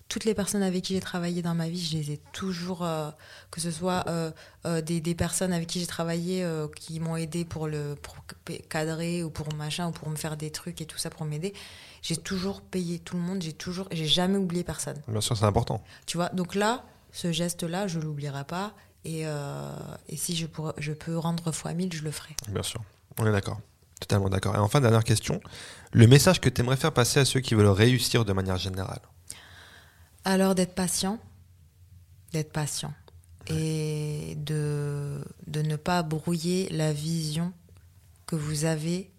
[0.10, 3.12] toutes les personnes avec qui j'ai travaillé dans ma vie, je les ai toujours, euh,
[3.52, 4.32] que ce soit euh,
[4.66, 6.46] euh, des, des personnes avec qui j'ai travaillé
[6.76, 8.16] qui m'ont aidé pour le pour
[8.68, 11.54] cadrer ou pour machin ou pour me faire des trucs et tout ça pour m'aider.
[12.02, 15.00] J'ai toujours payé tout le monde, j'ai toujours, j'ai jamais oublié personne.
[15.08, 15.84] Bien sûr, c'est important.
[16.08, 18.74] Tu vois, donc là, ce geste-là, je l'oublierai pas.
[19.06, 22.36] Et, et si je, pourrais, je peux rendre fois mille, je le ferai.
[22.50, 22.82] Bien sûr.
[23.18, 23.60] On est d'accord.
[24.00, 24.56] Totalement d'accord.
[24.56, 25.42] Et enfin, dernière question.
[25.92, 29.02] Le message que tu aimerais faire passer à ceux qui veulent réussir de manière générale?
[30.26, 31.20] Alors d'être patient,
[32.34, 32.94] d'être patient.
[33.48, 37.52] Et de, de ne pas brouiller la vision
[38.28, 39.10] que vous avez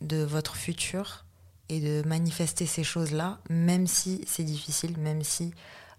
[0.00, 1.24] de votre futur
[1.68, 5.52] et de manifester ces choses-là, même si c'est difficile, même si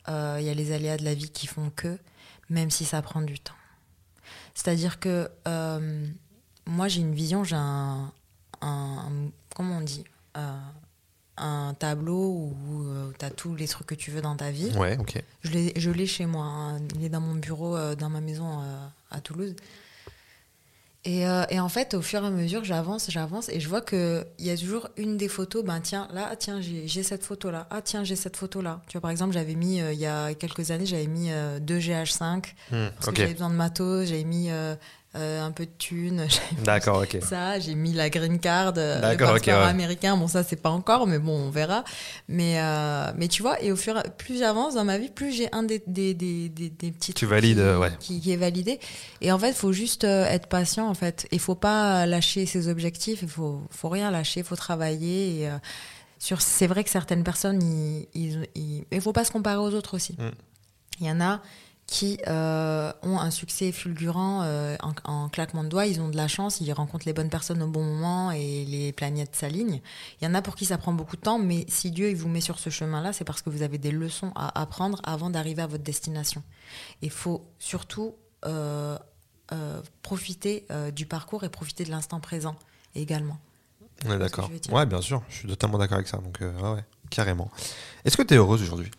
[0.08, 1.98] euh, il y a les aléas de la vie qui font que,
[2.50, 3.54] même si ça prend du temps.
[4.54, 6.08] C'est-à-dire que euh,
[6.66, 8.14] moi j'ai une vision, j'ai un,
[8.62, 10.06] un- comment on dit,
[10.38, 10.58] Euh,
[11.38, 12.86] un tableau où
[13.18, 14.72] tu as tous les trucs que tu veux dans ta vie.
[14.78, 15.24] Ouais, ok.
[15.44, 16.46] Je l'ai, chez moi.
[16.46, 16.80] hein.
[16.96, 19.56] Il est dans mon bureau, euh, dans ma maison euh, à Toulouse.
[21.04, 23.82] Et, euh, et en fait, au fur et à mesure, j'avance, j'avance, et je vois
[23.82, 25.64] qu'il y a toujours une des photos.
[25.66, 27.66] Ben tiens, là, ah, tiens, j'ai, cette photo-là.
[27.72, 28.82] Ah tiens, j'ai cette photo-là.
[28.88, 31.58] Tu vois, par exemple, j'avais mis, euh, il y a quelques années, j'avais mis euh,
[31.60, 34.10] deux GH5 Hmm, parce que j'avais besoin de matos.
[34.10, 34.50] J'avais mis
[35.16, 36.26] euh, un peu de thunes.
[36.64, 37.18] D'accord, ok.
[37.22, 39.70] ça, j'ai mis la green card, euh, le passeport ouais.
[39.70, 40.16] américain.
[40.16, 41.84] Bon, ça, c'est pas encore, mais bon, on verra.
[42.30, 45.10] Mais, euh, mais tu vois, et au fur et à- plus j'avance dans ma vie,
[45.10, 47.92] plus j'ai un des, des, des, des, des petits Tu valides, qui, ouais.
[48.00, 48.80] qui, qui est validé.
[49.22, 51.28] Et en fait, il faut juste être patient, en fait.
[51.32, 55.42] Il faut pas lâcher ses objectifs, il faut, faut rien lâcher, il faut travailler.
[55.42, 55.58] Et, euh,
[56.20, 58.08] sur, c'est vrai que certaines personnes, ils,
[58.56, 60.14] ils- il faut pas se comparer aux autres aussi.
[60.14, 60.30] Mm.
[61.00, 61.42] Il y en a
[61.92, 66.16] qui euh, ont un succès fulgurant euh, en, en claquement de doigts, ils ont de
[66.16, 69.82] la chance, ils rencontrent les bonnes personnes au bon moment et les planètes s'alignent.
[70.22, 72.16] Il y en a pour qui ça prend beaucoup de temps, mais si Dieu il
[72.16, 75.30] vous met sur ce chemin-là, c'est parce que vous avez des leçons à apprendre avant
[75.30, 76.44] d'arriver à votre destination.
[77.02, 78.16] Il faut surtout
[78.46, 78.98] euh,
[80.02, 80.66] profiter
[80.96, 82.56] du parcours et profiter de l'instant présent
[82.96, 83.38] également.
[84.06, 84.50] On est d'accord.
[84.72, 85.24] Ouais, bien sûr.
[85.28, 86.20] Je suis totalement d'accord avec ça.
[86.20, 87.52] Donc, ouais, carrément.
[88.06, 88.92] Est-ce que tu es heureuse aujourd'hui?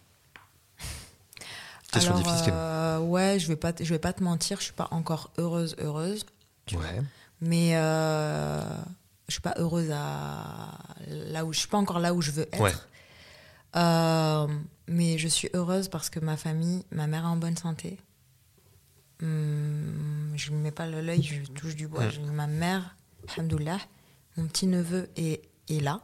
[1.92, 2.52] Question Alors, difficile.
[2.56, 5.76] euh, ouais, je vais pas, je vais pas te mentir, je suis pas encore heureuse,
[5.78, 6.24] heureuse.
[6.66, 6.84] tu vois.
[6.86, 7.02] Ouais.
[7.40, 8.60] Mais euh,
[9.28, 10.78] je suis pas heureuse à
[11.08, 12.60] là où je suis pas encore là où je veux être.
[12.60, 12.72] Ouais.
[13.76, 14.46] Euh,
[14.86, 17.98] mais je suis heureuse parce que ma famille, ma mère est en bonne santé.
[19.22, 22.04] Hum, je ne mets pas l'œil, je touche du bois.
[22.32, 22.96] Ma mère,
[23.28, 23.78] alhamdoulilah,
[24.36, 26.00] mon petit neveu est, est là,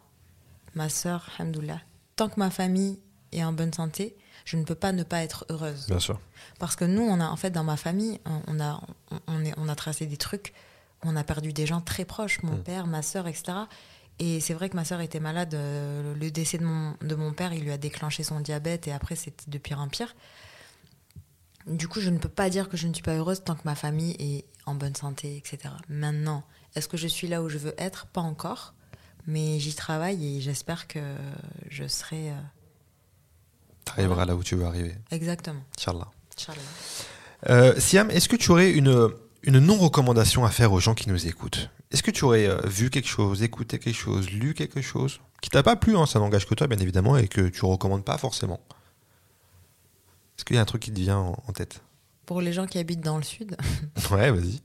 [0.75, 1.81] ma sœur, alhamdoulilah.
[2.17, 2.99] Tant que ma famille
[3.33, 5.87] est en bonne santé, je ne peux pas ne pas être heureuse.
[5.89, 6.21] Bien sûr.
[6.59, 8.81] Parce que nous, on a, en fait, dans ma famille, on a,
[9.27, 10.53] on, est, on a tracé des trucs.
[11.05, 12.63] On a perdu des gens très proches, mon Mm.
[12.63, 13.53] père, ma sœur, etc.
[14.19, 15.55] Et c'est vrai que ma sœur était malade.
[15.55, 18.93] euh, Le décès de mon, de mon père, il lui a déclenché son diabète et
[18.93, 20.15] après, c'était de pire en pire.
[21.67, 23.63] Du coup, je ne peux pas dire que je ne suis pas heureuse tant que
[23.65, 25.75] ma famille est en bonne santé, etc.
[25.89, 26.43] Maintenant,
[26.75, 28.07] est-ce que je suis là où je veux être?
[28.07, 28.75] Pas encore.
[29.27, 31.01] Mais j'y travaille et j'espère que
[31.69, 32.33] je serai.
[33.95, 34.95] Tu arriveras là où tu veux arriver.
[35.11, 35.61] Exactement.
[35.79, 36.09] Inch'Allah.
[36.39, 36.61] Inch'Allah.
[37.49, 39.11] Euh, Siam, est-ce que tu aurais une,
[39.43, 41.71] une non-recommandation à faire aux gens qui nous écoutent?
[41.91, 45.21] Est-ce que tu aurais euh, vu quelque chose, écouté quelque chose, lu quelque chose?
[45.41, 48.05] Qui t'a pas plu hein, Ça n'engage que toi, bien évidemment, et que tu recommandes
[48.05, 48.61] pas forcément.
[50.37, 51.81] Est-ce qu'il y a un truc qui te vient en, en tête?
[52.27, 53.57] Pour les gens qui habitent dans le sud,
[54.11, 54.61] Ouais, vas-y.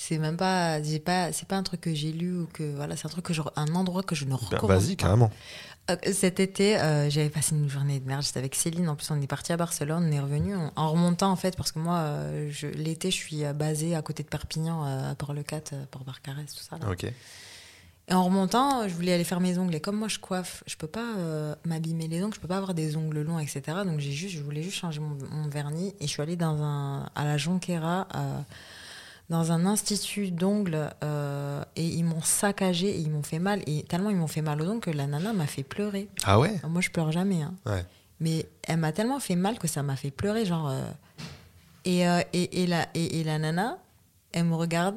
[0.00, 2.96] C'est même pas, j'ai pas, c'est pas un truc que j'ai lu ou que voilà,
[2.96, 5.02] c'est un truc que je, un endroit que je ne Ben, recommande Vas-y, pas.
[5.02, 5.30] carrément.
[5.90, 8.22] Euh, Cet été, euh, j'avais passé une journée de merde.
[8.22, 8.88] J'étais avec Céline.
[8.88, 10.04] En plus, on est parti à Barcelone.
[10.08, 13.42] On est revenu en, en remontant en fait parce que moi, euh, l'été, je suis
[13.56, 16.78] basée à côté de Perpignan, à Port-le-Cat, Port-Barcarès, tout ça.
[16.78, 16.90] là.
[16.92, 17.04] Ok.
[18.10, 19.74] Et en remontant, je voulais aller faire mes ongles.
[19.74, 22.56] Et comme moi, je coiffe, je peux pas euh, m'abîmer les ongles, je peux pas
[22.56, 23.62] avoir des ongles longs, etc.
[23.84, 25.92] Donc j'ai juste, je voulais juste changer mon, mon vernis.
[26.00, 28.38] Et je suis allée dans un, à la Jonquera, euh,
[29.30, 33.60] dans un institut d'ongles, euh, et ils m'ont saccagé et ils m'ont fait mal.
[33.66, 36.08] Et tellement ils m'ont fait mal aux ongles que la nana m'a fait pleurer.
[36.24, 36.58] Ah ouais?
[36.66, 37.42] Moi, je pleure jamais.
[37.42, 37.54] Hein.
[37.66, 37.84] Ouais.
[38.20, 40.68] Mais elle m'a tellement fait mal que ça m'a fait pleurer, genre.
[40.70, 40.90] euh,
[41.84, 43.78] Et, euh, et, et, la, et, et la nana,
[44.32, 44.96] elle me regarde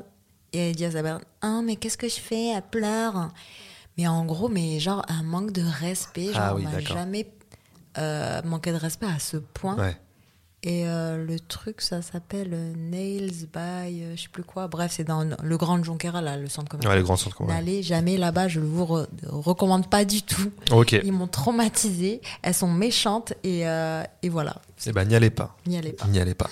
[0.53, 2.48] et elle dit à sa Ah, mais qu'est-ce que je fais?
[2.56, 3.30] Elle pleure.
[3.98, 6.28] Mais en gros, mais genre, un manque de respect.
[6.34, 7.28] Genre, Ah oui, on m'a jamais
[8.45, 9.76] manqué de respect à ce point.
[9.78, 9.98] Ouais.
[10.63, 14.67] Et euh, le truc, ça s'appelle euh, Nails by, euh, je sais plus quoi.
[14.67, 16.91] Bref, c'est dans le Grand Jonquera, là, le centre commercial.
[16.93, 17.41] Ouais, les grands centres.
[17.41, 17.47] ouais.
[17.47, 20.51] N'allez jamais là-bas, je vous re- recommande pas du tout.
[20.71, 20.91] Ok.
[21.03, 25.57] Ils m'ont traumatisée, elles sont méchantes et, euh, et voilà, Eh ben, n'y allez pas.
[25.65, 26.05] n'y allez pas.
[26.05, 26.49] N'y allez pas.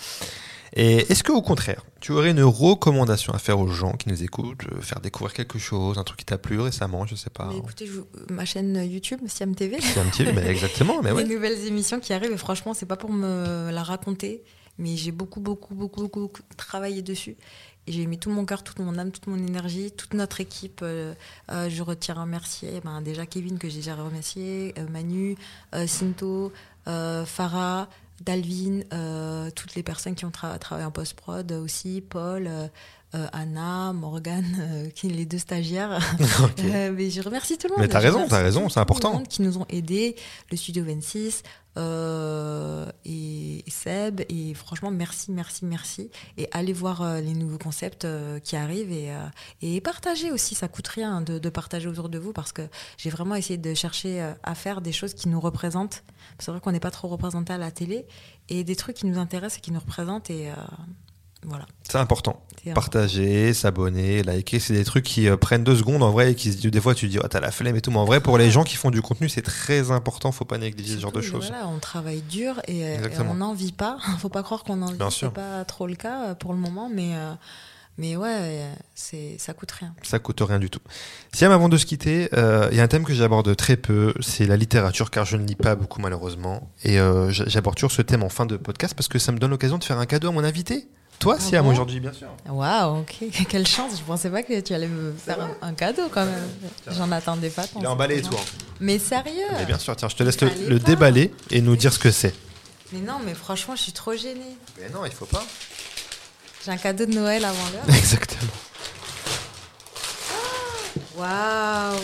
[0.73, 4.23] Et est-ce que au contraire, tu aurais une recommandation à faire aux gens qui nous
[4.23, 7.47] écoutent, euh, faire découvrir quelque chose, un truc qui t'a plu récemment, je sais pas.
[7.49, 11.23] Mais écoutez, je vous- ma chaîne YouTube, Siam TV, un petit, mais exactement, mais ouais.
[11.23, 12.31] les nouvelles émissions qui arrivent.
[12.31, 14.43] Et franchement, c'est pas pour me la raconter,
[14.77, 17.35] mais j'ai beaucoup, beaucoup, beaucoup, beaucoup, travaillé dessus.
[17.87, 20.81] Et j'ai mis tout mon cœur, toute mon âme, toute mon énergie, toute notre équipe.
[20.83, 21.13] euh,
[21.51, 22.67] euh, je retire un merci.
[22.71, 25.35] eh Ben, déjà Kevin, que j'ai déjà remercié, euh, Manu,
[25.87, 26.51] Cinto,
[27.25, 27.87] Farah,
[28.21, 32.49] Dalvin, euh, toutes les personnes qui ont tra- travaillé en post-prod aussi, Paul.
[33.15, 35.99] Euh, Anna, Morgane, euh, qui les deux stagiaires.
[36.59, 37.81] Euh, mais je remercie tout le monde.
[37.81, 39.13] Mais t'as raison, t'as raison, tout c'est le important.
[39.13, 40.15] monde qui nous ont aidés,
[40.51, 41.43] le studio 26
[41.77, 44.21] euh, et, et Seb.
[44.29, 46.09] Et franchement, merci, merci, merci.
[46.37, 48.07] Et allez voir les nouveaux concepts
[48.43, 49.11] qui arrivent et,
[49.61, 50.53] et partagez aussi.
[50.55, 52.63] Ça coûte rien de, de partager autour de vous parce que
[52.97, 56.03] j'ai vraiment essayé de chercher à faire des choses qui nous représentent.
[56.39, 58.05] C'est vrai qu'on n'est pas trop représenté à la télé
[58.49, 60.29] et des trucs qui nous intéressent et qui nous représentent.
[60.29, 60.49] Et
[61.45, 61.65] voilà.
[61.89, 62.43] C'est important.
[62.75, 66.51] Partager, s'abonner, liker, c'est des trucs qui euh, prennent deux secondes en vrai et qui
[66.51, 68.51] des fois tu dis oh t'as la flemme et tout, mais en vrai pour les
[68.51, 71.47] gens qui font du contenu c'est très important, faut pas négliger ce genre de choses.
[71.47, 73.97] Voilà, on travaille dur et, euh, on n'en vit pas.
[74.19, 74.99] Faut pas croire qu'on en vit.
[75.09, 77.33] C'est pas trop le cas euh, pour le moment, mais euh,
[77.99, 79.93] mais ouais, euh, c'est ça coûte rien.
[80.03, 80.79] Ça coûte rien du tout.
[81.33, 84.13] Siam, avant de se quitter, euh, il y a un thème que j'aborde très peu,
[84.21, 86.71] c'est la littérature, car je ne lis pas beaucoup malheureusement.
[86.83, 89.51] Et euh, j'aborde toujours ce thème en fin de podcast parce que ça me donne
[89.51, 90.87] l'occasion de faire un cadeau à mon invité.
[91.19, 92.29] Toi, Ah Siam, bon aujourd'hui, bien sûr.
[92.47, 96.03] Waouh, ok, quelle chance Je pensais pas que tu allais me faire un, un cadeau
[96.09, 96.47] quand même.
[96.89, 97.67] J'en attendais pas.
[97.67, 98.35] tant, Il est emballé et tout.
[98.79, 101.99] Mais sérieux Mais bien sûr, tiens, je te laisse le, déballer et nous dire ce
[101.99, 102.33] que c'est.
[102.93, 104.55] Mais non, mais franchement, je suis trop gênée.
[104.79, 105.43] Mais non, il faut pas.
[106.65, 107.83] J'ai un cadeau de Noël avant l'heure.
[107.97, 108.51] Exactement.
[111.17, 111.99] Waouh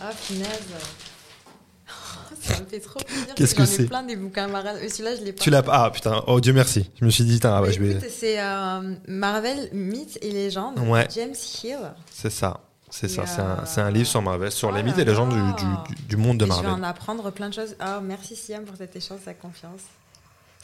[0.00, 0.48] Ah, punaise
[2.46, 3.26] Ça me fait trop plaisir.
[3.36, 4.90] Qu'est-ce que J'en c'est ai plein des bouquins Marvel.
[4.90, 5.42] Celui-là, je l'ai pas.
[5.42, 5.84] Tu l'as pas.
[5.84, 6.90] Ah putain, oh Dieu merci.
[7.00, 7.92] Je me suis dit, ah, bah, je vais.
[7.92, 10.78] écoute, c'est euh, Marvel, mythes et légendes.
[10.80, 11.06] Ouais.
[11.14, 11.78] James Hill.
[12.10, 12.60] C'est ça.
[12.88, 13.26] C'est ça.
[13.26, 13.40] C'est
[13.80, 15.34] un, euh, un livre sur Marvel, sur les oh mythes et légendes
[16.08, 16.82] du, monde de Et je vais Marvel.
[16.82, 17.74] en apprendre plein de choses.
[17.80, 19.82] Ah, merci Siam pour cet échange, sa confiance.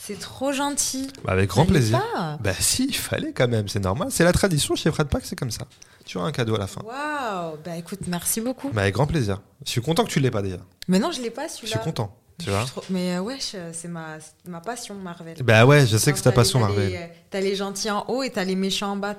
[0.04, 1.08] C'est trop gentil.
[1.24, 2.00] Bah, avec grand plaisir.
[2.14, 2.36] pas.
[2.40, 4.08] Bah si, il fallait quand même, c'est normal.
[4.10, 5.64] C'est la tradition chez Fred Pack, c'est comme ça.
[6.04, 6.80] Tu auras un cadeau à la fin.
[6.82, 8.70] Waouh Bah écoute, merci beaucoup.
[8.70, 9.40] Bah, avec grand plaisir.
[9.64, 10.56] Je suis content que tu l'aies pas déjà.
[10.88, 11.70] Mais non, je l'ai pas Je celui-là.
[11.76, 12.16] suis content.
[12.38, 14.18] Tu Je vois suis trop- Mais euh, wesh, c'est ma,
[14.64, 15.36] passion Marvel.
[15.44, 16.88] Bah ouais, je sais que c'est ta les- passion Marvel.
[16.90, 19.14] les- T'as les gentils en haut et t'as les méchants en bas.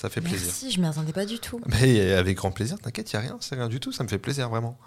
[0.00, 0.40] Ça fait plaisir.
[0.46, 1.60] Merci, je m'y attendais pas du tout.
[1.66, 4.18] Mais avec grand plaisir, t'inquiète, il a rien, c'est rien du tout, ça me fait
[4.18, 4.78] plaisir vraiment.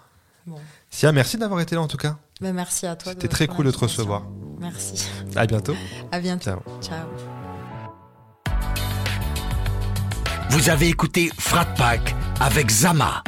[0.48, 0.56] Bon.
[0.90, 2.16] Sia, merci d'avoir été là en tout cas.
[2.40, 3.12] Bah, merci à toi.
[3.12, 4.24] C'était très cool de te recevoir.
[4.58, 5.08] Merci.
[5.36, 5.74] À bientôt.
[6.12, 6.44] À bientôt.
[6.44, 6.60] Ciao.
[6.80, 7.06] Ciao.
[10.50, 13.22] Vous avez écouté Frat Pack avec Zama,